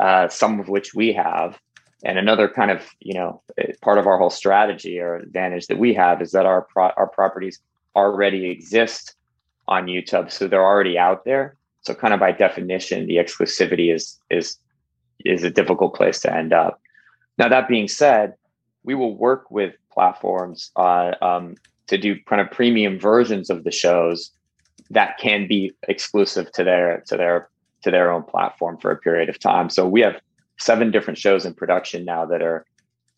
uh, 0.00 0.28
some 0.28 0.58
of 0.58 0.68
which 0.68 0.94
we 0.94 1.12
have. 1.12 1.58
And 2.04 2.18
another 2.18 2.48
kind 2.48 2.70
of, 2.70 2.88
you 3.00 3.14
know, 3.14 3.42
eh, 3.58 3.72
part 3.82 3.98
of 3.98 4.06
our 4.06 4.18
whole 4.18 4.30
strategy 4.30 4.98
or 4.98 5.16
advantage 5.16 5.66
that 5.66 5.78
we 5.78 5.92
have 5.94 6.22
is 6.22 6.32
that 6.32 6.46
our 6.46 6.62
pro- 6.62 6.94
our 6.96 7.08
properties 7.08 7.60
already 7.94 8.50
exist 8.50 9.16
on 9.68 9.86
YouTube, 9.86 10.30
so 10.30 10.48
they're 10.48 10.64
already 10.64 10.98
out 10.98 11.24
there. 11.24 11.56
So 11.82 11.94
kind 11.94 12.14
of 12.14 12.20
by 12.20 12.32
definition, 12.32 13.06
the 13.06 13.16
exclusivity 13.16 13.94
is 13.94 14.18
is 14.30 14.56
is 15.24 15.44
a 15.44 15.50
difficult 15.50 15.94
place 15.94 16.20
to 16.20 16.34
end 16.34 16.52
up. 16.52 16.80
Now 17.38 17.48
that 17.48 17.68
being 17.68 17.88
said, 17.88 18.34
we 18.82 18.94
will 18.94 19.16
work 19.16 19.50
with 19.50 19.74
platforms 19.92 20.70
uh, 20.76 21.12
um, 21.20 21.56
to 21.88 21.98
do 21.98 22.16
kind 22.26 22.40
of 22.40 22.50
premium 22.50 22.98
versions 22.98 23.50
of 23.50 23.64
the 23.64 23.70
shows 23.70 24.30
that 24.90 25.18
can 25.18 25.46
be 25.46 25.72
exclusive 25.88 26.50
to 26.52 26.64
their 26.64 27.02
to 27.06 27.16
their 27.16 27.48
to 27.82 27.90
their 27.90 28.12
own 28.12 28.22
platform 28.22 28.78
for 28.78 28.90
a 28.90 28.96
period 28.96 29.28
of 29.28 29.38
time. 29.38 29.70
So 29.70 29.86
we 29.86 30.00
have 30.00 30.20
seven 30.60 30.90
different 30.90 31.18
shows 31.18 31.44
in 31.46 31.54
production 31.54 32.04
now 32.04 32.26
that 32.26 32.42
are 32.42 32.64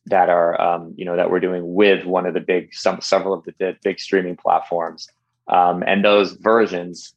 that 0.07 0.29
are 0.29 0.61
um, 0.61 0.95
you 0.97 1.05
know 1.05 1.17
that 1.17 1.31
we're 1.31 1.41
doing 1.41 1.75
with 1.75 2.05
one 2.05 2.27
of 2.27 2.35
the 2.35 2.41
big 2.41 2.75
some 2.75 3.01
several 3.01 3.35
of 3.35 3.45
the, 3.45 3.55
the 3.59 3.77
big 3.83 4.01
streaming 4.01 4.37
platforms. 4.37 5.09
Um, 5.49 5.83
and 5.87 6.05
those 6.05 6.33
versions 6.33 7.15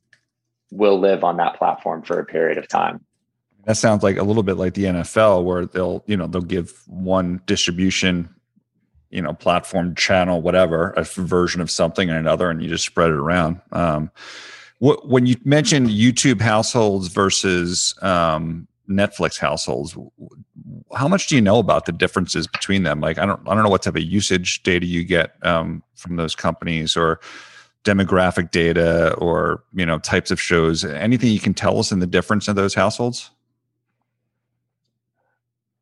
will 0.71 0.99
live 0.99 1.23
on 1.23 1.37
that 1.37 1.57
platform 1.57 2.01
for 2.01 2.19
a 2.19 2.25
period 2.25 2.57
of 2.57 2.67
time. 2.67 3.03
That 3.65 3.77
sounds 3.77 4.03
like 4.03 4.17
a 4.17 4.23
little 4.23 4.43
bit 4.43 4.57
like 4.57 4.73
the 4.73 4.85
nfl 4.85 5.43
where 5.43 5.65
they'll 5.65 6.03
you 6.05 6.17
know 6.17 6.27
they'll 6.27 6.41
give 6.41 6.83
one 6.87 7.41
distribution 7.45 8.29
you 9.09 9.21
know 9.21 9.33
platform 9.33 9.95
channel 9.95 10.41
whatever 10.41 10.91
a 10.91 11.03
version 11.03 11.61
of 11.61 11.71
something 11.71 12.09
and 12.09 12.17
another 12.17 12.49
and 12.49 12.61
you 12.61 12.69
just 12.69 12.85
spread 12.85 13.09
it 13.09 13.15
around. 13.15 13.61
Um, 13.71 14.11
when 14.79 15.25
you 15.25 15.35
mentioned 15.43 15.87
youtube 15.87 16.41
households 16.41 17.07
versus 17.07 17.95
um, 18.01 18.67
Netflix 18.89 19.37
households. 19.37 19.97
How 20.95 21.07
much 21.07 21.27
do 21.27 21.35
you 21.35 21.41
know 21.41 21.59
about 21.59 21.85
the 21.85 21.91
differences 21.91 22.47
between 22.47 22.83
them? 22.83 23.01
Like, 23.01 23.17
I 23.17 23.25
don't, 23.25 23.41
I 23.47 23.53
don't 23.53 23.63
know 23.63 23.69
what 23.69 23.83
type 23.83 23.95
of 23.95 24.03
usage 24.03 24.63
data 24.63 24.85
you 24.85 25.03
get 25.03 25.35
um, 25.45 25.83
from 25.95 26.15
those 26.15 26.35
companies, 26.35 26.95
or 26.95 27.19
demographic 27.83 28.51
data, 28.51 29.13
or 29.15 29.63
you 29.73 29.85
know, 29.85 29.99
types 29.99 30.31
of 30.31 30.41
shows. 30.41 30.83
Anything 30.83 31.31
you 31.31 31.39
can 31.39 31.53
tell 31.53 31.79
us 31.79 31.91
in 31.91 31.99
the 31.99 32.07
difference 32.07 32.47
in 32.47 32.55
those 32.55 32.73
households? 32.73 33.31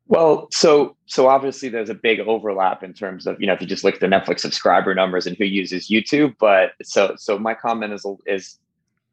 Well, 0.06 0.48
so 0.50 0.96
so 1.06 1.28
obviously 1.28 1.68
there's 1.68 1.88
a 1.88 1.94
big 1.94 2.20
overlap 2.20 2.82
in 2.82 2.92
terms 2.92 3.26
of 3.26 3.40
you 3.40 3.46
know 3.46 3.54
if 3.54 3.60
you 3.60 3.66
just 3.66 3.84
look 3.84 3.94
at 3.94 4.00
the 4.00 4.06
Netflix 4.06 4.40
subscriber 4.40 4.94
numbers 4.94 5.26
and 5.26 5.36
who 5.36 5.44
uses 5.44 5.88
YouTube. 5.88 6.36
But 6.38 6.72
so 6.82 7.14
so 7.16 7.38
my 7.38 7.54
comment 7.54 7.92
is 7.92 8.06
is 8.26 8.58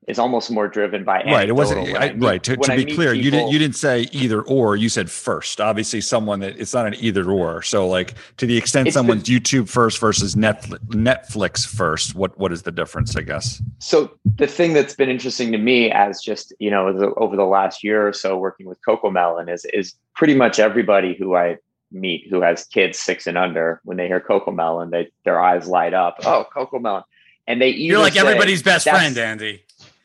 is 0.08 0.18
almost 0.18 0.49
more 0.49 0.68
driven 0.68 1.04
by 1.04 1.24
right. 1.24 1.47
It 1.47 1.54
wasn't 1.54 1.88
I, 1.95 2.14
meet, 2.14 2.24
right. 2.24 2.43
To, 2.43 2.58
to 2.58 2.76
be 2.76 2.86
clear, 2.86 3.14
people, 3.14 3.26
you 3.26 3.32
didn't 3.32 3.52
you 3.52 3.60
didn't 3.60 3.76
say 3.76 4.08
either 4.12 4.41
or. 4.41 4.76
You 4.76 4.89
said 4.89 5.12
first. 5.12 5.62
Obviously, 5.62 6.02
someone 6.02 6.39
that 6.39 6.60
it's 6.60 6.74
not 6.74 6.88
an 6.88 6.95
either 6.95 7.30
or. 7.30 7.62
So, 7.62 7.88
like 7.88 8.16
to 8.38 8.47
the 8.47 8.58
extent 8.58 8.91
someone's 8.93 9.24
the, 9.24 9.39
YouTube 9.39 9.70
first 9.70 9.99
versus 9.99 10.36
Netflix, 10.36 10.80
Netflix 10.88 11.68
first, 11.68 12.16
what 12.16 12.38
what 12.39 12.52
is 12.52 12.64
the 12.64 12.72
difference? 12.72 13.16
I 13.16 13.22
guess. 13.22 13.62
So 13.80 14.12
the 14.38 14.47
thing 14.47 14.74
that's 14.74 14.95
been 14.95 15.10
interesting 15.10 15.52
to 15.52 15.60
me, 15.60 15.91
as 15.91 16.22
just 16.22 16.54
you 16.60 16.72
know, 16.72 16.91
the, 16.91 17.14
over 17.16 17.36
the 17.36 17.45
last 17.45 17.84
year 17.84 18.08
or 18.08 18.14
so 18.14 18.38
working 18.38 18.66
with 18.66 18.80
CoComelon 18.88 19.54
is 19.54 19.66
is 19.66 19.93
pretty 20.16 20.34
much 20.34 20.60
everybody 20.60 21.16
who 21.18 21.36
I 21.36 21.58
meet 21.91 22.26
who 22.30 22.41
has 22.41 22.64
kids 22.66 22.97
six 22.97 23.28
and 23.28 23.38
under, 23.38 23.82
when 23.84 23.97
they 23.97 24.08
hear 24.08 24.20
CoComelon, 24.20 24.89
they 24.89 25.12
their 25.26 25.39
eyes 25.39 25.68
light 25.68 25.93
up. 25.93 26.18
Oh, 26.26 26.47
CoComelon 26.56 27.04
And 27.45 27.62
they 27.62 27.70
you're 27.70 27.99
like 27.99 28.16
everybody's 28.16 28.64
best 28.64 28.89
friend, 28.89 29.16
Andy 29.16 29.64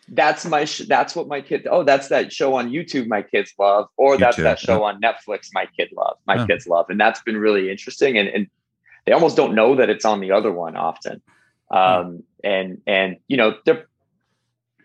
that's 0.08 0.46
my 0.46 0.64
sh- 0.64 0.86
that's 0.88 1.16
what 1.16 1.26
my 1.26 1.40
kid 1.40 1.66
oh 1.70 1.82
that's 1.82 2.08
that 2.08 2.32
show 2.32 2.54
on 2.54 2.70
youtube 2.70 3.08
my 3.08 3.22
kids 3.22 3.52
love 3.58 3.88
or 3.96 4.16
that's 4.16 4.36
that 4.36 4.58
show 4.58 4.84
on 4.84 5.00
netflix 5.00 5.48
my 5.52 5.66
kid 5.76 5.88
love 5.96 6.16
my 6.26 6.46
kids 6.46 6.66
love 6.66 6.86
and 6.88 7.00
that's 7.00 7.20
been 7.22 7.36
really 7.36 7.70
interesting 7.70 8.16
and, 8.16 8.28
and 8.28 8.46
they 9.04 9.12
almost 9.12 9.36
don't 9.36 9.54
know 9.54 9.74
that 9.76 9.88
it's 9.88 10.04
on 10.04 10.20
the 10.20 10.32
other 10.32 10.52
one 10.52 10.76
often. 10.76 11.22
Um, 11.70 12.24
and 12.44 12.80
and 12.86 13.16
you 13.26 13.36
know 13.36 13.56
there 13.64 13.86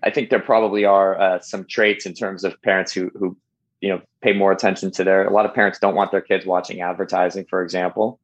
i 0.02 0.10
think 0.10 0.32
there 0.32 0.40
probably 0.40 0.84
are 0.84 1.20
uh, 1.20 1.40
some 1.40 1.64
traits 1.66 2.08
in 2.08 2.14
terms 2.16 2.44
of 2.44 2.60
parents 2.64 2.92
who 2.92 3.12
who 3.14 3.38
you 3.82 3.90
know 3.90 4.02
pay 4.22 4.34
more 4.34 4.52
attention 4.52 4.90
to 4.90 5.04
their 5.04 5.28
a 5.28 5.32
lot 5.32 5.46
of 5.46 5.54
parents 5.54 5.78
don't 5.78 5.94
want 5.94 6.12
their 6.12 6.22
kids 6.22 6.44
watching 6.44 6.82
advertising 6.82 7.46
for 7.48 7.62
example 7.62 8.20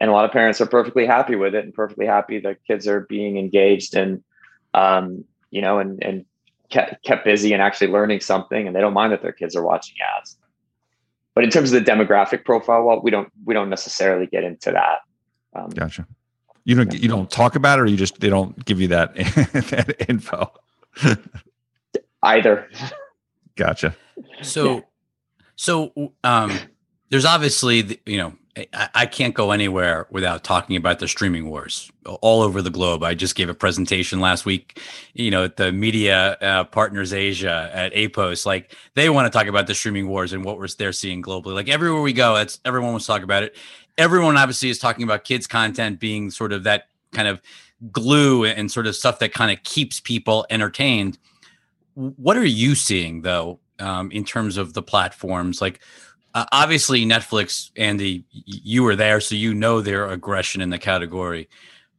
and 0.00 0.08
a 0.08 0.12
lot 0.12 0.24
of 0.24 0.30
parents 0.30 0.60
are 0.60 0.66
perfectly 0.66 1.04
happy 1.04 1.34
with 1.34 1.54
it 1.54 1.64
and 1.64 1.74
perfectly 1.74 2.06
happy 2.06 2.38
that 2.38 2.64
kids 2.64 2.86
are 2.86 3.00
being 3.00 3.38
engaged 3.38 3.96
and 3.96 4.22
um, 4.72 5.24
you 5.50 5.60
know 5.60 5.80
and 5.80 6.00
and 6.04 6.24
kept, 6.68 7.02
kept 7.04 7.24
busy 7.24 7.52
and 7.52 7.62
actually 7.62 7.88
learning 7.88 8.20
something 8.20 8.66
and 8.66 8.74
they 8.74 8.80
don't 8.80 8.92
mind 8.92 9.12
that 9.12 9.22
their 9.22 9.32
kids 9.32 9.54
are 9.56 9.62
watching 9.62 9.96
ads 10.18 10.36
but 11.34 11.44
in 11.44 11.50
terms 11.50 11.72
of 11.72 11.84
the 11.84 11.90
demographic 11.90 12.44
profile 12.44 12.82
well 12.84 13.00
we 13.02 13.10
don't 13.10 13.30
we 13.44 13.54
don't 13.54 13.70
necessarily 13.70 14.26
get 14.26 14.44
into 14.44 14.70
that 14.70 15.00
um, 15.54 15.70
gotcha 15.70 16.06
you 16.64 16.74
don't 16.74 16.92
yeah. 16.92 17.00
you 17.00 17.08
don't 17.08 17.30
talk 17.30 17.56
about 17.56 17.78
it 17.78 17.82
or 17.82 17.86
you 17.86 17.96
just 17.96 18.20
they 18.20 18.28
don't 18.28 18.64
give 18.64 18.80
you 18.80 18.88
that, 18.88 19.14
that 19.14 20.08
info 20.08 20.52
either 22.22 22.68
gotcha 23.56 23.94
so 24.42 24.76
yeah. 24.76 24.80
so 25.54 26.12
um 26.24 26.52
there's 27.10 27.24
obviously 27.24 27.82
the, 27.82 28.00
you 28.06 28.18
know 28.18 28.32
I 28.94 29.04
can't 29.04 29.34
go 29.34 29.50
anywhere 29.50 30.06
without 30.10 30.42
talking 30.42 30.76
about 30.76 30.98
the 30.98 31.08
streaming 31.08 31.50
wars 31.50 31.90
all 32.06 32.40
over 32.40 32.62
the 32.62 32.70
globe. 32.70 33.02
I 33.02 33.14
just 33.14 33.34
gave 33.34 33.50
a 33.50 33.54
presentation 33.54 34.18
last 34.18 34.46
week, 34.46 34.80
you 35.12 35.30
know, 35.30 35.44
at 35.44 35.56
the 35.56 35.72
Media 35.72 36.38
uh, 36.40 36.64
Partners 36.64 37.12
Asia 37.12 37.70
at 37.74 37.92
APOS. 37.92 38.46
Like 38.46 38.74
they 38.94 39.10
want 39.10 39.30
to 39.30 39.38
talk 39.38 39.46
about 39.46 39.66
the 39.66 39.74
streaming 39.74 40.08
wars 40.08 40.32
and 40.32 40.42
what 40.42 40.58
we're 40.58 40.68
they're 40.68 40.92
seeing 40.92 41.22
globally. 41.22 41.52
Like 41.54 41.68
everywhere 41.68 42.00
we 42.00 42.14
go, 42.14 42.34
that's 42.34 42.58
everyone 42.64 42.92
wants 42.92 43.04
to 43.06 43.12
talk 43.12 43.22
about 43.22 43.42
it. 43.42 43.56
Everyone 43.98 44.38
obviously 44.38 44.70
is 44.70 44.78
talking 44.78 45.04
about 45.04 45.24
kids 45.24 45.46
content 45.46 46.00
being 46.00 46.30
sort 46.30 46.54
of 46.54 46.64
that 46.64 46.88
kind 47.12 47.28
of 47.28 47.42
glue 47.92 48.46
and 48.46 48.72
sort 48.72 48.86
of 48.86 48.96
stuff 48.96 49.18
that 49.18 49.34
kind 49.34 49.50
of 49.50 49.62
keeps 49.64 50.00
people 50.00 50.46
entertained. 50.48 51.18
What 51.92 52.38
are 52.38 52.44
you 52.44 52.74
seeing 52.74 53.20
though 53.20 53.60
um, 53.80 54.10
in 54.12 54.24
terms 54.24 54.56
of 54.56 54.72
the 54.72 54.82
platforms? 54.82 55.60
Like, 55.60 55.80
uh, 56.36 56.44
obviously, 56.52 57.04
Netflix, 57.04 57.70
Andy, 57.76 58.24
you 58.30 58.82
were 58.82 58.94
there, 58.94 59.20
so 59.20 59.34
you 59.34 59.54
know 59.54 59.80
their 59.80 60.06
aggression 60.06 60.60
in 60.60 60.70
the 60.70 60.78
category. 60.78 61.48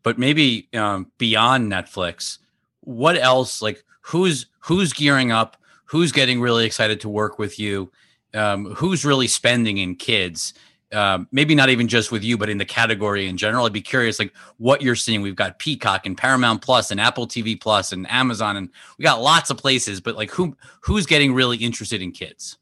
But 0.04 0.18
maybe 0.18 0.70
um, 0.74 1.12
beyond 1.18 1.72
Netflix, 1.72 2.38
what 2.82 3.18
else? 3.18 3.62
Like, 3.62 3.84
who's 4.02 4.46
who's 4.60 4.94
gearing 4.94 5.32
up? 5.32 5.58
Who's 5.86 6.12
getting 6.12 6.40
really 6.40 6.66
excited 6.66 7.02
to 7.02 7.10
work 7.10 7.40
with 7.40 7.60
you? 7.60 7.92
Um, 8.34 8.66
who's 8.76 9.04
really 9.04 9.28
spending 9.28 9.80
in 9.80 9.96
kids? 9.96 10.54
um, 10.94 11.28
maybe 11.32 11.54
not 11.54 11.70
even 11.70 11.88
just 11.88 12.12
with 12.12 12.24
you, 12.24 12.38
but 12.38 12.50
in 12.50 12.58
the 12.58 12.66
category 12.66 13.28
in 13.28 13.38
general. 13.38 13.66
I'd 13.66 13.74
be 13.74 13.82
curious, 13.82 14.20
like 14.20 14.34
what 14.58 14.82
you're 14.82 14.96
seeing. 14.96 15.22
We've 15.22 15.36
got 15.36 15.60
Peacock 15.60 16.06
and 16.06 16.18
Paramount 16.18 16.62
Plus 16.62 16.92
and 16.92 17.00
Apple 17.00 17.28
TV 17.28 17.60
Plus 17.60 17.92
and 17.92 18.10
Amazon, 18.10 18.56
and 18.56 18.70
we 18.98 19.04
got 19.04 19.22
lots 19.22 19.50
of 19.50 19.58
places. 19.58 20.00
But 20.00 20.16
like, 20.16 20.32
who 20.32 20.56
who's 20.82 21.06
getting 21.06 21.34
really 21.34 21.58
interested 21.58 22.02
in 22.02 22.12
kids? 22.12 22.58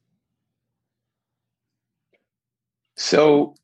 So 2.95 3.55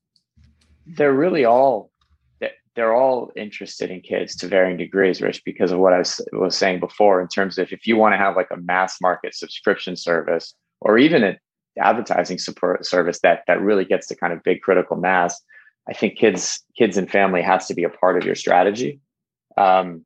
they're 0.86 1.13
really 1.13 1.45
all 1.45 1.91
they're 2.75 2.95
all 2.95 3.32
interested 3.36 3.91
in 3.91 3.99
kids 3.99 4.36
to 4.38 4.47
varying 4.47 4.77
degrees, 4.77 5.21
Rich, 5.21 5.43
because 5.43 5.71
of 5.71 5.79
what 5.79 5.93
I 5.93 6.03
was, 6.32 6.55
saying 6.55 6.79
before. 6.79 7.21
In 7.21 7.27
terms 7.27 7.57
of 7.57 7.71
if 7.71 7.86
you 7.86 7.97
want 7.97 8.13
to 8.13 8.17
have 8.17 8.38
like 8.38 8.47
a 8.51 8.57
mass 8.57 9.01
market 9.01 9.36
subscription 9.36 9.95
service, 9.95 10.53
or 10.79 10.97
even 10.97 11.23
an 11.23 11.38
advertising 11.79 12.38
support 12.38 12.86
service 12.86 13.19
that 13.23 13.43
that 13.47 13.61
really 13.61 13.86
gets 13.86 14.07
to 14.07 14.15
kind 14.15 14.32
of 14.32 14.41
big 14.43 14.61
critical 14.61 14.95
mass, 14.95 15.41
I 15.89 15.93
think 15.93 16.17
kids 16.17 16.63
kids 16.77 16.97
and 16.97 17.11
family 17.11 17.41
has 17.41 17.67
to 17.67 17.73
be 17.73 17.84
a 17.84 17.89
part 17.89 18.17
of 18.17 18.25
your 18.25 18.36
strategy. 18.36 19.01
Um, 19.57 20.05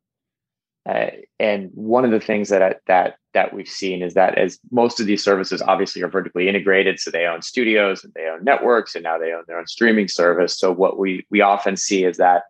uh, 0.88 1.08
and 1.40 1.72
one 1.74 2.06
of 2.06 2.12
the 2.12 2.20
things 2.20 2.50
that 2.50 2.82
that 2.88 3.18
that 3.34 3.54
we've 3.54 3.68
seen 3.68 4.02
is 4.02 4.14
that 4.14 4.38
as 4.38 4.60
most 4.72 5.00
of 5.00 5.08
these 5.08 5.24
services 5.24 5.62
obviously 5.62 6.02
are 6.02 6.08
vertically 6.08 6.48
integrated, 6.48 7.00
so 7.00 7.10
they 7.10 7.26
own 7.26 7.42
studios 7.42 8.04
and 8.04 8.14
they 8.14 8.28
own 8.28 8.44
networks, 8.44 8.96
and 8.96 9.04
now 9.04 9.18
they 9.18 9.34
own 9.34 9.44
their 9.48 9.58
own 9.58 9.68
streaming 9.68 10.08
service. 10.08 10.58
So 10.58 10.72
what 10.72 11.00
we 11.00 11.26
we 11.30 11.42
often 11.42 11.76
see 11.76 12.04
is 12.04 12.18
that 12.18 12.44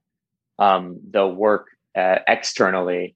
um, 0.60 1.00
they'll 1.10 1.34
work 1.34 1.68
uh, 1.96 2.20
externally 2.28 3.16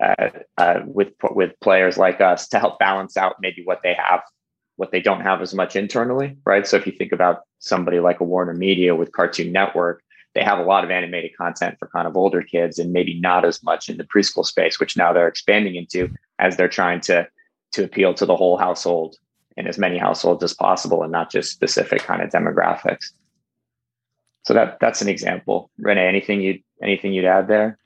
uh, 0.00 0.30
uh, 0.56 0.80
with 0.84 1.12
with 1.32 1.58
players 1.60 1.98
like 1.98 2.20
us 2.20 2.48
to 2.48 2.58
help 2.58 2.78
balance 2.78 3.16
out 3.16 3.36
maybe 3.40 3.62
what 3.64 3.80
they 3.82 3.94
have 3.94 4.22
what 4.76 4.92
they 4.92 5.00
don't 5.00 5.20
have 5.20 5.42
as 5.42 5.52
much 5.52 5.76
internally, 5.76 6.38
right? 6.46 6.66
So 6.66 6.78
if 6.78 6.86
you 6.86 6.92
think 6.92 7.12
about 7.12 7.40
somebody 7.58 8.00
like 8.00 8.20
a 8.20 8.24
Warner 8.24 8.54
Media 8.54 8.94
with 8.94 9.12
Cartoon 9.12 9.52
Network, 9.52 10.02
they 10.34 10.42
have 10.42 10.58
a 10.58 10.64
lot 10.64 10.84
of 10.84 10.90
animated 10.90 11.36
content 11.36 11.76
for 11.78 11.88
kind 11.88 12.06
of 12.06 12.16
older 12.16 12.42
kids 12.42 12.78
and 12.78 12.92
maybe 12.92 13.18
not 13.18 13.44
as 13.44 13.62
much 13.62 13.88
in 13.88 13.96
the 13.96 14.04
preschool 14.04 14.44
space, 14.44 14.78
which 14.78 14.96
now 14.96 15.12
they're 15.12 15.28
expanding 15.28 15.74
into 15.74 16.08
as 16.38 16.56
they're 16.56 16.68
trying 16.68 17.00
to 17.00 17.26
to 17.72 17.84
appeal 17.84 18.12
to 18.14 18.26
the 18.26 18.36
whole 18.36 18.56
household 18.56 19.16
and 19.56 19.68
as 19.68 19.78
many 19.78 19.98
households 19.98 20.42
as 20.42 20.54
possible 20.54 21.02
and 21.02 21.12
not 21.12 21.30
just 21.30 21.52
specific 21.52 22.02
kind 22.02 22.22
of 22.22 22.30
demographics. 22.30 23.12
So 24.44 24.54
that 24.54 24.78
that's 24.80 25.02
an 25.02 25.08
example. 25.08 25.70
Rene, 25.78 26.06
anything 26.06 26.40
you 26.40 26.60
anything 26.82 27.12
you'd 27.12 27.24
add 27.24 27.48
there? 27.48 27.78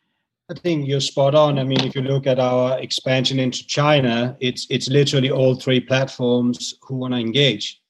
I 0.50 0.54
think 0.54 0.86
you're 0.86 1.00
spot 1.00 1.34
on. 1.34 1.58
I 1.58 1.64
mean, 1.64 1.82
if 1.84 1.94
you 1.94 2.02
look 2.02 2.26
at 2.26 2.38
our 2.38 2.78
expansion 2.78 3.38
into 3.38 3.66
China, 3.66 4.36
it's 4.40 4.66
it's 4.68 4.88
literally 4.88 5.30
all 5.30 5.54
three 5.54 5.80
platforms 5.80 6.74
who 6.82 6.96
want 6.96 7.14
to 7.14 7.18
engage, 7.18 7.80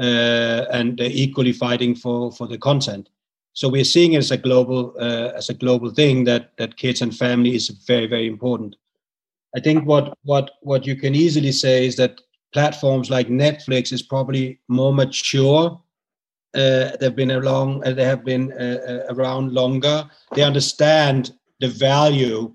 uh, 0.00 0.64
and 0.72 0.98
they're 0.98 1.10
equally 1.10 1.52
fighting 1.52 1.94
for 1.94 2.32
for 2.32 2.46
the 2.46 2.58
content. 2.58 3.08
So 3.58 3.68
we're 3.68 3.82
seeing 3.82 4.12
it 4.12 4.18
as 4.18 4.30
a 4.30 4.36
global 4.36 4.94
uh, 5.00 5.32
as 5.34 5.48
a 5.48 5.54
global 5.54 5.90
thing 5.90 6.22
that 6.26 6.56
that 6.58 6.76
kids 6.76 7.02
and 7.02 7.12
family 7.12 7.56
is 7.56 7.68
very 7.88 8.06
very 8.06 8.28
important. 8.28 8.76
I 9.56 9.58
think 9.58 9.84
what 9.84 10.16
what 10.22 10.52
what 10.62 10.86
you 10.86 10.94
can 10.94 11.16
easily 11.16 11.50
say 11.50 11.84
is 11.84 11.96
that 11.96 12.20
platforms 12.52 13.10
like 13.10 13.26
Netflix 13.26 13.92
is 13.92 14.00
probably 14.00 14.60
more 14.68 14.94
mature. 14.94 15.82
Uh, 16.54 16.96
they've 17.00 17.16
been 17.16 17.32
along. 17.32 17.84
Uh, 17.84 17.94
they 17.94 18.04
have 18.04 18.24
been 18.24 18.52
uh, 18.52 18.78
uh, 18.90 19.12
around 19.14 19.52
longer. 19.52 20.08
They 20.34 20.44
understand 20.44 21.32
the 21.58 21.68
value 21.68 22.54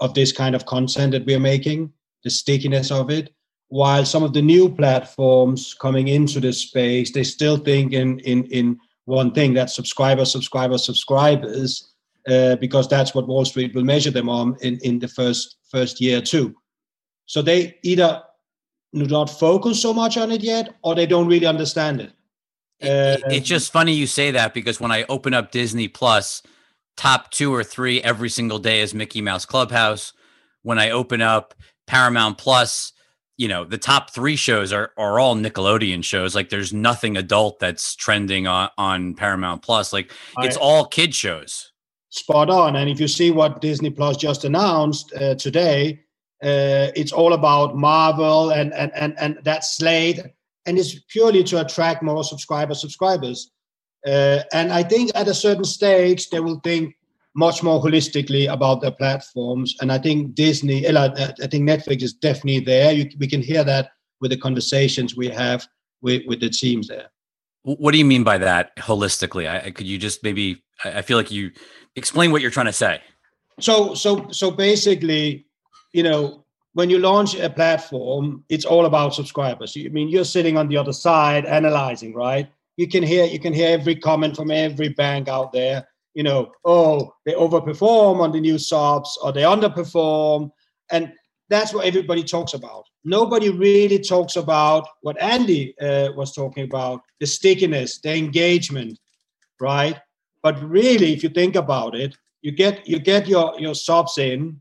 of 0.00 0.14
this 0.14 0.32
kind 0.32 0.56
of 0.56 0.66
content 0.66 1.12
that 1.12 1.24
we're 1.24 1.38
making, 1.54 1.92
the 2.24 2.30
stickiness 2.30 2.90
of 2.90 3.10
it. 3.10 3.32
While 3.68 4.04
some 4.04 4.24
of 4.24 4.32
the 4.32 4.42
new 4.42 4.68
platforms 4.68 5.72
coming 5.72 6.08
into 6.08 6.40
this 6.40 6.62
space, 6.62 7.12
they 7.12 7.22
still 7.22 7.58
think 7.58 7.92
in 7.92 8.18
in 8.20 8.42
in 8.46 8.80
one 9.04 9.32
thing 9.32 9.54
that 9.54 9.70
subscribers, 9.70 10.30
subscribers, 10.30 10.84
subscribers, 10.84 11.92
uh, 12.28 12.56
because 12.56 12.88
that's 12.88 13.14
what 13.14 13.26
Wall 13.26 13.44
Street 13.44 13.74
will 13.74 13.84
measure 13.84 14.10
them 14.10 14.28
on 14.28 14.56
in, 14.60 14.78
in 14.82 14.98
the 14.98 15.08
first 15.08 15.56
first 15.70 16.00
year 16.00 16.20
too. 16.20 16.54
So 17.26 17.42
they 17.42 17.78
either 17.82 18.22
do 18.94 19.06
not 19.06 19.30
focus 19.30 19.80
so 19.80 19.92
much 19.92 20.16
on 20.16 20.30
it 20.30 20.42
yet, 20.42 20.74
or 20.82 20.94
they 20.94 21.06
don't 21.06 21.26
really 21.26 21.46
understand 21.46 22.00
it. 22.00 22.10
Uh, 22.82 23.16
it's 23.30 23.48
just 23.48 23.72
funny 23.72 23.92
you 23.92 24.06
say 24.06 24.32
that 24.32 24.54
because 24.54 24.80
when 24.80 24.90
I 24.90 25.04
open 25.08 25.34
up 25.34 25.52
Disney 25.52 25.88
Plus, 25.88 26.42
top 26.96 27.30
two 27.30 27.54
or 27.54 27.64
three 27.64 28.02
every 28.02 28.28
single 28.28 28.58
day 28.58 28.80
is 28.80 28.92
Mickey 28.92 29.20
Mouse 29.20 29.46
Clubhouse. 29.46 30.12
When 30.62 30.78
I 30.78 30.90
open 30.90 31.20
up 31.20 31.54
Paramount 31.86 32.38
Plus, 32.38 32.92
you 33.42 33.48
know, 33.48 33.64
the 33.64 33.76
top 33.76 34.10
three 34.10 34.36
shows 34.36 34.72
are, 34.72 34.92
are 34.96 35.18
all 35.18 35.34
Nickelodeon 35.34 36.04
shows. 36.04 36.32
Like 36.36 36.48
there's 36.48 36.72
nothing 36.72 37.16
adult 37.16 37.58
that's 37.58 37.96
trending 37.96 38.46
on, 38.46 38.70
on 38.78 39.14
Paramount 39.14 39.62
Plus. 39.62 39.92
Like 39.92 40.12
it's 40.38 40.56
I, 40.56 40.60
all 40.60 40.86
kid 40.86 41.12
shows. 41.12 41.72
Spot 42.10 42.48
on. 42.48 42.76
And 42.76 42.88
if 42.88 43.00
you 43.00 43.08
see 43.08 43.32
what 43.32 43.60
Disney 43.60 43.90
Plus 43.90 44.16
just 44.16 44.44
announced 44.44 45.12
uh, 45.14 45.34
today, 45.34 46.04
uh, 46.40 46.94
it's 46.94 47.10
all 47.10 47.32
about 47.32 47.76
Marvel 47.76 48.50
and, 48.50 48.72
and, 48.74 48.92
and, 48.94 49.18
and 49.18 49.38
that 49.42 49.64
slate. 49.64 50.20
And 50.64 50.78
it's 50.78 51.00
purely 51.08 51.42
to 51.42 51.66
attract 51.66 52.04
more 52.04 52.22
subscribers, 52.22 52.80
subscribers. 52.80 53.50
Uh, 54.06 54.38
and 54.52 54.72
I 54.72 54.84
think 54.84 55.10
at 55.16 55.26
a 55.26 55.34
certain 55.34 55.64
stage, 55.64 56.30
they 56.30 56.38
will 56.38 56.60
think 56.60 56.94
much 57.34 57.62
more 57.62 57.82
holistically 57.82 58.52
about 58.52 58.80
their 58.80 58.90
platforms. 58.90 59.74
And 59.80 59.90
I 59.90 59.98
think 59.98 60.34
Disney, 60.34 60.86
I 60.86 61.08
think 61.50 61.68
Netflix 61.68 62.02
is 62.02 62.12
definitely 62.12 62.60
there. 62.60 62.92
You, 62.92 63.10
we 63.18 63.26
can 63.26 63.42
hear 63.42 63.64
that 63.64 63.90
with 64.20 64.30
the 64.30 64.36
conversations 64.36 65.16
we 65.16 65.28
have 65.28 65.66
with, 66.02 66.22
with 66.26 66.40
the 66.40 66.50
teams 66.50 66.88
there. 66.88 67.10
What 67.62 67.92
do 67.92 67.98
you 67.98 68.04
mean 68.04 68.24
by 68.24 68.38
that 68.38 68.76
holistically? 68.76 69.48
I, 69.48 69.70
could 69.70 69.86
you 69.86 69.96
just 69.96 70.22
maybe, 70.22 70.62
I 70.84 71.02
feel 71.02 71.16
like 71.16 71.30
you 71.30 71.52
explain 71.94 72.32
what 72.32 72.42
you're 72.42 72.50
trying 72.50 72.66
to 72.66 72.72
say. 72.72 73.00
So, 73.60 73.94
so, 73.94 74.28
so 74.30 74.50
basically, 74.50 75.46
you 75.92 76.02
know, 76.02 76.44
when 76.74 76.90
you 76.90 76.98
launch 76.98 77.34
a 77.34 77.48
platform, 77.50 78.44
it's 78.48 78.64
all 78.64 78.86
about 78.86 79.14
subscribers. 79.14 79.76
I 79.78 79.88
mean, 79.88 80.08
you're 80.08 80.24
sitting 80.24 80.56
on 80.56 80.68
the 80.68 80.76
other 80.76 80.92
side 80.92 81.44
analyzing, 81.44 82.14
right? 82.14 82.48
you 82.76 82.88
can 82.88 83.02
hear 83.02 83.24
you 83.24 83.38
can 83.38 83.52
hear 83.52 83.70
every 83.78 83.96
comment 83.96 84.36
from 84.36 84.50
every 84.50 84.88
bank 84.88 85.28
out 85.28 85.52
there 85.52 85.86
you 86.14 86.22
know 86.22 86.52
oh 86.64 87.14
they 87.24 87.32
overperform 87.32 88.20
on 88.20 88.32
the 88.32 88.40
new 88.40 88.58
subs 88.58 89.18
or 89.22 89.32
they 89.32 89.42
underperform. 89.42 90.50
And 90.90 91.12
that's 91.48 91.74
what 91.74 91.86
everybody 91.86 92.22
talks 92.22 92.54
about. 92.54 92.84
Nobody 93.04 93.50
really 93.50 93.98
talks 93.98 94.36
about 94.36 94.86
what 95.02 95.20
andy 95.20 95.74
uh, 95.80 96.10
was 96.16 96.34
talking 96.34 96.64
about 96.64 97.00
the 97.20 97.26
stickiness 97.26 98.00
the 98.00 98.16
engagement 98.16 98.98
right? 99.60 99.98
But 100.42 100.60
really 100.62 101.12
if 101.12 101.22
you 101.22 101.28
think 101.28 101.56
about 101.56 101.94
it 101.94 102.16
you 102.42 102.50
get 102.50 102.86
you 102.86 102.98
get 102.98 103.28
your 103.28 103.54
your 103.58 103.74
subs 103.74 104.18
in 104.18 104.60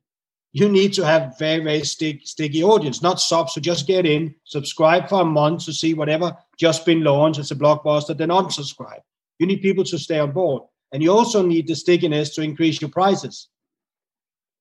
you 0.54 0.68
need 0.70 0.93
to 0.93 1.06
have 1.06 1.38
very 1.39 1.64
very 1.64 1.84
stick, 1.84 2.22
sticky 2.24 2.64
audience. 2.64 3.02
Not 3.02 3.20
subs 3.20 3.56
who 3.56 3.62
just 3.62 3.88
get 3.88 4.06
in 4.06 4.36
subscribe 4.45 5.10
for 5.10 5.22
a 5.22 5.26
month 5.26 5.66
to 5.66 5.74
see 5.74 5.93
whatever 5.93 6.36
just 6.58 6.86
been 6.86 7.04
launched 7.04 7.39
as 7.39 7.52
a 7.52 7.56
blockbuster 7.56 8.16
then 8.16 8.30
unsubscribe. 8.30 9.02
You 9.39 9.47
need 9.47 9.62
people 9.62 9.84
to 9.86 9.97
stay 9.97 10.20
on 10.20 10.32
board 10.32 10.64
and 10.92 11.02
you 11.02 11.12
also 11.12 11.42
need 11.42 11.68
the 11.68 11.76
stickiness 11.76 12.34
to 12.36 12.42
increase 12.42 12.82
your 12.82 12.89
prices 12.89 13.50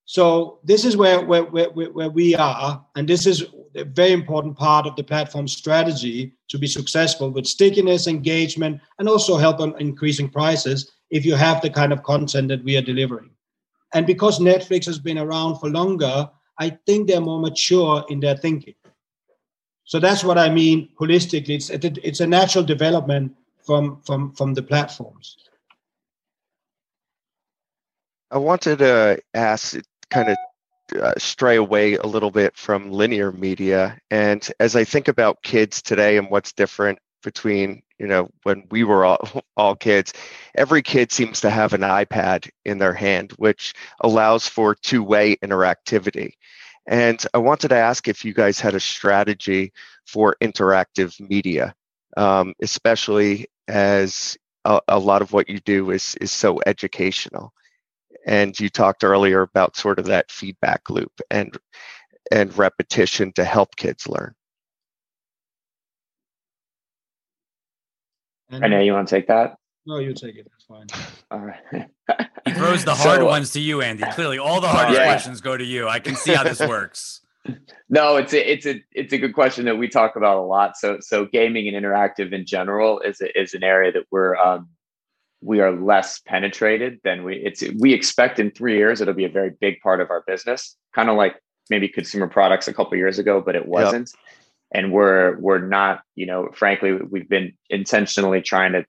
so 0.04 0.58
this 0.64 0.84
is 0.84 0.96
where 0.96 1.24
where, 1.24 1.44
where, 1.44 1.70
where 1.70 2.10
we 2.10 2.34
are 2.34 2.84
and 2.96 3.08
this 3.08 3.26
is 3.26 3.44
a 3.76 3.84
very 3.84 4.12
important 4.12 4.56
part 4.56 4.86
of 4.86 4.96
the 4.96 5.04
platform 5.04 5.46
strategy 5.46 6.32
to 6.48 6.58
be 6.58 6.66
successful 6.66 7.30
with 7.30 7.46
stickiness 7.46 8.06
engagement 8.06 8.80
and 8.98 9.08
also 9.08 9.36
help 9.36 9.60
on 9.60 9.74
increasing 9.80 10.28
prices 10.28 10.90
if 11.10 11.24
you 11.24 11.34
have 11.34 11.60
the 11.60 11.70
kind 11.70 11.92
of 11.92 12.02
content 12.02 12.48
that 12.48 12.64
we 12.64 12.76
are 12.76 12.82
delivering 12.82 13.30
and 13.92 14.06
because 14.06 14.38
Netflix 14.38 14.86
has 14.86 14.98
been 14.98 15.18
around 15.18 15.58
for 15.58 15.68
longer, 15.68 16.30
I 16.58 16.70
think 16.86 17.08
they're 17.08 17.20
more 17.20 17.40
mature 17.40 18.04
in 18.08 18.20
their 18.20 18.36
thinking. 18.36 18.74
So 19.84 19.98
that's 19.98 20.22
what 20.22 20.38
I 20.38 20.48
mean 20.48 20.90
holistically. 21.00 21.50
It's, 21.50 21.70
it's 21.70 22.20
a 22.20 22.26
natural 22.26 22.62
development 22.62 23.34
from, 23.64 24.00
from, 24.02 24.32
from 24.32 24.54
the 24.54 24.62
platforms. 24.62 25.36
I 28.30 28.38
wanted 28.38 28.78
to 28.78 29.20
ask, 29.34 29.76
kind 30.10 30.30
of 30.30 30.36
uh, 31.00 31.14
stray 31.18 31.56
away 31.56 31.94
a 31.94 32.06
little 32.06 32.30
bit 32.30 32.56
from 32.56 32.90
linear 32.90 33.32
media. 33.32 33.98
And 34.10 34.46
as 34.60 34.76
I 34.76 34.84
think 34.84 35.08
about 35.08 35.42
kids 35.42 35.82
today 35.82 36.16
and 36.16 36.30
what's 36.30 36.52
different, 36.52 36.98
between 37.22 37.82
you 37.98 38.06
know 38.06 38.28
when 38.42 38.64
we 38.70 38.84
were 38.84 39.04
all, 39.04 39.18
all 39.56 39.76
kids 39.76 40.12
every 40.56 40.82
kid 40.82 41.12
seems 41.12 41.40
to 41.40 41.50
have 41.50 41.72
an 41.72 41.82
ipad 41.82 42.48
in 42.64 42.78
their 42.78 42.94
hand 42.94 43.32
which 43.32 43.74
allows 44.00 44.46
for 44.46 44.74
two-way 44.74 45.36
interactivity 45.36 46.32
and 46.86 47.26
i 47.34 47.38
wanted 47.38 47.68
to 47.68 47.76
ask 47.76 48.08
if 48.08 48.24
you 48.24 48.32
guys 48.32 48.60
had 48.60 48.74
a 48.74 48.80
strategy 48.80 49.72
for 50.06 50.36
interactive 50.40 51.18
media 51.28 51.74
um, 52.16 52.54
especially 52.60 53.46
as 53.68 54.36
a, 54.64 54.80
a 54.88 54.98
lot 54.98 55.22
of 55.22 55.32
what 55.32 55.48
you 55.48 55.58
do 55.60 55.90
is 55.90 56.16
is 56.20 56.32
so 56.32 56.60
educational 56.66 57.52
and 58.26 58.58
you 58.58 58.68
talked 58.68 59.04
earlier 59.04 59.42
about 59.42 59.76
sort 59.76 59.98
of 59.98 60.06
that 60.06 60.30
feedback 60.30 60.88
loop 60.90 61.20
and 61.30 61.56
and 62.30 62.56
repetition 62.56 63.32
to 63.32 63.44
help 63.44 63.76
kids 63.76 64.08
learn 64.08 64.34
I 68.52 68.68
know 68.68 68.80
you 68.80 68.92
want 68.92 69.08
to 69.08 69.14
take 69.14 69.28
that. 69.28 69.56
No, 69.86 69.98
you 69.98 70.12
take 70.12 70.36
it. 70.36 70.46
That's 70.50 70.64
fine. 70.64 70.86
All 71.30 71.40
right. 71.40 71.88
he 72.44 72.52
throws 72.52 72.84
the 72.84 72.94
hard 72.94 73.20
so, 73.20 73.26
ones 73.26 73.52
to 73.52 73.60
you, 73.60 73.80
Andy. 73.80 74.04
Clearly, 74.12 74.38
all 74.38 74.60
the 74.60 74.68
hardest 74.68 74.98
yeah. 74.98 75.06
questions 75.06 75.40
go 75.40 75.56
to 75.56 75.64
you. 75.64 75.88
I 75.88 76.00
can 76.00 76.16
see 76.16 76.34
how 76.34 76.44
this 76.44 76.60
works. 76.60 77.20
No, 77.88 78.16
it's 78.16 78.34
a 78.34 78.52
it's 78.52 78.66
a 78.66 78.82
it's 78.92 79.12
a 79.12 79.18
good 79.18 79.32
question 79.32 79.64
that 79.64 79.76
we 79.76 79.88
talk 79.88 80.16
about 80.16 80.36
a 80.36 80.42
lot. 80.42 80.76
So 80.76 80.98
so 81.00 81.24
gaming 81.24 81.66
and 81.68 81.84
interactive 81.84 82.32
in 82.32 82.44
general 82.44 83.00
is 83.00 83.20
a, 83.20 83.40
is 83.40 83.54
an 83.54 83.64
area 83.64 83.90
that 83.92 84.04
we're 84.10 84.36
um, 84.36 84.68
we 85.42 85.60
are 85.60 85.72
less 85.72 86.20
penetrated 86.20 87.00
than 87.02 87.24
we 87.24 87.36
it's 87.36 87.62
we 87.78 87.92
expect 87.94 88.38
in 88.38 88.50
three 88.50 88.76
years 88.76 89.00
it'll 89.00 89.14
be 89.14 89.24
a 89.24 89.30
very 89.30 89.50
big 89.60 89.80
part 89.80 90.00
of 90.00 90.10
our 90.10 90.22
business. 90.26 90.76
Kind 90.94 91.08
of 91.08 91.16
like 91.16 91.36
maybe 91.68 91.88
consumer 91.88 92.28
products 92.28 92.68
a 92.68 92.74
couple 92.74 92.96
years 92.96 93.18
ago, 93.18 93.40
but 93.40 93.54
it 93.54 93.66
wasn't. 93.66 94.10
Yep 94.14 94.20
and 94.72 94.92
we're 94.92 95.38
we're 95.38 95.58
not 95.58 96.02
you 96.14 96.26
know 96.26 96.48
frankly 96.52 96.92
we've 96.92 97.28
been 97.28 97.52
intentionally 97.68 98.40
trying 98.40 98.72
to 98.72 98.84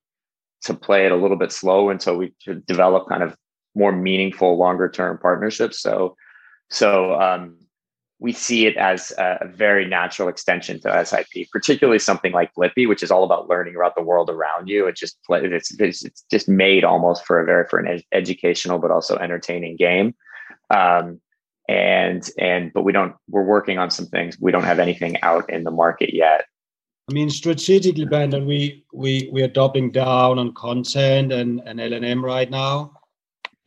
to 0.61 0.73
play 0.73 1.05
it 1.05 1.11
a 1.11 1.15
little 1.15 1.37
bit 1.37 1.51
slow 1.51 1.89
until 1.89 2.15
we 2.17 2.33
develop 2.67 3.09
kind 3.09 3.23
of 3.23 3.35
more 3.73 3.91
meaningful 3.91 4.57
longer 4.57 4.89
term 4.89 5.17
partnerships 5.17 5.81
so 5.81 6.15
so 6.69 7.19
um, 7.19 7.57
we 8.21 8.31
see 8.31 8.67
it 8.67 8.77
as 8.77 9.11
a 9.17 9.47
very 9.47 9.83
natural 9.83 10.29
extension 10.29 10.79
to 10.79 11.05
SIP, 11.05 11.49
particularly 11.51 11.97
something 11.97 12.31
like 12.31 12.53
Blippi, 12.53 12.87
which 12.87 13.01
is 13.01 13.09
all 13.09 13.23
about 13.23 13.49
learning 13.49 13.75
about 13.75 13.95
the 13.95 14.03
world 14.03 14.29
around 14.29 14.69
you. 14.69 14.85
It 14.85 14.95
just 14.95 15.17
it's 15.29 15.71
it's 15.81 16.23
just 16.29 16.47
made 16.47 16.83
almost 16.83 17.25
for 17.25 17.41
a 17.41 17.45
very 17.45 17.65
for 17.67 17.79
an 17.79 17.87
ed- 17.87 18.03
educational 18.11 18.77
but 18.77 18.91
also 18.91 19.17
entertaining 19.17 19.75
game. 19.75 20.13
Um, 20.69 21.19
and 21.67 22.29
and 22.37 22.71
but 22.73 22.83
we 22.83 22.91
don't 22.91 23.15
we're 23.27 23.43
working 23.43 23.79
on 23.79 23.89
some 23.89 24.05
things 24.07 24.37
we 24.39 24.51
don't 24.51 24.63
have 24.63 24.79
anything 24.79 25.15
out 25.21 25.49
in 25.49 25.63
the 25.63 25.71
market 25.71 26.13
yet 26.13 26.45
i 27.09 27.13
mean 27.13 27.29
strategically 27.29 28.03
brandon 28.03 28.47
we 28.47 28.83
we 28.93 29.29
we 29.31 29.43
are 29.43 29.47
doubling 29.47 29.91
down 29.91 30.39
on 30.39 30.51
content 30.53 31.31
and 31.31 31.61
and 31.65 31.79
lnm 31.79 32.23
right 32.23 32.49
now 32.49 32.91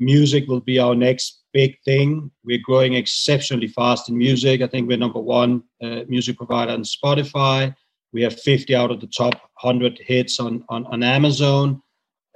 music 0.01 0.47
will 0.49 0.61
be 0.61 0.79
our 0.79 0.95
next 0.95 1.44
big 1.55 1.81
thing. 1.85 2.31
We're 2.45 2.61
growing 2.63 2.95
exceptionally 2.95 3.69
fast 3.69 4.11
in 4.11 4.19
music. 4.19 4.61
I 4.61 4.67
think 4.67 4.89
we're 4.89 4.99
number 4.99 5.21
one 5.21 5.63
uh, 5.83 6.01
music 6.09 6.37
provider 6.37 6.73
on 6.73 6.83
spotify. 6.83 7.75
We 8.13 8.23
have 8.23 8.39
50 8.39 8.75
out 8.75 8.91
of 8.91 9.01
the 9.01 9.07
top 9.07 9.35
100 9.63 9.99
hits 9.99 10.39
on 10.41 10.65
on, 10.69 10.85
on 10.87 11.03
amazon. 11.03 11.81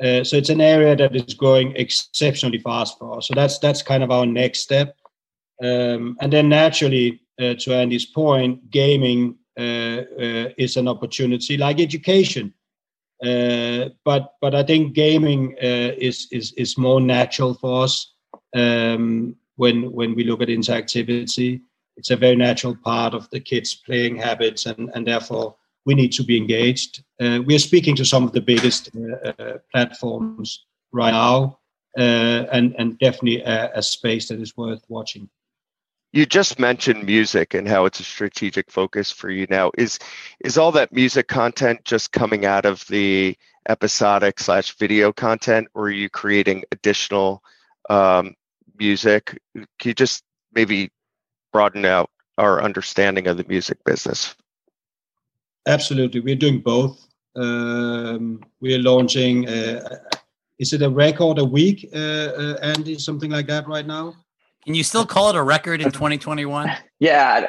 Uh, 0.02 0.22
so 0.22 0.36
it's 0.36 0.48
an 0.48 0.60
area 0.60 0.94
that 0.94 1.14
is 1.14 1.34
growing 1.34 1.74
exceptionally 1.76 2.60
fast 2.60 2.98
for 2.98 3.18
us. 3.18 3.26
So 3.26 3.34
that's 3.34 3.58
that's 3.58 3.82
kind 3.82 4.02
of 4.02 4.10
our 4.10 4.26
next 4.26 4.60
step. 4.60 4.96
Um, 5.62 6.16
and 6.20 6.32
then 6.32 6.48
naturally, 6.48 7.20
uh, 7.40 7.54
to 7.58 7.74
Andy's 7.74 8.06
point, 8.06 8.70
gaming 8.70 9.36
uh, 9.58 10.02
uh, 10.24 10.48
is 10.56 10.76
an 10.76 10.86
opportunity 10.86 11.56
like 11.56 11.80
education. 11.80 12.54
Uh, 13.24 13.88
but 14.04 14.34
but 14.40 14.54
I 14.54 14.62
think 14.62 14.94
gaming 14.94 15.56
is 15.58 16.28
is 16.30 16.52
is 16.52 16.78
more 16.78 17.00
natural 17.00 17.54
for 17.54 17.82
us 17.82 18.14
um, 18.54 19.36
when 19.56 19.92
when 19.92 20.14
we 20.14 20.24
look 20.24 20.42
at 20.42 20.48
interactivity. 20.48 21.60
It's 21.96 22.10
a 22.10 22.16
very 22.16 22.36
natural 22.36 22.76
part 22.76 23.12
of 23.12 23.28
the 23.30 23.40
kids' 23.40 23.74
playing 23.74 24.16
habits, 24.16 24.66
and 24.66 24.90
and 24.94 25.06
therefore 25.06 25.56
we 25.84 25.94
need 25.94 26.12
to 26.12 26.22
be 26.22 26.36
engaged. 26.36 27.02
Uh, 27.20 27.40
we 27.44 27.56
are 27.56 27.60
speaking 27.70 27.96
to 27.96 28.04
some 28.04 28.24
of 28.24 28.32
the 28.32 28.40
biggest 28.40 28.90
platforms 29.72 30.64
right 30.92 31.10
now, 31.10 31.58
and 31.96 32.74
and 32.78 32.98
definitely 32.98 33.42
a, 33.42 33.70
a 33.74 33.82
space 33.82 34.28
that 34.28 34.40
is 34.40 34.56
worth 34.56 34.84
watching 34.88 35.28
you 36.12 36.24
just 36.24 36.58
mentioned 36.58 37.04
music 37.04 37.54
and 37.54 37.68
how 37.68 37.84
it's 37.84 38.00
a 38.00 38.04
strategic 38.04 38.70
focus 38.70 39.10
for 39.10 39.30
you 39.30 39.46
now 39.50 39.70
is 39.76 39.98
is 40.40 40.56
all 40.56 40.72
that 40.72 40.92
music 40.92 41.28
content 41.28 41.84
just 41.84 42.12
coming 42.12 42.46
out 42.46 42.64
of 42.64 42.86
the 42.86 43.36
episodic 43.68 44.38
slash 44.40 44.74
video 44.76 45.12
content 45.12 45.68
or 45.74 45.84
are 45.84 45.90
you 45.90 46.08
creating 46.08 46.64
additional 46.72 47.42
um, 47.90 48.34
music 48.78 49.38
can 49.54 49.66
you 49.84 49.94
just 49.94 50.22
maybe 50.54 50.90
broaden 51.52 51.84
out 51.84 52.10
our 52.36 52.62
understanding 52.62 53.26
of 53.26 53.36
the 53.36 53.44
music 53.44 53.78
business 53.84 54.34
absolutely 55.66 56.20
we're 56.20 56.36
doing 56.36 56.60
both 56.60 57.06
um, 57.36 58.42
we're 58.60 58.82
launching 58.82 59.48
uh, 59.48 59.80
is 60.58 60.72
it 60.72 60.82
a 60.82 60.90
record 60.90 61.38
a 61.38 61.44
week 61.44 61.88
uh, 61.94 61.98
uh, 61.98 62.58
andy 62.62 62.98
something 62.98 63.30
like 63.30 63.46
that 63.46 63.66
right 63.68 63.86
now 63.86 64.14
can 64.68 64.74
you 64.74 64.84
still 64.84 65.06
call 65.06 65.30
it 65.30 65.36
a 65.36 65.42
record 65.42 65.80
in 65.80 65.90
2021? 65.90 66.70
yeah. 66.98 67.46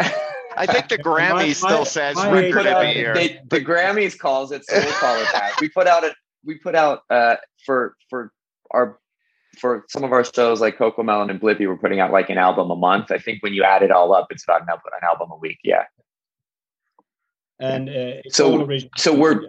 I 0.56 0.66
think 0.66 0.88
the 0.88 0.98
Grammy 1.04 1.34
my, 1.34 1.52
still 1.52 1.80
my, 1.80 1.84
says 1.84 2.16
my 2.16 2.32
record 2.32 2.66
of 2.66 2.82
the 2.82 2.94
year. 2.94 3.14
They, 3.14 3.42
the 3.50 3.60
Grammys 3.60 4.18
calls 4.18 4.54
it, 4.54 4.64
so 4.66 4.78
we'll 4.78 4.94
call 4.94 5.18
it 5.18 5.28
that. 5.34 5.56
We 5.60 5.68
put 5.68 5.86
out 5.86 6.06
a 6.06 6.14
we 6.46 6.56
put 6.56 6.76
out 6.76 7.02
uh, 7.10 7.36
for 7.66 7.96
for 8.10 8.32
our 8.72 9.00
for 9.60 9.86
some 9.90 10.04
of 10.04 10.12
our 10.12 10.24
shows 10.24 10.62
like 10.62 10.78
CoComelon 10.78 11.30
and 11.30 11.40
Blippi, 11.40 11.68
we're 11.68 11.78
putting 11.78 12.00
out 12.00 12.12
like 12.12 12.30
an 12.30 12.38
album 12.38 12.72
a 12.72 12.76
month. 12.76 13.12
I 13.12 13.18
think 13.18 13.44
when 13.44 13.54
you 13.54 13.64
add 13.64 13.84
it 13.84 13.92
all 13.92 14.14
up, 14.14 14.28
it's 14.32 14.44
about 14.44 14.62
an 14.62 14.70
album, 14.70 14.92
an 15.02 15.08
album 15.08 15.32
a 15.32 15.38
week. 15.38 15.60
Yeah. 15.64 15.86
And 17.60 17.90
uh, 17.90 18.22
so 18.30 18.68
so 18.96 19.14
we're 19.14 19.42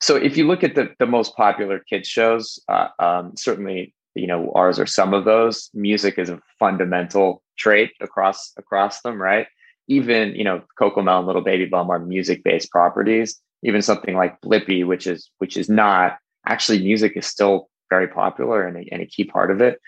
so 0.00 0.16
if 0.16 0.36
you 0.36 0.46
look 0.46 0.64
at 0.64 0.74
the 0.74 0.94
the 0.98 1.06
most 1.06 1.36
popular 1.36 1.78
kids 1.78 2.08
shows, 2.08 2.58
uh, 2.68 2.88
um, 2.98 3.32
certainly 3.36 3.94
you 4.14 4.26
know 4.26 4.52
ours 4.54 4.78
are 4.78 4.86
some 4.86 5.12
of 5.12 5.24
those 5.24 5.70
music 5.74 6.18
is 6.18 6.30
a 6.30 6.40
fundamental 6.58 7.42
trait 7.56 7.92
across 8.00 8.52
across 8.56 9.00
them 9.02 9.20
right 9.20 9.46
even 9.86 10.34
you 10.34 10.44
know 10.44 10.62
CoComelon, 10.80 11.26
little 11.26 11.42
baby 11.42 11.66
bum 11.66 11.90
are 11.90 11.98
music 11.98 12.42
based 12.44 12.70
properties 12.70 13.40
even 13.62 13.82
something 13.82 14.14
like 14.14 14.40
blippi 14.40 14.86
which 14.86 15.06
is 15.06 15.30
which 15.38 15.56
is 15.56 15.68
not 15.68 16.18
actually 16.46 16.78
music 16.80 17.16
is 17.16 17.26
still 17.26 17.68
very 17.94 18.08
popular 18.08 18.66
and 18.66 18.76
a, 18.76 18.84
and 18.92 19.02
a 19.02 19.06
key 19.14 19.24
part 19.24 19.50
of 19.50 19.60
it. 19.60 19.80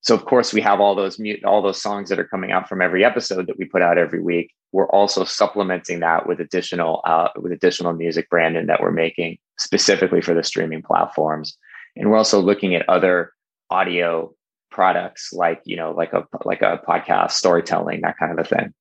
So 0.00 0.14
of 0.14 0.24
course 0.24 0.52
we 0.52 0.60
have 0.60 0.80
all 0.80 0.94
those 0.94 1.18
mute 1.18 1.44
all 1.44 1.60
those 1.60 1.82
songs 1.82 2.08
that 2.08 2.20
are 2.20 2.32
coming 2.34 2.52
out 2.52 2.68
from 2.68 2.80
every 2.80 3.04
episode 3.04 3.46
that 3.46 3.58
we 3.58 3.64
put 3.64 3.82
out 3.82 3.98
every 3.98 4.22
week. 4.32 4.48
We're 4.72 4.90
also 4.98 5.24
supplementing 5.24 6.00
that 6.00 6.26
with 6.28 6.40
additional 6.40 7.00
uh, 7.04 7.28
with 7.42 7.52
additional 7.52 7.92
music 7.92 8.30
branding 8.30 8.66
that 8.68 8.80
we're 8.80 9.00
making 9.06 9.38
specifically 9.58 10.20
for 10.20 10.34
the 10.34 10.44
streaming 10.44 10.82
platforms. 10.82 11.58
And 11.96 12.08
we're 12.08 12.16
also 12.16 12.40
looking 12.40 12.74
at 12.76 12.88
other 12.88 13.32
audio 13.70 14.32
products 14.70 15.32
like 15.32 15.60
you 15.64 15.76
know 15.76 15.90
like 15.92 16.12
a 16.12 16.22
like 16.44 16.62
a 16.62 16.80
podcast 16.88 17.32
storytelling 17.32 18.02
that 18.02 18.18
kind 18.18 18.32
of 18.32 18.38
a 18.38 18.48
thing 18.48 18.72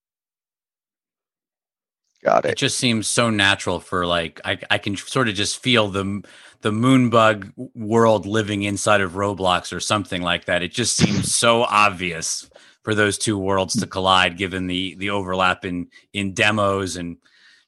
got 2.23 2.45
it 2.45 2.51
it 2.51 2.57
just 2.57 2.77
seems 2.77 3.07
so 3.07 3.29
natural 3.29 3.79
for 3.79 4.05
like 4.05 4.41
i, 4.45 4.57
I 4.69 4.77
can 4.77 4.95
sort 4.95 5.29
of 5.29 5.35
just 5.35 5.61
feel 5.61 5.87
the 5.87 6.23
the 6.61 6.71
moonbug 6.71 7.51
world 7.75 8.25
living 8.25 8.63
inside 8.63 9.01
of 9.01 9.13
roblox 9.13 9.75
or 9.75 9.79
something 9.79 10.21
like 10.21 10.45
that 10.45 10.63
it 10.63 10.71
just 10.71 10.95
seems 10.97 11.33
so 11.35 11.63
obvious 11.63 12.49
for 12.83 12.95
those 12.95 13.17
two 13.17 13.37
worlds 13.37 13.79
to 13.79 13.87
collide 13.87 14.37
given 14.37 14.67
the 14.67 14.95
the 14.95 15.09
overlap 15.09 15.65
in 15.65 15.87
in 16.13 16.33
demos 16.33 16.95
and 16.95 17.17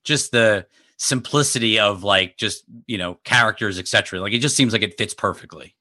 just 0.03 0.31
the 0.31 0.65
simplicity 0.97 1.79
of 1.79 2.03
like 2.03 2.37
just 2.37 2.63
you 2.87 2.97
know 2.97 3.15
characters 3.23 3.79
etc 3.79 4.19
like 4.19 4.33
it 4.33 4.39
just 4.39 4.55
seems 4.55 4.73
like 4.73 4.81
it 4.81 4.97
fits 4.97 5.13
perfectly 5.13 5.75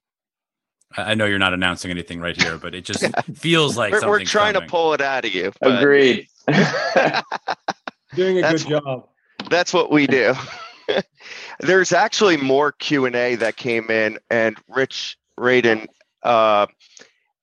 I 0.97 1.13
know 1.13 1.25
you're 1.25 1.37
not 1.37 1.53
announcing 1.53 1.91
anything 1.91 2.19
right 2.19 2.39
here, 2.39 2.57
but 2.57 2.73
it 2.73 2.83
just 2.83 3.05
feels 3.35 3.77
like 3.77 3.91
we're, 3.91 4.07
we're 4.07 4.23
trying 4.23 4.53
coming. 4.53 4.67
to 4.67 4.71
pull 4.71 4.93
it 4.93 5.01
out 5.01 5.25
of 5.25 5.33
you. 5.33 5.51
But... 5.61 5.79
Agreed. 5.79 6.27
Doing 8.19 8.39
a 8.39 8.41
that's, 8.41 8.65
good 8.65 8.83
job. 8.83 9.07
That's 9.49 9.73
what 9.73 9.91
we 9.91 10.05
do. 10.05 10.33
There's 11.61 11.93
actually 11.93 12.35
more 12.35 12.73
Q 12.73 13.05
and 13.05 13.15
A 13.15 13.35
that 13.35 13.55
came 13.55 13.89
in, 13.89 14.19
and 14.29 14.57
Rich 14.67 15.17
Raddon 15.39 15.87
uh, 16.23 16.67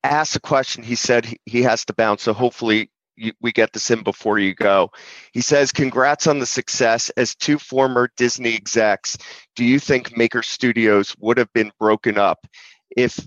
asked 0.05 0.37
a 0.37 0.41
question. 0.41 0.83
He 0.83 0.95
said 0.95 1.25
he, 1.25 1.41
he 1.47 1.63
has 1.63 1.87
to 1.87 1.95
bounce, 1.95 2.25
so 2.25 2.35
hopefully 2.35 2.91
you, 3.17 3.33
we 3.41 3.53
get 3.53 3.73
this 3.73 3.91
in 3.91 4.03
before 4.03 4.39
you 4.39 4.55
go. 4.55 4.91
He 5.33 5.41
says, 5.41 5.73
"Congrats 5.73 6.27
on 6.27 6.41
the 6.41 6.47
success. 6.47 7.09
As 7.17 7.35
two 7.35 7.59
former 7.59 8.11
Disney 8.19 8.55
execs, 8.55 9.17
do 9.55 9.65
you 9.65 9.79
think 9.79 10.15
Maker 10.15 10.43
Studios 10.43 11.17
would 11.19 11.39
have 11.39 11.53
been 11.55 11.73
broken 11.81 12.19
up 12.19 12.47
if 12.95 13.19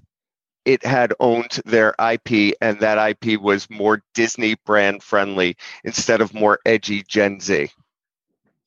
it 0.70 0.86
had 0.86 1.12
owned 1.20 1.60
their 1.66 1.96
IP 2.14 2.56
and 2.62 2.80
that 2.80 3.00
IP 3.10 3.42
was 3.42 3.68
more 3.72 4.04
Disney 4.14 4.54
brand 4.68 5.02
friendly 5.02 5.58
instead 5.84 6.22
of 6.22 6.32
more 6.36 6.60
edgy 6.64 7.02
Gen 7.08 7.40
Z? 7.40 7.70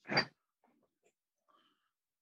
I 0.08 0.24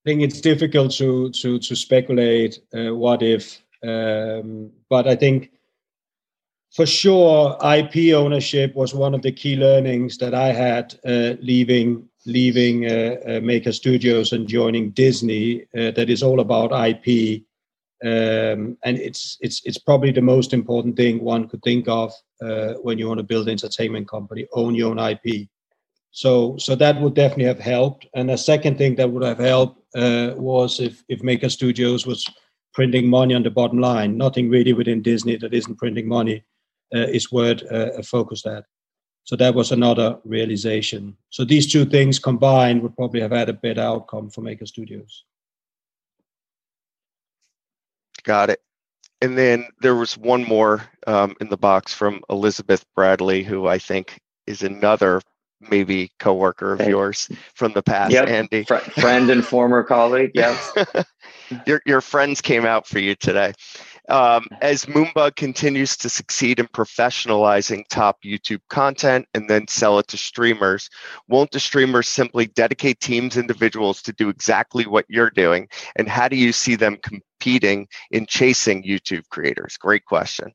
think 0.04 0.20
it's 0.20 0.42
difficult 0.42 0.92
to 0.92 1.30
to 1.30 1.58
to 1.58 1.74
speculate 1.74 2.58
uh, 2.74 2.94
what 2.94 3.22
if, 3.22 3.62
um, 3.82 4.70
but 4.90 5.08
I 5.08 5.16
think 5.16 5.50
for 6.76 6.84
sure 6.84 7.56
IP 7.76 8.14
ownership 8.14 8.74
was 8.74 8.94
one 8.94 9.14
of 9.14 9.22
the 9.22 9.32
key 9.32 9.56
learnings 9.56 10.18
that 10.18 10.34
I 10.34 10.52
had 10.52 10.94
uh, 11.06 11.40
leaving 11.40 12.06
leaving 12.26 12.84
uh, 12.84 13.16
uh, 13.26 13.40
Maker 13.42 13.72
Studios 13.72 14.32
and 14.32 14.46
joining 14.46 14.90
Disney. 14.90 15.62
Uh, 15.74 15.90
that 15.92 16.10
is 16.10 16.22
all 16.22 16.40
about 16.40 16.70
IP, 16.88 17.44
um, 18.02 18.78
and 18.82 18.98
it's 18.98 19.36
it's 19.40 19.60
it's 19.64 19.78
probably 19.78 20.10
the 20.10 20.22
most 20.22 20.54
important 20.54 20.96
thing 20.96 21.22
one 21.22 21.48
could 21.48 21.62
think 21.62 21.86
of 21.88 22.12
uh, 22.42 22.74
when 22.82 22.98
you 22.98 23.06
want 23.06 23.18
to 23.18 23.24
build 23.24 23.46
an 23.46 23.52
entertainment 23.52 24.08
company. 24.08 24.46
Own 24.52 24.74
your 24.74 24.90
own 24.90 24.98
IP. 24.98 25.48
So 26.10 26.56
so 26.56 26.74
that 26.76 27.00
would 27.00 27.14
definitely 27.14 27.44
have 27.44 27.60
helped. 27.60 28.06
And 28.14 28.30
a 28.30 28.38
second 28.38 28.78
thing 28.78 28.94
that 28.96 29.10
would 29.10 29.22
have 29.22 29.38
helped 29.38 29.82
uh, 29.94 30.32
was 30.36 30.80
if 30.80 31.04
if 31.08 31.22
Maker 31.22 31.50
Studios 31.50 32.06
was 32.06 32.26
printing 32.72 33.08
money 33.08 33.34
on 33.34 33.42
the 33.42 33.50
bottom 33.50 33.78
line. 33.78 34.16
Nothing 34.16 34.48
really 34.48 34.72
within 34.72 35.02
Disney 35.02 35.36
that 35.36 35.54
isn't 35.54 35.78
printing 35.78 36.08
money 36.08 36.44
uh, 36.94 37.08
is 37.08 37.30
worth 37.32 37.62
uh, 37.70 38.00
focused 38.02 38.46
at. 38.46 38.64
So 39.24 39.36
that 39.36 39.54
was 39.54 39.70
another 39.70 40.18
realization. 40.24 41.16
So 41.28 41.44
these 41.44 41.70
two 41.70 41.84
things 41.84 42.18
combined 42.18 42.82
would 42.82 42.96
probably 42.96 43.20
have 43.20 43.32
had 43.32 43.48
a 43.48 43.52
better 43.52 43.82
outcome 43.82 44.30
for 44.30 44.40
Maker 44.40 44.66
Studios. 44.66 45.24
Got 48.24 48.50
it. 48.50 48.60
And 49.22 49.36
then 49.36 49.66
there 49.80 49.94
was 49.94 50.16
one 50.16 50.44
more 50.44 50.82
um, 51.06 51.34
in 51.40 51.48
the 51.48 51.56
box 51.56 51.92
from 51.92 52.22
Elizabeth 52.30 52.84
Bradley, 52.96 53.42
who 53.42 53.66
I 53.66 53.78
think 53.78 54.18
is 54.46 54.62
another 54.62 55.20
maybe 55.68 56.10
coworker 56.18 56.72
of 56.72 56.80
yours 56.88 57.28
from 57.54 57.72
the 57.72 57.82
past, 57.82 58.12
yep. 58.12 58.28
Andy. 58.28 58.64
Fr- 58.64 58.76
friend 58.76 59.30
and 59.30 59.44
former 59.44 59.82
colleague. 59.82 60.30
Yes. 60.34 60.72
your 61.66 61.82
your 61.84 62.00
friends 62.00 62.40
came 62.40 62.64
out 62.64 62.86
for 62.86 62.98
you 62.98 63.14
today. 63.14 63.52
Um, 64.08 64.46
as 64.60 64.86
Moonbug 64.86 65.36
continues 65.36 65.96
to 65.98 66.08
succeed 66.08 66.58
in 66.58 66.66
professionalizing 66.66 67.84
top 67.88 68.22
YouTube 68.24 68.60
content 68.68 69.26
and 69.34 69.48
then 69.48 69.68
sell 69.68 70.00
it 70.00 70.08
to 70.08 70.16
streamers, 70.16 70.90
won't 71.28 71.52
the 71.52 71.60
streamers 71.60 72.08
simply 72.08 72.46
dedicate 72.46 72.98
teams, 72.98 73.36
individuals 73.36 74.02
to 74.02 74.12
do 74.12 74.28
exactly 74.28 74.84
what 74.86 75.04
you're 75.08 75.30
doing? 75.30 75.68
And 75.94 76.08
how 76.08 76.26
do 76.26 76.36
you 76.36 76.52
see 76.52 76.74
them 76.74 76.96
competing 77.40 77.88
in 78.10 78.26
chasing 78.26 78.82
YouTube 78.82 79.28
creators? 79.30 79.76
Great 79.76 80.04
question. 80.04 80.52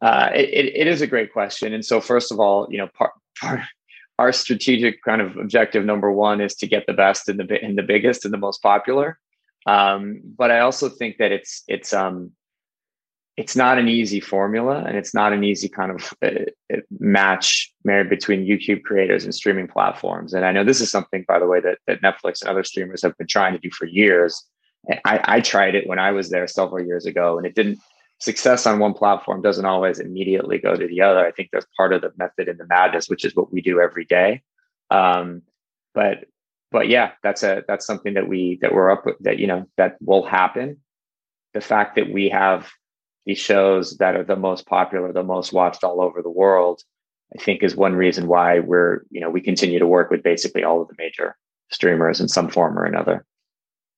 Uh, 0.00 0.30
it, 0.34 0.72
it 0.74 0.86
is 0.86 1.02
a 1.02 1.06
great 1.06 1.32
question. 1.32 1.74
And 1.74 1.84
so, 1.84 2.00
first 2.00 2.32
of 2.32 2.40
all, 2.40 2.66
you 2.70 2.78
know, 2.78 2.88
part, 2.94 3.12
part, 3.38 3.60
our 4.18 4.32
strategic 4.32 5.02
kind 5.02 5.20
of 5.20 5.36
objective 5.36 5.84
number 5.84 6.10
one 6.10 6.40
is 6.40 6.54
to 6.56 6.66
get 6.66 6.86
the 6.86 6.94
best 6.94 7.28
and 7.28 7.38
the 7.38 7.62
and 7.62 7.76
the 7.76 7.82
biggest 7.82 8.24
and 8.24 8.32
the 8.32 8.38
most 8.38 8.62
popular. 8.62 9.18
Um, 9.66 10.20
but 10.24 10.50
I 10.50 10.60
also 10.60 10.88
think 10.88 11.18
that 11.18 11.32
it's 11.32 11.64
it's 11.68 11.92
um, 11.92 12.32
it's 13.36 13.56
not 13.56 13.78
an 13.78 13.88
easy 13.88 14.20
formula, 14.20 14.84
and 14.86 14.96
it's 14.96 15.14
not 15.14 15.34
an 15.34 15.44
easy 15.44 15.68
kind 15.68 15.90
of 15.90 16.14
uh, 16.22 16.76
match 16.98 17.70
married 17.84 18.08
between 18.08 18.46
YouTube 18.46 18.82
creators 18.84 19.24
and 19.24 19.34
streaming 19.34 19.68
platforms. 19.68 20.32
And 20.32 20.46
I 20.46 20.52
know 20.52 20.64
this 20.64 20.80
is 20.80 20.90
something, 20.90 21.26
by 21.28 21.38
the 21.38 21.46
way, 21.46 21.60
that 21.60 21.78
that 21.86 22.00
Netflix 22.00 22.40
and 22.40 22.48
other 22.48 22.64
streamers 22.64 23.02
have 23.02 23.16
been 23.18 23.26
trying 23.26 23.52
to 23.52 23.58
do 23.58 23.70
for 23.70 23.84
years. 23.84 24.42
I, 25.04 25.20
I 25.24 25.40
tried 25.40 25.74
it 25.74 25.86
when 25.86 25.98
I 25.98 26.10
was 26.10 26.30
there 26.30 26.46
several 26.46 26.84
years 26.84 27.06
ago, 27.06 27.36
and 27.36 27.46
it 27.46 27.54
didn't. 27.54 27.78
Success 28.18 28.66
on 28.66 28.78
one 28.78 28.92
platform 28.92 29.40
doesn't 29.40 29.64
always 29.64 29.98
immediately 29.98 30.58
go 30.58 30.76
to 30.76 30.86
the 30.86 31.00
other. 31.00 31.26
I 31.26 31.30
think 31.32 31.48
that's 31.52 31.66
part 31.74 31.94
of 31.94 32.02
the 32.02 32.12
method 32.18 32.48
in 32.48 32.58
the 32.58 32.66
madness, 32.66 33.08
which 33.08 33.24
is 33.24 33.34
what 33.34 33.50
we 33.50 33.62
do 33.62 33.80
every 33.80 34.04
day. 34.04 34.42
Um, 34.90 35.40
but 35.94 36.26
but 36.70 36.88
yeah, 36.88 37.12
that's 37.22 37.42
a 37.42 37.64
that's 37.66 37.86
something 37.86 38.14
that 38.14 38.28
we 38.28 38.58
that 38.62 38.74
we're 38.74 38.90
up 38.90 39.06
with, 39.06 39.16
that 39.20 39.38
you 39.38 39.46
know 39.46 39.66
that 39.76 39.96
will 40.00 40.24
happen. 40.24 40.78
The 41.54 41.60
fact 41.60 41.96
that 41.96 42.12
we 42.12 42.28
have 42.28 42.70
these 43.26 43.38
shows 43.38 43.96
that 43.96 44.16
are 44.16 44.24
the 44.24 44.36
most 44.36 44.66
popular, 44.66 45.12
the 45.12 45.22
most 45.22 45.52
watched 45.52 45.82
all 45.82 46.00
over 46.00 46.22
the 46.22 46.30
world, 46.30 46.82
I 47.38 47.42
think 47.42 47.62
is 47.62 47.74
one 47.74 47.94
reason 47.94 48.28
why 48.28 48.60
we're 48.60 49.02
you 49.10 49.20
know 49.20 49.30
we 49.30 49.40
continue 49.40 49.78
to 49.78 49.86
work 49.86 50.10
with 50.10 50.22
basically 50.22 50.62
all 50.62 50.82
of 50.82 50.88
the 50.88 50.94
major 50.98 51.36
streamers 51.70 52.20
in 52.20 52.28
some 52.28 52.48
form 52.48 52.78
or 52.78 52.84
another. 52.84 53.24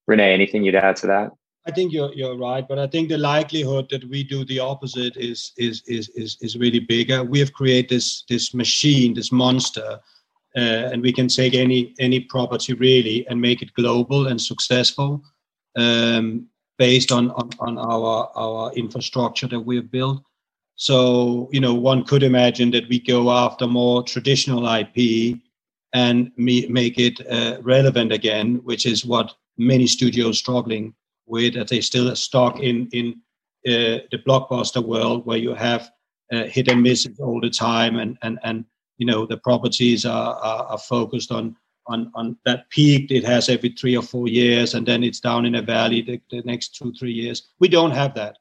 Rene, 0.07 0.33
anything 0.33 0.65
you'd 0.65 0.75
add 0.75 0.97
to 0.97 1.07
that? 1.07 1.31
I 1.67 1.71
think 1.71 1.93
you're 1.93 2.13
you're 2.13 2.37
right, 2.37 2.67
but 2.67 2.79
I 2.79 2.89
think 2.89 3.09
the 3.09 3.19
likelihood 3.19 3.89
that 3.91 4.09
we 4.09 4.25
do 4.25 4.45
the 4.45 4.59
opposite 4.59 5.17
is 5.17 5.53
is 5.57 5.83
is 5.87 6.09
is, 6.11 6.37
is 6.41 6.57
really 6.57 6.81
bigger. 6.81 7.23
We 7.23 7.39
have 7.39 7.53
created 7.53 7.91
this 7.91 8.25
this 8.29 8.53
machine, 8.53 9.15
this 9.15 9.31
monster 9.31 10.01
uh, 10.57 10.91
and 10.93 11.03
we 11.03 11.13
can 11.13 11.29
take 11.29 11.55
any 11.55 11.95
any 11.99 12.21
property 12.21 12.75
really 12.75 13.27
and 13.29 13.41
make 13.41 13.63
it 13.63 13.73
global 13.75 14.27
and 14.27 14.41
successful 14.41 15.23
um, 15.77 16.47
based 16.79 17.11
on, 17.11 17.31
on, 17.33 17.51
on 17.61 17.79
our 17.79 18.31
our 18.37 18.73
infrastructure 18.75 19.49
that 19.49 19.61
we 19.61 19.77
have 19.77 19.91
built. 19.91 20.23
So 20.77 21.49
you 21.53 21.61
know, 21.61 21.75
one 21.75 22.05
could 22.05 22.23
imagine 22.23 22.71
that 22.73 22.89
we 22.89 22.99
go 22.99 23.31
after 23.31 23.67
more 23.67 24.03
traditional 24.03 24.67
IP 24.67 25.39
and 25.95 26.33
me, 26.37 26.67
make 26.69 26.99
it 26.99 27.21
uh, 27.31 27.59
relevant 27.63 28.13
again, 28.13 28.57
which 28.65 28.87
is 28.87 29.05
what 29.05 29.35
many 29.59 29.87
studios 29.87 30.39
struggling 30.39 30.95
with. 31.27 31.55
That 31.55 31.69
they 31.69 31.81
still 31.81 32.15
stuck 32.17 32.61
in 32.61 32.89
in 32.93 33.21
uh, 33.67 34.03
the 34.11 34.19
blockbuster 34.27 34.85
world 34.85 35.25
where 35.27 35.39
you 35.39 35.55
have 35.55 35.91
uh, 36.33 36.45
hit 36.45 36.69
and 36.69 36.83
misses 36.83 37.21
all 37.21 37.41
the 37.41 37.51
time 37.51 37.99
and 37.99 38.19
and 38.23 38.39
and 38.43 38.65
you 38.99 39.07
know 39.07 39.27
the 39.27 39.37
properties 39.37 40.05
are, 40.05 40.35
are, 40.37 40.65
are 40.65 40.79
focused 40.79 41.31
on 41.31 41.57
on 41.87 42.11
on 42.15 42.37
that 42.45 42.69
peak 42.71 43.11
it 43.11 43.25
has 43.25 43.49
every 43.49 43.69
three 43.71 43.97
or 43.97 44.03
four 44.03 44.29
years 44.29 44.75
and 44.75 44.87
then 44.87 45.03
it's 45.03 45.21
down 45.21 45.45
in 45.45 45.57
a 45.57 45.63
valley 45.63 46.03
the, 46.03 46.21
the 46.31 46.43
next 46.43 46.75
two 46.75 46.93
three 46.95 47.13
years 47.13 47.51
we 47.61 47.69
don't 47.69 47.91
have 47.91 48.15
that 48.15 48.39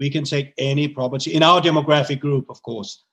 we 0.00 0.08
can 0.08 0.24
take 0.24 0.54
any 0.58 0.88
property 0.88 1.34
in 1.34 1.42
our 1.42 1.60
demographic 1.60 2.20
group 2.20 2.46
of 2.48 2.62
course 2.62 3.04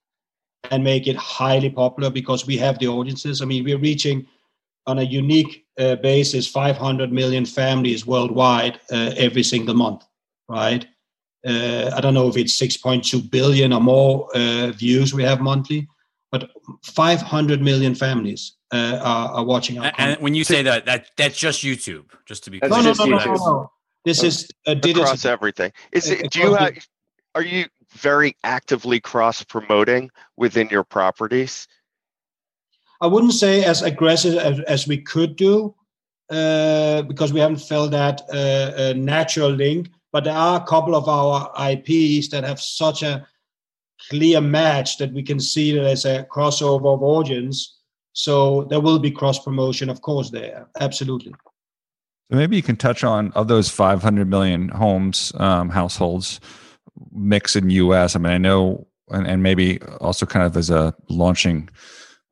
and 0.71 0.83
make 0.83 1.07
it 1.07 1.15
highly 1.15 1.69
popular 1.69 2.09
because 2.09 2.47
we 2.47 2.57
have 2.57 2.77
the 2.79 2.87
audiences 2.87 3.41
i 3.41 3.45
mean 3.45 3.63
we're 3.63 3.77
reaching 3.77 4.25
on 4.87 4.99
a 4.99 5.03
unique 5.03 5.65
uh, 5.79 5.95
basis 5.97 6.47
500 6.47 7.11
million 7.11 7.45
families 7.45 8.05
worldwide 8.05 8.79
uh, 8.91 9.11
every 9.17 9.43
single 9.43 9.75
month 9.75 10.03
right 10.47 10.85
uh, 11.47 11.91
i 11.95 12.01
don't 12.01 12.13
know 12.13 12.27
if 12.27 12.37
it's 12.37 12.59
6.2 12.59 13.29
billion 13.29 13.73
or 13.73 13.81
more 13.81 14.29
uh, 14.35 14.71
views 14.71 15.13
we 15.13 15.23
have 15.23 15.41
monthly 15.41 15.87
but 16.31 16.49
500 16.83 17.61
million 17.61 17.95
families 17.95 18.55
uh, 18.71 18.99
are, 19.01 19.29
are, 19.29 19.43
watching 19.45 19.79
our. 19.79 19.91
And, 19.97 20.19
when 20.21 20.35
you 20.35 20.43
say 20.43 20.61
that, 20.63 20.85
that 20.85 21.11
that's 21.15 21.37
just 21.37 21.63
YouTube, 21.63 22.05
just 22.25 22.43
to 22.45 22.51
be 22.51 22.59
clear. 22.59 22.71
No, 22.71 22.81
no, 22.81 22.93
no, 22.93 23.05
no, 23.05 23.17
no, 23.17 23.33
no. 23.33 23.71
This 24.03 24.23
is 24.23 24.49
uh, 24.67 24.75
across 24.83 25.25
everything. 25.25 25.71
Is 25.91 26.09
it? 26.09 26.29
Do 26.31 26.39
you 26.39 26.53
have? 26.55 26.73
Are 27.35 27.41
you 27.41 27.65
very 27.91 28.35
actively 28.43 28.99
cross 28.99 29.43
promoting 29.43 30.09
within 30.37 30.67
your 30.69 30.83
properties? 30.83 31.67
I 33.05 33.07
wouldn't 33.07 33.33
say 33.33 33.63
as 33.63 33.83
aggressive 33.83 34.35
as, 34.35 34.59
as 34.61 34.87
we 34.87 34.97
could 34.97 35.35
do, 35.35 35.75
uh, 36.31 37.03
because 37.03 37.31
we 37.31 37.39
haven't 37.39 37.61
felt 37.61 37.91
that 37.91 38.23
uh, 38.31 38.93
natural 38.97 39.51
link. 39.51 39.89
But 40.11 40.23
there 40.23 40.33
are 40.33 40.59
a 40.59 40.65
couple 40.65 40.95
of 40.95 41.07
our 41.07 41.51
IPs 41.71 42.29
that 42.29 42.43
have 42.43 42.59
such 42.59 43.03
a 43.03 43.27
clear 44.09 44.41
match 44.41 44.97
that 44.97 45.13
we 45.13 45.21
can 45.21 45.39
see 45.39 45.71
that 45.73 45.85
as 45.85 46.03
a 46.05 46.23
crossover 46.23 46.95
of 46.95 47.03
audience. 47.03 47.77
So 48.13 48.63
there 48.71 48.79
will 48.79 48.97
be 48.97 49.11
cross 49.11 49.37
promotion, 49.37 49.87
of 49.91 50.01
course, 50.01 50.31
there. 50.31 50.67
Absolutely. 50.79 51.33
So 52.31 52.37
maybe 52.37 52.55
you 52.55 52.63
can 52.63 52.75
touch 52.75 53.03
on 53.03 53.31
of 53.33 53.47
those 53.47 53.69
500 53.69 54.27
million 54.27 54.69
homes, 54.69 55.31
um, 55.35 55.69
households, 55.69 56.39
mix 57.11 57.55
in 57.55 57.69
U.S. 57.69 58.15
I 58.15 58.19
mean, 58.19 58.33
I 58.33 58.39
know, 58.39 58.87
and, 59.11 59.27
and 59.27 59.43
maybe 59.43 59.79
also 60.01 60.25
kind 60.25 60.43
of 60.43 60.57
as 60.57 60.71
a 60.71 60.95
launching 61.07 61.69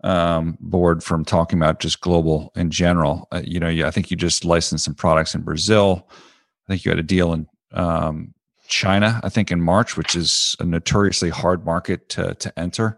um, 0.03 0.57
board 0.59 1.03
from 1.03 1.25
talking 1.25 1.57
about 1.57 1.79
just 1.79 2.01
global 2.01 2.51
in 2.55 2.69
general. 2.69 3.27
Uh, 3.31 3.41
you 3.43 3.59
know, 3.59 3.67
I 3.67 3.91
think 3.91 4.11
you 4.11 4.17
just 4.17 4.45
licensed 4.45 4.85
some 4.85 4.95
products 4.95 5.33
in 5.33 5.41
Brazil. 5.41 6.07
I 6.11 6.73
think 6.73 6.85
you 6.85 6.91
had 6.91 6.99
a 6.99 7.03
deal 7.03 7.33
in 7.33 7.47
um, 7.71 8.33
China, 8.67 9.19
I 9.23 9.29
think 9.29 9.51
in 9.51 9.61
March, 9.61 9.97
which 9.97 10.15
is 10.15 10.55
a 10.59 10.65
notoriously 10.65 11.29
hard 11.29 11.65
market 11.65 12.09
to, 12.09 12.33
to 12.35 12.59
enter. 12.59 12.97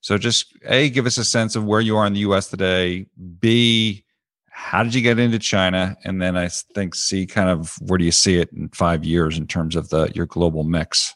So 0.00 0.18
just 0.18 0.52
A, 0.66 0.90
give 0.90 1.06
us 1.06 1.18
a 1.18 1.24
sense 1.24 1.56
of 1.56 1.64
where 1.64 1.80
you 1.80 1.96
are 1.96 2.06
in 2.06 2.12
the 2.12 2.20
US 2.20 2.48
today. 2.48 3.06
B, 3.38 4.04
how 4.50 4.82
did 4.82 4.94
you 4.94 5.00
get 5.00 5.18
into 5.18 5.38
China? 5.38 5.96
And 6.04 6.20
then 6.20 6.36
I 6.36 6.48
think 6.48 6.94
C, 6.94 7.26
kind 7.26 7.48
of 7.48 7.74
where 7.80 7.98
do 7.98 8.04
you 8.04 8.12
see 8.12 8.36
it 8.36 8.52
in 8.52 8.68
five 8.68 9.04
years 9.04 9.38
in 9.38 9.46
terms 9.46 9.76
of 9.76 9.88
the 9.88 10.10
your 10.14 10.26
global 10.26 10.62
mix? 10.62 11.14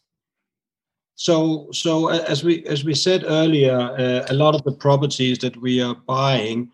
So, 1.19 1.67
so 1.73 2.11
as 2.11 2.45
we 2.45 2.65
as 2.67 2.85
we 2.85 2.95
said 2.95 3.25
earlier, 3.27 3.77
uh, 3.77 4.25
a 4.31 4.35
lot 4.35 4.55
of 4.55 4.63
the 4.63 4.71
properties 4.71 5.39
that 5.39 5.57
we 5.57 5.83
are 5.83 5.97
buying 6.07 6.71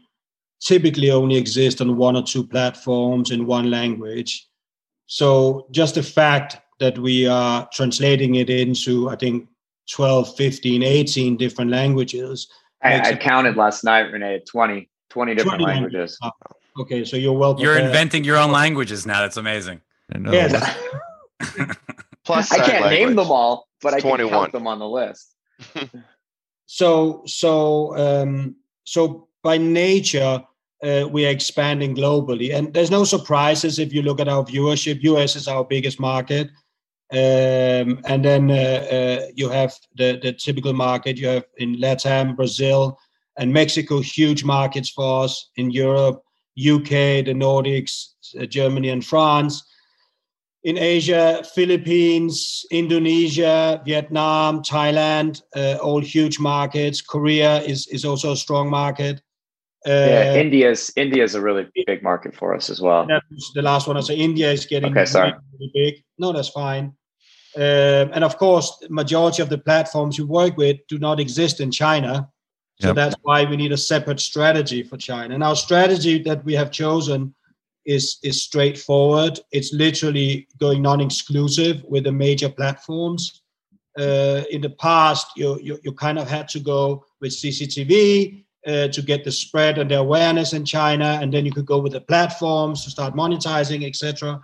typically 0.61 1.11
only 1.11 1.37
exist 1.37 1.81
on 1.81 1.97
one 1.97 2.15
or 2.15 2.23
two 2.23 2.47
platforms 2.47 3.31
in 3.31 3.47
one 3.47 3.71
language. 3.71 4.47
So, 5.07 5.67
just 5.71 5.95
the 5.95 6.03
fact 6.03 6.59
that 6.79 6.99
we 6.99 7.27
are 7.27 7.67
translating 7.73 8.35
it 8.35 8.51
into, 8.51 9.09
I 9.09 9.17
think, 9.17 9.49
12, 9.91 10.37
15, 10.37 10.83
18 10.83 11.39
different 11.39 11.71
languages. 11.71 12.47
I, 12.83 13.01
I 13.01 13.17
counted 13.17 13.57
last 13.57 13.83
night, 13.83 14.13
Rene, 14.13 14.41
20, 14.41 14.91
20 15.09 15.35
different 15.35 15.61
20 15.61 15.65
languages. 15.65 16.19
languages. 16.21 16.61
Okay, 16.81 17.05
so 17.07 17.17
you're 17.17 17.33
well. 17.33 17.55
Prepared. 17.55 17.79
You're 17.79 17.87
inventing 17.87 18.25
your 18.25 18.37
own 18.37 18.53
languages 18.53 19.07
now. 19.07 19.23
That's 19.23 19.39
amazing. 19.39 19.81
I 20.15 20.19
know. 20.19 20.33
Yes. 20.33 20.77
Plus, 22.25 22.53
I 22.53 22.57
can't 22.59 22.85
language. 22.85 22.91
name 22.91 23.17
them 23.17 23.31
all, 23.31 23.69
but 23.85 23.95
it's 23.95 24.05
I 24.05 24.09
can 24.09 24.19
21. 24.19 24.33
count 24.33 24.53
them 24.53 24.67
on 24.67 24.79
the 24.81 24.89
list. 24.89 25.37
so, 26.67 27.23
so, 27.27 27.97
um, 27.97 28.57
so 28.85 29.29
by 29.43 29.59
nature, 29.59 30.43
uh, 30.83 31.07
we 31.09 31.27
are 31.27 31.31
expanding 31.31 31.95
globally, 31.95 32.55
and 32.55 32.75
there's 32.75 32.91
no 32.91 33.05
surprises 33.05 33.79
if 33.79 33.93
you 33.93 34.03
look 34.03 34.21
at 34.21 34.29
our 34.29 34.45
viewership. 34.45 35.03
US 35.03 35.37
is 35.37 35.47
our 35.47 35.65
biggest 35.65 36.01
market, 36.01 36.49
um, 37.13 38.01
and 38.07 38.25
then 38.25 38.51
uh, 38.51 38.87
uh, 38.91 39.27
you 39.35 39.49
have 39.49 39.75
the 39.97 40.19
the 40.21 40.33
typical 40.33 40.73
market. 40.73 41.17
You 41.17 41.29
have 41.29 41.45
in 41.59 41.81
Latin, 41.81 42.35
Brazil, 42.35 42.99
and 43.39 43.53
Mexico, 43.53 44.01
huge 44.01 44.45
markets 44.45 44.91
for 44.91 45.25
us. 45.25 45.51
In 45.57 45.71
Europe, 45.71 46.23
UK, 46.59 47.25
the 47.25 47.35
Nordics, 47.35 48.15
uh, 48.39 48.45
Germany, 48.45 48.91
and 48.91 49.05
France 49.05 49.63
in 50.65 50.79
Asia, 50.79 51.43
Philippines, 51.55 52.65
Indonesia, 52.71 53.83
Vietnam, 53.85 54.63
Thailand, 54.63 55.43
uh, 55.55 55.77
all 55.83 56.01
huge 56.01 56.41
markets. 56.41 57.01
Korea 57.01 57.61
is 57.63 57.87
is 57.89 58.05
also 58.05 58.33
a 58.33 58.37
strong 58.37 58.71
market. 58.71 59.21
Uh, 59.87 59.91
yeah, 59.91 60.35
India's 60.35 60.91
India 60.97 61.23
is 61.23 61.35
a 61.35 61.41
really 61.41 61.67
big 61.87 62.03
market 62.03 62.35
for 62.35 62.55
us 62.55 62.71
as 62.71 62.81
well. 62.81 63.07
That's 63.07 63.53
the 63.55 63.61
last 63.61 63.87
one. 63.87 63.99
I 63.99 64.01
say 64.01 64.17
India 64.17 64.51
is 64.51 64.65
getting 64.65 64.93
okay, 64.93 65.05
sorry. 65.05 65.35
really 65.53 65.71
big. 65.75 65.95
No, 66.19 66.33
that's 66.33 66.49
fine. 66.49 66.95
Um, 67.57 68.11
and 68.15 68.25
of 68.25 68.39
course, 68.39 68.79
the 68.81 68.89
majority 68.89 69.43
of 69.43 69.51
the 69.51 69.59
platforms 69.59 70.17
you 70.19 70.27
work 70.27 70.57
with 70.57 70.79
do 70.89 70.99
not 70.99 71.21
exist 71.21 71.61
in 71.61 71.71
China. 71.71 72.29
So 72.81 72.89
yep. 72.89 72.97
that's 72.97 73.15
why 73.23 73.45
we 73.45 73.57
need 73.57 73.71
a 73.71 73.77
separate 73.77 74.19
strategy 74.19 74.83
for 74.83 74.97
China. 74.97 75.35
And 75.35 75.45
our 75.45 75.55
strategy 75.55 76.21
that 76.25 76.45
we 76.45 76.55
have 76.55 76.73
chosen 76.73 77.33
is 77.85 78.19
is 78.23 78.43
straightforward. 78.43 79.41
It's 79.53 79.73
literally 79.73 80.49
going 80.59 80.83
non-exclusive 80.83 81.85
with 81.85 82.05
the 82.05 82.13
major 82.13 82.49
platforms. 82.49 83.43
Uh, 83.99 84.43
in 84.51 84.61
the 84.61 84.71
past, 84.71 85.29
you, 85.37 85.59
you, 85.63 85.79
you 85.85 85.93
kind 85.93 86.19
of 86.19 86.29
had 86.29 86.49
to 86.49 86.59
go 86.59 87.05
with 87.21 87.31
CCTV 87.31 88.45
uh, 88.67 88.89
to 88.89 89.03
get 89.03 89.23
the 89.23 89.31
spread 89.31 89.79
and 89.79 89.89
the 89.89 89.99
awareness 89.99 90.53
in 90.53 90.65
China, 90.65 91.19
and 91.23 91.33
then 91.33 91.47
you 91.47 91.53
could 91.53 91.67
go 91.67 91.79
with 91.79 91.93
the 91.93 92.01
platforms 92.01 92.83
to 92.83 92.91
start 92.91 93.15
monetizing, 93.15 93.87
etc. 93.87 94.41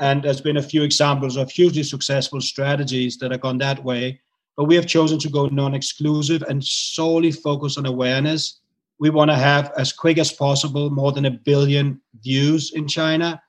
And 0.00 0.22
there's 0.22 0.40
been 0.40 0.56
a 0.56 0.62
few 0.62 0.82
examples 0.84 1.36
of 1.36 1.50
hugely 1.50 1.82
successful 1.82 2.40
strategies 2.40 3.18
that 3.18 3.32
have 3.32 3.42
gone 3.42 3.58
that 3.58 3.84
way. 3.84 4.20
But 4.56 4.64
we 4.64 4.74
have 4.76 4.86
chosen 4.86 5.18
to 5.20 5.28
go 5.28 5.46
non-exclusive 5.46 6.42
and 6.42 6.64
solely 6.64 7.30
focus 7.30 7.76
on 7.76 7.86
awareness 7.86 8.60
we 8.98 9.10
want 9.10 9.30
to 9.30 9.36
have 9.36 9.72
as 9.76 9.92
quick 9.92 10.18
as 10.18 10.32
possible 10.32 10.90
more 10.90 11.12
than 11.12 11.26
a 11.26 11.30
billion 11.30 12.00
views 12.22 12.72
in 12.72 12.88
China. 12.88 13.40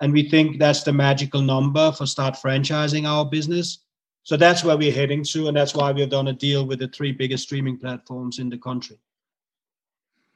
And 0.00 0.12
we 0.12 0.28
think 0.28 0.58
that's 0.58 0.82
the 0.82 0.92
magical 0.92 1.40
number 1.40 1.90
for 1.92 2.06
start 2.06 2.34
franchising 2.34 3.06
our 3.06 3.24
business. 3.24 3.78
So 4.22 4.36
that's 4.36 4.62
where 4.62 4.76
we're 4.76 4.92
heading 4.92 5.24
to. 5.24 5.48
And 5.48 5.56
that's 5.56 5.74
why 5.74 5.90
we've 5.90 6.10
done 6.10 6.28
a 6.28 6.32
deal 6.32 6.66
with 6.66 6.80
the 6.80 6.88
three 6.88 7.12
biggest 7.12 7.44
streaming 7.44 7.78
platforms 7.78 8.38
in 8.38 8.48
the 8.48 8.58
country. 8.58 8.98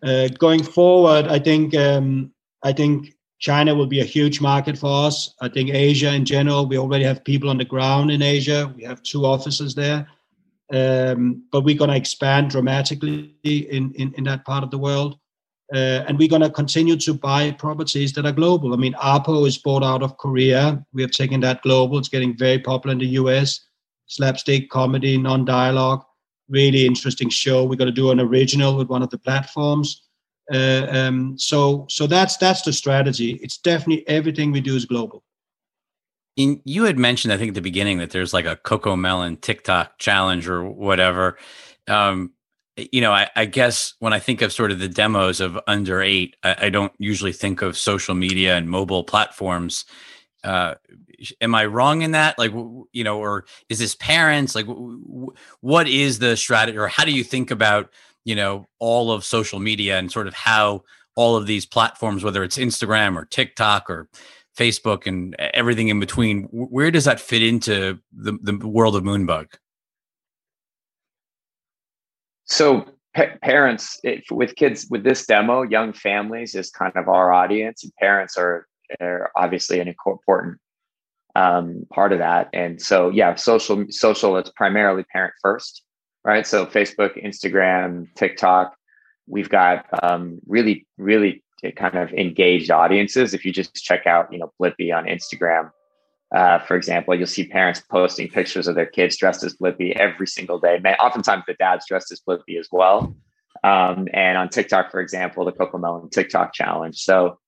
Uh, 0.03 0.29
going 0.39 0.63
forward, 0.63 1.27
I 1.27 1.39
think 1.39 1.77
um, 1.77 2.33
I 2.65 2.73
think 2.73 3.15
China 3.39 3.75
will 3.75 3.87
be 3.87 4.01
a 4.01 4.05
huge 4.05 4.41
market 4.41 4.79
for 4.79 5.07
us. 5.07 5.35
I 5.41 5.49
think 5.49 5.71
Asia 5.71 6.13
in 6.13 6.25
general, 6.25 6.67
we 6.67 6.79
already 6.79 7.05
have 7.05 7.25
people 7.25 7.51
on 7.51 7.59
the 7.59 7.65
ground 7.65 8.11
in 8.11 8.23
Asia. 8.23 8.73
We 8.77 8.83
have 8.85 9.03
two 9.03 9.27
offices 9.27 9.75
there. 9.75 10.09
Um, 10.73 11.45
but 11.53 11.65
we're 11.65 11.77
going 11.77 11.91
to 11.91 11.97
expand 11.97 12.51
dramatically 12.51 13.35
in, 13.45 13.93
in, 13.93 14.15
in, 14.15 14.25
that 14.25 14.47
part 14.47 14.65
of 14.65 14.71
the 14.71 14.79
world. 14.79 15.19
Uh, 15.73 16.05
and 16.07 16.19
we're 16.19 16.29
going 16.29 16.43
to 16.43 16.51
continue 16.51 16.97
to 16.97 17.13
buy 17.13 17.51
properties 17.53 18.13
that 18.15 18.25
are 18.25 18.33
global. 18.33 18.73
I 18.73 18.77
mean, 18.77 18.95
Arpo 18.95 19.47
is 19.47 19.59
bought 19.59 19.83
out 19.83 20.03
of 20.03 20.17
Korea. 20.17 20.83
We 20.95 21.03
have 21.03 21.11
taken 21.11 21.41
that 21.41 21.63
global. 21.63 21.99
It's 21.99 22.09
getting 22.09 22.37
very 22.37 22.59
popular 22.59 22.93
in 22.93 22.99
the 22.99 23.07
US. 23.07 23.61
Slapstick 24.07 24.71
comedy, 24.71 25.19
non 25.19 25.45
dialogue, 25.45 26.05
really 26.49 26.87
interesting 26.87 27.29
show. 27.29 27.65
We're 27.65 27.77
going 27.77 27.87
to 27.87 27.93
do 27.93 28.11
an 28.11 28.21
original 28.21 28.77
with 28.77 28.89
one 28.89 29.03
of 29.03 29.11
the 29.11 29.19
platforms. 29.19 30.03
Uh, 30.53 30.87
um, 30.91 31.39
so, 31.39 31.87
so 31.89 32.07
that's 32.07 32.37
that's 32.37 32.63
the 32.63 32.73
strategy. 32.73 33.39
It's 33.43 33.59
definitely 33.59 34.07
everything 34.09 34.53
we 34.53 34.61
do 34.61 34.75
is 34.75 34.85
global. 34.85 35.23
In, 36.37 36.61
you 36.65 36.85
had 36.85 36.99
mentioned, 36.99 37.33
I 37.33 37.37
think 37.37 37.49
at 37.49 37.55
the 37.55 37.61
beginning, 37.61 37.99
that 37.99 38.11
there's 38.11 38.33
like 38.33 38.47
a 38.47 38.57
CoComelon 38.57 39.41
TikTok 39.41 39.99
challenge 39.99 40.49
or 40.49 40.65
whatever. 40.65 41.37
Um, 41.89 42.33
you 42.77 43.03
know, 43.03 43.13
I, 43.13 43.29
I, 43.37 43.45
guess 43.45 43.95
when 43.99 44.15
I 44.15 44.19
think 44.19 44.41
of 44.41 44.53
sort 44.53 44.71
of 44.71 44.79
the 44.79 44.89
demos 44.89 45.41
of 45.41 45.59
under 45.67 46.01
eight, 46.01 46.37
I, 46.43 46.67
I 46.67 46.71
don't 46.71 46.93
usually 46.99 47.33
think 47.33 47.61
of 47.61 47.77
social 47.77 48.15
media 48.15 48.57
and 48.57 48.71
mobile 48.71 49.05
platforms. 49.05 49.85
Uh, 50.43 50.75
am 51.41 51.55
I 51.55 51.67
wrong 51.67 52.03
in 52.03 52.13
that? 52.13 52.39
Like, 52.39 52.53
you 52.93 53.05
know, 53.05 53.19
or 53.19 53.45
is 53.69 53.79
this 53.79 53.95
parents? 53.95 54.55
Like, 54.55 54.67
what 55.61 55.89
is 55.89 56.19
the 56.19 56.37
strategy, 56.37 56.79
or 56.79 56.89
how 56.89 57.05
do 57.05 57.13
you 57.13 57.25
think 57.25 57.51
about, 57.51 57.91
you 58.25 58.35
know, 58.35 58.67
all 58.79 59.13
of 59.13 59.25
social 59.25 59.61
media 59.61 59.99
and 59.99 60.11
sort 60.11 60.27
of 60.27 60.35
how 60.35 60.83
all 61.15 61.37
of 61.37 61.47
these 61.47 61.67
platforms, 61.67 62.25
whether 62.25 62.43
it's 62.43 62.59
Instagram 62.59 63.17
or 63.17 63.25
TikTok 63.27 63.91
or 63.91 64.09
Facebook 64.57 65.07
and 65.07 65.35
everything 65.55 65.89
in 65.89 66.01
between. 66.01 66.45
Where 66.51 66.91
does 66.91 67.05
that 67.05 67.21
fit 67.21 67.43
into 67.43 67.99
the, 68.13 68.39
the 68.43 68.57
world 68.67 68.97
of 68.97 69.03
Moonbug? 69.03 69.49
So 72.45 72.87
pa- 73.15 73.37
parents 73.43 73.99
if, 74.05 74.25
with 74.31 74.55
kids 74.57 74.87
with 74.91 75.05
this 75.05 75.27
demo, 75.27 75.63
young 75.63 75.93
families 75.93 76.55
is 76.55 76.71
kind 76.71 76.93
of 76.97 77.09
our 77.09 77.33
audience, 77.33 77.83
and 77.83 77.93
parents 77.99 78.37
are, 78.37 78.67
are 79.01 79.31
obviously 79.37 79.81
an 79.81 79.89
important 79.89 80.59
um, 81.35 81.87
part 81.91 82.13
of 82.13 82.19
that. 82.19 82.51
And 82.53 82.81
so, 82.81 83.09
yeah, 83.09 83.35
social 83.37 83.87
social 83.89 84.37
is 84.37 84.51
primarily 84.55 85.05
parent 85.05 85.35
first, 85.41 85.83
right? 86.25 86.47
So 86.47 86.67
Facebook, 86.67 87.23
Instagram, 87.25 88.07
TikTok. 88.17 88.75
We've 89.27 89.49
got 89.49 89.87
um, 90.03 90.41
really, 90.47 90.87
really 90.99 91.43
kind 91.71 91.97
of 91.97 92.13
engaged 92.13 92.71
audiences. 92.71 93.35
If 93.35 93.45
you 93.45 93.53
just 93.53 93.75
check 93.75 94.07
out, 94.07 94.33
you 94.33 94.39
know, 94.39 94.53
Blippi 94.61 94.95
on 94.97 95.05
Instagram, 95.05 95.71
uh, 96.35 96.59
for 96.61 96.77
example, 96.77 97.15
you'll 97.15 97.27
see 97.27 97.47
parents 97.47 97.81
posting 97.81 98.29
pictures 98.29 98.67
of 98.67 98.75
their 98.75 98.87
kids 98.87 99.17
dressed 99.17 99.45
as 99.45 99.55
Blippi 99.57 99.95
every 99.97 100.27
single 100.27 100.59
day. 100.59 100.79
Oftentimes, 100.79 101.45
the 101.47 101.55
dad's 101.55 101.87
dressed 101.87 102.11
as 102.11 102.21
Blippi 102.27 102.59
as 102.59 102.69
well. 102.73 103.15
Um, 103.65 104.09
and 104.13 104.39
on 104.39 104.49
TikTok, 104.49 104.91
for 104.91 105.01
example, 105.01 105.45
the 105.45 105.53
CoComelon 105.53 106.11
TikTok 106.11 106.55
challenge. 106.55 106.99
So, 106.99 107.39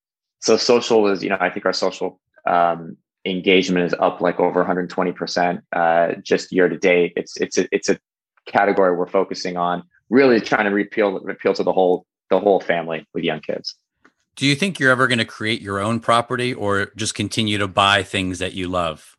so 0.40 0.56
social 0.56 1.08
is, 1.08 1.24
you 1.24 1.30
know, 1.30 1.38
I 1.40 1.50
think 1.50 1.64
our 1.66 1.72
social 1.72 2.20
um, 2.46 2.96
engagement 3.24 3.86
is 3.86 3.94
up 3.98 4.20
like 4.20 4.38
over 4.38 4.60
120 4.60 5.12
percent 5.12 5.60
uh, 5.72 6.12
just 6.22 6.52
year 6.52 6.68
to 6.68 6.78
date. 6.78 7.14
It's 7.16 7.40
it's 7.40 7.58
a, 7.58 7.66
it's 7.72 7.88
a 7.88 7.98
category 8.46 8.94
we're 8.94 9.06
focusing 9.06 9.56
on, 9.56 9.82
really 10.10 10.40
trying 10.40 10.70
to 10.70 10.80
appeal 10.80 11.16
appeal 11.28 11.54
to 11.54 11.62
the 11.62 11.72
whole 11.72 12.06
the 12.30 12.38
whole 12.38 12.60
family 12.60 13.06
with 13.14 13.24
young 13.24 13.40
kids. 13.40 13.76
Do 14.36 14.46
you 14.46 14.54
think 14.54 14.80
you're 14.80 14.90
ever 14.90 15.06
going 15.06 15.18
to 15.18 15.24
create 15.24 15.60
your 15.60 15.80
own 15.80 16.00
property 16.00 16.52
or 16.52 16.86
just 16.96 17.14
continue 17.14 17.58
to 17.58 17.68
buy 17.68 18.02
things 18.02 18.40
that 18.40 18.52
you 18.52 18.68
love? 18.68 19.16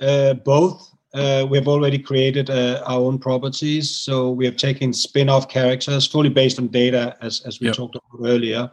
Uh, 0.00 0.34
both. 0.34 0.88
Uh, 1.14 1.46
we 1.48 1.58
have 1.58 1.68
already 1.68 1.98
created 1.98 2.48
uh, 2.50 2.82
our 2.86 3.00
own 3.00 3.18
properties. 3.18 3.90
So 3.90 4.30
we 4.30 4.44
have 4.46 4.56
taken 4.56 4.92
spin 4.92 5.28
off 5.28 5.48
characters 5.48 6.06
fully 6.06 6.30
based 6.30 6.58
on 6.58 6.68
data, 6.68 7.16
as, 7.20 7.42
as 7.42 7.60
we 7.60 7.66
yep. 7.66 7.76
talked 7.76 7.96
about 7.96 8.26
earlier. 8.26 8.70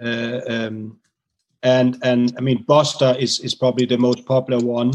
Uh, 0.00 0.40
um, 0.46 0.98
and 1.62 1.98
and 2.02 2.34
I 2.38 2.40
mean, 2.40 2.62
Buster 2.62 3.14
is, 3.18 3.40
is 3.40 3.54
probably 3.54 3.86
the 3.86 3.98
most 3.98 4.24
popular 4.24 4.64
one 4.64 4.90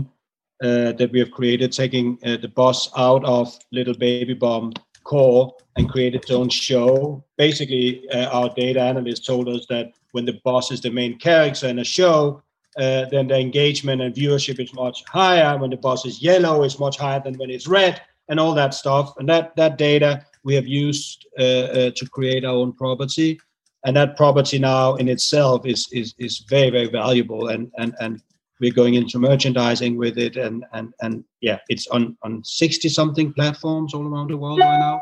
uh, 0.63 0.93
that 0.93 1.09
we 1.11 1.19
have 1.19 1.31
created, 1.31 1.71
taking 1.71 2.17
uh, 2.23 2.37
the 2.37 2.47
boss 2.47 2.89
out 2.97 3.25
of 3.25 3.57
Little 3.71 3.93
Baby 3.93 4.33
Bum 4.33 4.73
core 5.05 5.53
and 5.77 5.89
create 5.89 6.15
its 6.15 6.29
own 6.29 6.49
show. 6.49 7.23
Basically, 7.37 8.07
uh, 8.09 8.27
our 8.27 8.49
data 8.49 8.81
analyst 8.81 9.25
told 9.25 9.47
us 9.47 9.65
that 9.69 9.93
when 10.11 10.25
the 10.25 10.39
boss 10.43 10.71
is 10.71 10.81
the 10.81 10.89
main 10.89 11.17
character 11.17 11.67
in 11.67 11.79
a 11.79 11.85
show, 11.85 12.41
uh, 12.77 13.05
then 13.11 13.27
the 13.27 13.39
engagement 13.39 14.01
and 14.01 14.13
viewership 14.13 14.59
is 14.59 14.73
much 14.73 15.03
higher. 15.07 15.57
When 15.57 15.69
the 15.69 15.77
boss 15.77 16.05
is 16.05 16.21
yellow, 16.21 16.63
it's 16.63 16.79
much 16.79 16.97
higher 16.97 17.21
than 17.23 17.35
when 17.35 17.49
it's 17.49 17.67
red, 17.67 18.01
and 18.27 18.39
all 18.39 18.53
that 18.55 18.73
stuff. 18.73 19.13
And 19.17 19.29
that 19.29 19.55
that 19.55 19.77
data 19.77 20.25
we 20.43 20.55
have 20.55 20.67
used 20.67 21.25
uh, 21.39 21.43
uh 21.43 21.91
to 21.95 22.09
create 22.09 22.43
our 22.43 22.55
own 22.55 22.73
property, 22.73 23.39
and 23.85 23.95
that 23.95 24.17
property 24.17 24.59
now 24.59 24.95
in 24.95 25.07
itself 25.07 25.65
is 25.65 25.87
is 25.91 26.15
is 26.17 26.39
very 26.49 26.69
very 26.69 26.87
valuable. 26.87 27.47
And 27.47 27.71
and 27.77 27.95
and 28.01 28.21
we're 28.59 28.73
going 28.73 28.93
into 28.93 29.19
merchandising 29.19 29.97
with 29.97 30.17
it 30.17 30.37
and 30.37 30.65
and 30.73 30.93
and 31.01 31.23
yeah 31.41 31.59
it's 31.69 31.87
on 31.87 32.17
on 32.23 32.43
60 32.43 32.89
something 32.89 33.33
platforms 33.33 33.93
all 33.93 34.07
around 34.07 34.29
the 34.29 34.37
world 34.37 34.59
right 34.59 34.79
now 34.79 35.01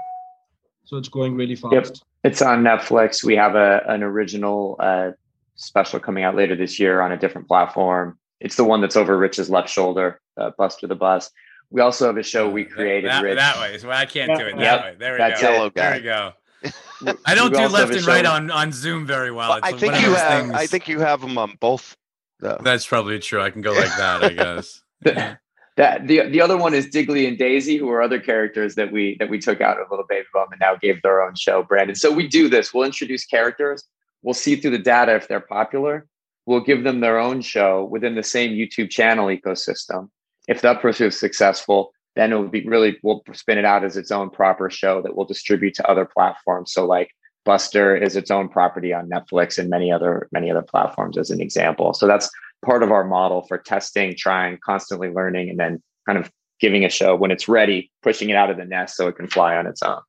so 0.84 0.97
it's 0.97 1.10
going 1.10 1.36
really 1.36 1.56
fast 1.56 1.74
yep. 1.74 1.88
it's 2.24 2.41
on 2.41 2.64
netflix 2.64 3.24
we 3.24 3.36
have 3.36 3.56
a 3.56 3.84
an 3.88 4.04
original 4.04 4.76
uh, 4.80 5.12
special 5.56 5.99
coming 5.99 6.24
out 6.24 6.36
later 6.36 6.56
this 6.56 6.80
year 6.80 7.01
on 7.01 7.12
a 7.12 7.18
different 7.18 7.47
platform 7.47 8.18
it's 8.39 8.56
the 8.56 8.64
one 8.64 8.82
that's 8.82 8.95
over 8.95 9.18
rich's 9.18 9.49
left 9.49 9.70
shoulder 9.70 10.20
uh, 10.38 10.51
buster 10.58 10.88
the 10.88 10.95
bus 10.95 11.30
we 11.70 11.82
also 11.82 12.06
have 12.06 12.18
a 12.18 12.24
show 12.24 12.49
we 12.49 12.64
created 12.64 13.10
that, 13.10 13.24
Rich. 13.24 13.38
that 13.38 13.60
way 13.60 13.78
so 13.78 13.89
i 13.91 14.06
can't 14.06 14.38
do 14.38 14.45
it 14.45 14.56
that 14.58 14.62
yep. 14.62 14.84
way 14.84 14.95
there 14.97 15.14
we 15.14 15.18
that's 15.20 15.41
go 15.41 15.51
yellow 15.51 15.70
guy. 15.70 15.82
there 15.82 15.99
we 15.99 16.04
go 16.04 16.32
I 17.26 17.36
don't 17.36 17.54
do 17.54 17.68
left 17.68 17.93
and 17.93 18.08
right 18.08 18.26
on, 18.26 18.49
on 18.49 18.72
Zoom 18.72 19.06
very 19.06 19.32
well. 19.32 19.49
well 19.49 19.60
I 19.62 19.74
think 19.74 19.99
you 19.99 20.14
have. 20.14 20.43
Things... 20.43 20.54
I 20.54 20.66
think 20.66 20.88
you 20.88 21.01
have 21.01 21.20
them 21.20 21.38
on 21.38 21.58
both. 21.60 21.97
Though. 22.44 22.60
That's 22.62 22.86
probably 22.86 23.20
true. 23.20 23.41
I 23.41 23.50
can 23.50 23.62
go 23.62 23.72
like 23.72 23.96
that. 23.98 24.24
I 24.24 24.34
guess. 24.34 24.82
that 25.02 26.08
the 26.08 26.28
the 26.30 26.41
other 26.41 26.58
one 26.58 26.74
is 26.74 26.88
Diggly 26.88 27.26
and 27.26 27.38
Daisy, 27.38 27.78
who 27.78 27.89
are 27.89 28.02
other 28.02 28.20
characters 28.20 28.76
that 28.76 28.91
we 28.91 29.16
that 29.20 29.30
we 29.30 29.39
took 29.39 29.62
out 29.62 29.80
of 29.80 29.88
Little 29.89 30.06
Baby 30.10 30.28
Bum 30.34 30.48
and 30.52 30.60
now 30.60 30.76
gave 30.76 31.02
their 31.02 31.24
own 31.24 31.36
show, 31.36 31.64
Brandon. 31.64 31.96
So 31.96 32.12
we 32.12 32.28
do 32.28 32.50
this. 32.50 32.74
We'll 32.74 32.84
introduce 32.84 33.26
characters. 33.26 33.86
We'll 34.24 34.34
see 34.34 34.58
through 34.58 34.72
the 34.72 34.78
data 34.78 35.16
if 35.16 35.30
they're 35.30 35.39
popular. 35.39 36.06
We'll 36.46 36.60
give 36.60 36.84
them 36.84 37.00
their 37.00 37.18
own 37.18 37.39
show 37.41 37.86
within 37.86 38.16
the 38.16 38.24
same 38.24 38.52
YouTube 38.52 38.89
channel 38.89 39.28
ecosystem. 39.28 40.10
If 40.50 40.62
that 40.62 40.82
proves 40.82 41.18
successful, 41.18 41.94
then 42.18 42.34
it 42.34 42.36
will 42.36 42.50
be 42.50 42.68
really 42.68 42.98
we'll 43.04 43.24
spin 43.32 43.58
it 43.58 43.66
out 43.66 43.86
as 43.86 43.96
its 43.96 44.12
own 44.12 44.30
proper 44.30 44.70
show 44.70 45.02
that 45.02 45.16
we'll 45.16 45.26
distribute 45.26 45.76
to 45.76 45.89
other 45.89 46.06
platforms. 46.06 46.74
So 46.74 46.86
like 46.86 47.10
Buster 47.46 47.96
is 47.96 48.16
its 48.16 48.32
own 48.32 48.50
property 48.50 48.94
on 48.94 49.10
Netflix 49.10 49.58
and 49.58 49.70
many 49.70 49.91
other 49.91 50.28
many 50.32 50.50
other 50.50 50.62
platforms 50.62 51.18
as 51.18 51.30
an 51.30 51.41
example. 51.41 51.94
So 51.94 52.08
that's 52.08 52.30
part 52.66 52.84
of 52.84 52.91
our 52.91 53.04
model 53.04 53.44
for 53.48 53.58
testing, 53.58 54.16
trying, 54.18 54.58
constantly 54.64 55.10
learning, 55.10 55.50
and 55.50 55.60
then 55.60 55.82
kind 56.06 56.18
of 56.18 56.32
giving 56.60 56.86
a 56.86 56.89
show 56.89 57.16
when 57.16 57.32
it's 57.32 57.48
ready, 57.48 57.91
pushing 58.02 58.30
it 58.30 58.36
out 58.36 58.50
of 58.50 58.58
the 58.58 58.66
nest 58.66 58.96
so 58.96 59.08
it 59.08 59.18
can 59.18 59.28
fly 59.28 59.58
on 59.58 59.68
its 59.68 59.84
own 59.84 60.00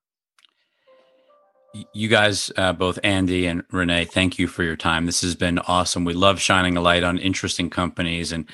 you 1.93 2.09
guys, 2.09 2.53
uh, 2.57 2.73
both 2.73 2.99
Andy 3.03 3.47
and 3.47 3.65
Rene, 3.71 4.05
thank 4.05 4.39
you 4.39 4.47
for 4.47 4.63
your 4.63 4.77
time. 4.77 5.07
This 5.07 5.23
has 5.23 5.35
been 5.35 5.59
awesome. 5.61 6.05
We 6.05 6.15
love 6.15 6.41
shining 6.41 6.77
a 6.77 6.81
light 6.81 7.03
on 7.03 7.19
interesting 7.19 7.69
companies, 7.69 8.33
and 8.33 8.49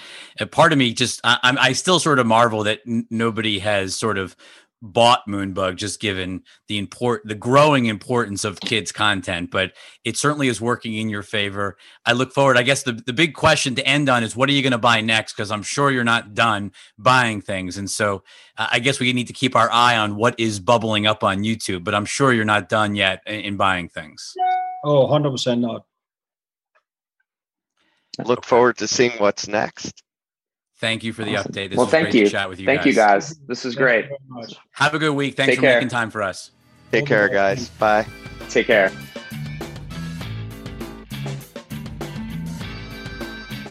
part 0.50 0.72
of 0.72 0.78
me 0.78 0.94
just 0.94 1.20
I, 1.22 1.38
I 1.42 1.72
still 1.72 2.00
sort 2.00 2.18
of 2.18 2.26
marvel 2.26 2.64
that 2.64 2.80
n- 2.86 3.06
nobody 3.10 3.58
has 3.58 3.94
sort 3.94 4.16
of 4.16 4.36
bought 4.82 5.26
Moonbug, 5.28 5.76
just 5.76 6.00
given 6.00 6.42
the 6.68 6.78
import, 6.78 7.22
the 7.24 7.34
growing 7.34 7.86
importance 7.86 8.44
of 8.44 8.60
kids' 8.60 8.92
content. 8.92 9.50
But 9.50 9.72
it 10.04 10.16
certainly 10.16 10.48
is 10.48 10.60
working 10.60 10.94
in 10.94 11.08
your 11.08 11.22
favor. 11.22 11.76
I 12.06 12.12
look 12.12 12.32
forward. 12.32 12.56
I 12.56 12.62
guess 12.62 12.82
the 12.82 12.92
the 12.92 13.12
big 13.12 13.34
question 13.34 13.74
to 13.74 13.86
end 13.86 14.08
on 14.08 14.22
is, 14.22 14.34
what 14.34 14.48
are 14.48 14.52
you 14.52 14.62
going 14.62 14.72
to 14.72 14.78
buy 14.78 15.00
next? 15.00 15.34
Because 15.34 15.50
I'm 15.50 15.62
sure 15.62 15.90
you're 15.90 16.04
not 16.04 16.34
done 16.34 16.72
buying 16.98 17.40
things, 17.40 17.76
and 17.76 17.90
so 17.90 18.22
uh, 18.56 18.68
I 18.72 18.78
guess 18.78 19.00
we 19.00 19.12
need 19.12 19.26
to 19.26 19.32
keep 19.32 19.54
our 19.54 19.70
eye 19.70 19.96
on 19.96 20.16
what 20.16 20.38
is 20.38 20.60
bubbling 20.60 21.06
up 21.06 21.22
on 21.22 21.42
YouTube. 21.42 21.84
But 21.84 21.94
I'm 21.94 22.06
sure 22.06 22.32
you're 22.32 22.44
not 22.44 22.68
done 22.68 22.94
yet 22.94 23.22
in, 23.26 23.40
in 23.40 23.56
buying 23.56 23.88
things. 23.88 24.34
Oh, 24.84 25.02
100 25.02 25.30
percent 25.30 25.60
not. 25.60 25.84
Look 28.24 28.44
forward 28.44 28.76
to 28.78 28.88
seeing 28.88 29.12
what's 29.18 29.48
next. 29.48 30.02
Thank 30.80 31.04
you 31.04 31.12
for 31.12 31.24
the 31.24 31.36
awesome. 31.36 31.52
update. 31.52 31.68
This 31.68 31.76
well, 31.76 31.86
thank 31.86 32.14
you. 32.14 32.26
chat 32.26 32.48
with 32.48 32.58
you. 32.58 32.64
Thank 32.64 32.80
guys. 32.80 32.86
you, 32.86 32.94
guys. 32.94 33.36
This 33.46 33.66
is 33.66 33.76
great. 33.76 34.08
Have 34.72 34.94
a 34.94 34.98
good 34.98 35.14
week. 35.14 35.36
Thanks 35.36 35.50
Take 35.50 35.56
for 35.58 35.66
care. 35.66 35.76
making 35.76 35.90
time 35.90 36.10
for 36.10 36.22
us. 36.22 36.52
Take 36.90 37.04
care, 37.06 37.28
guys. 37.28 37.68
Bye. 37.68 38.06
Take 38.48 38.66
care. 38.66 38.90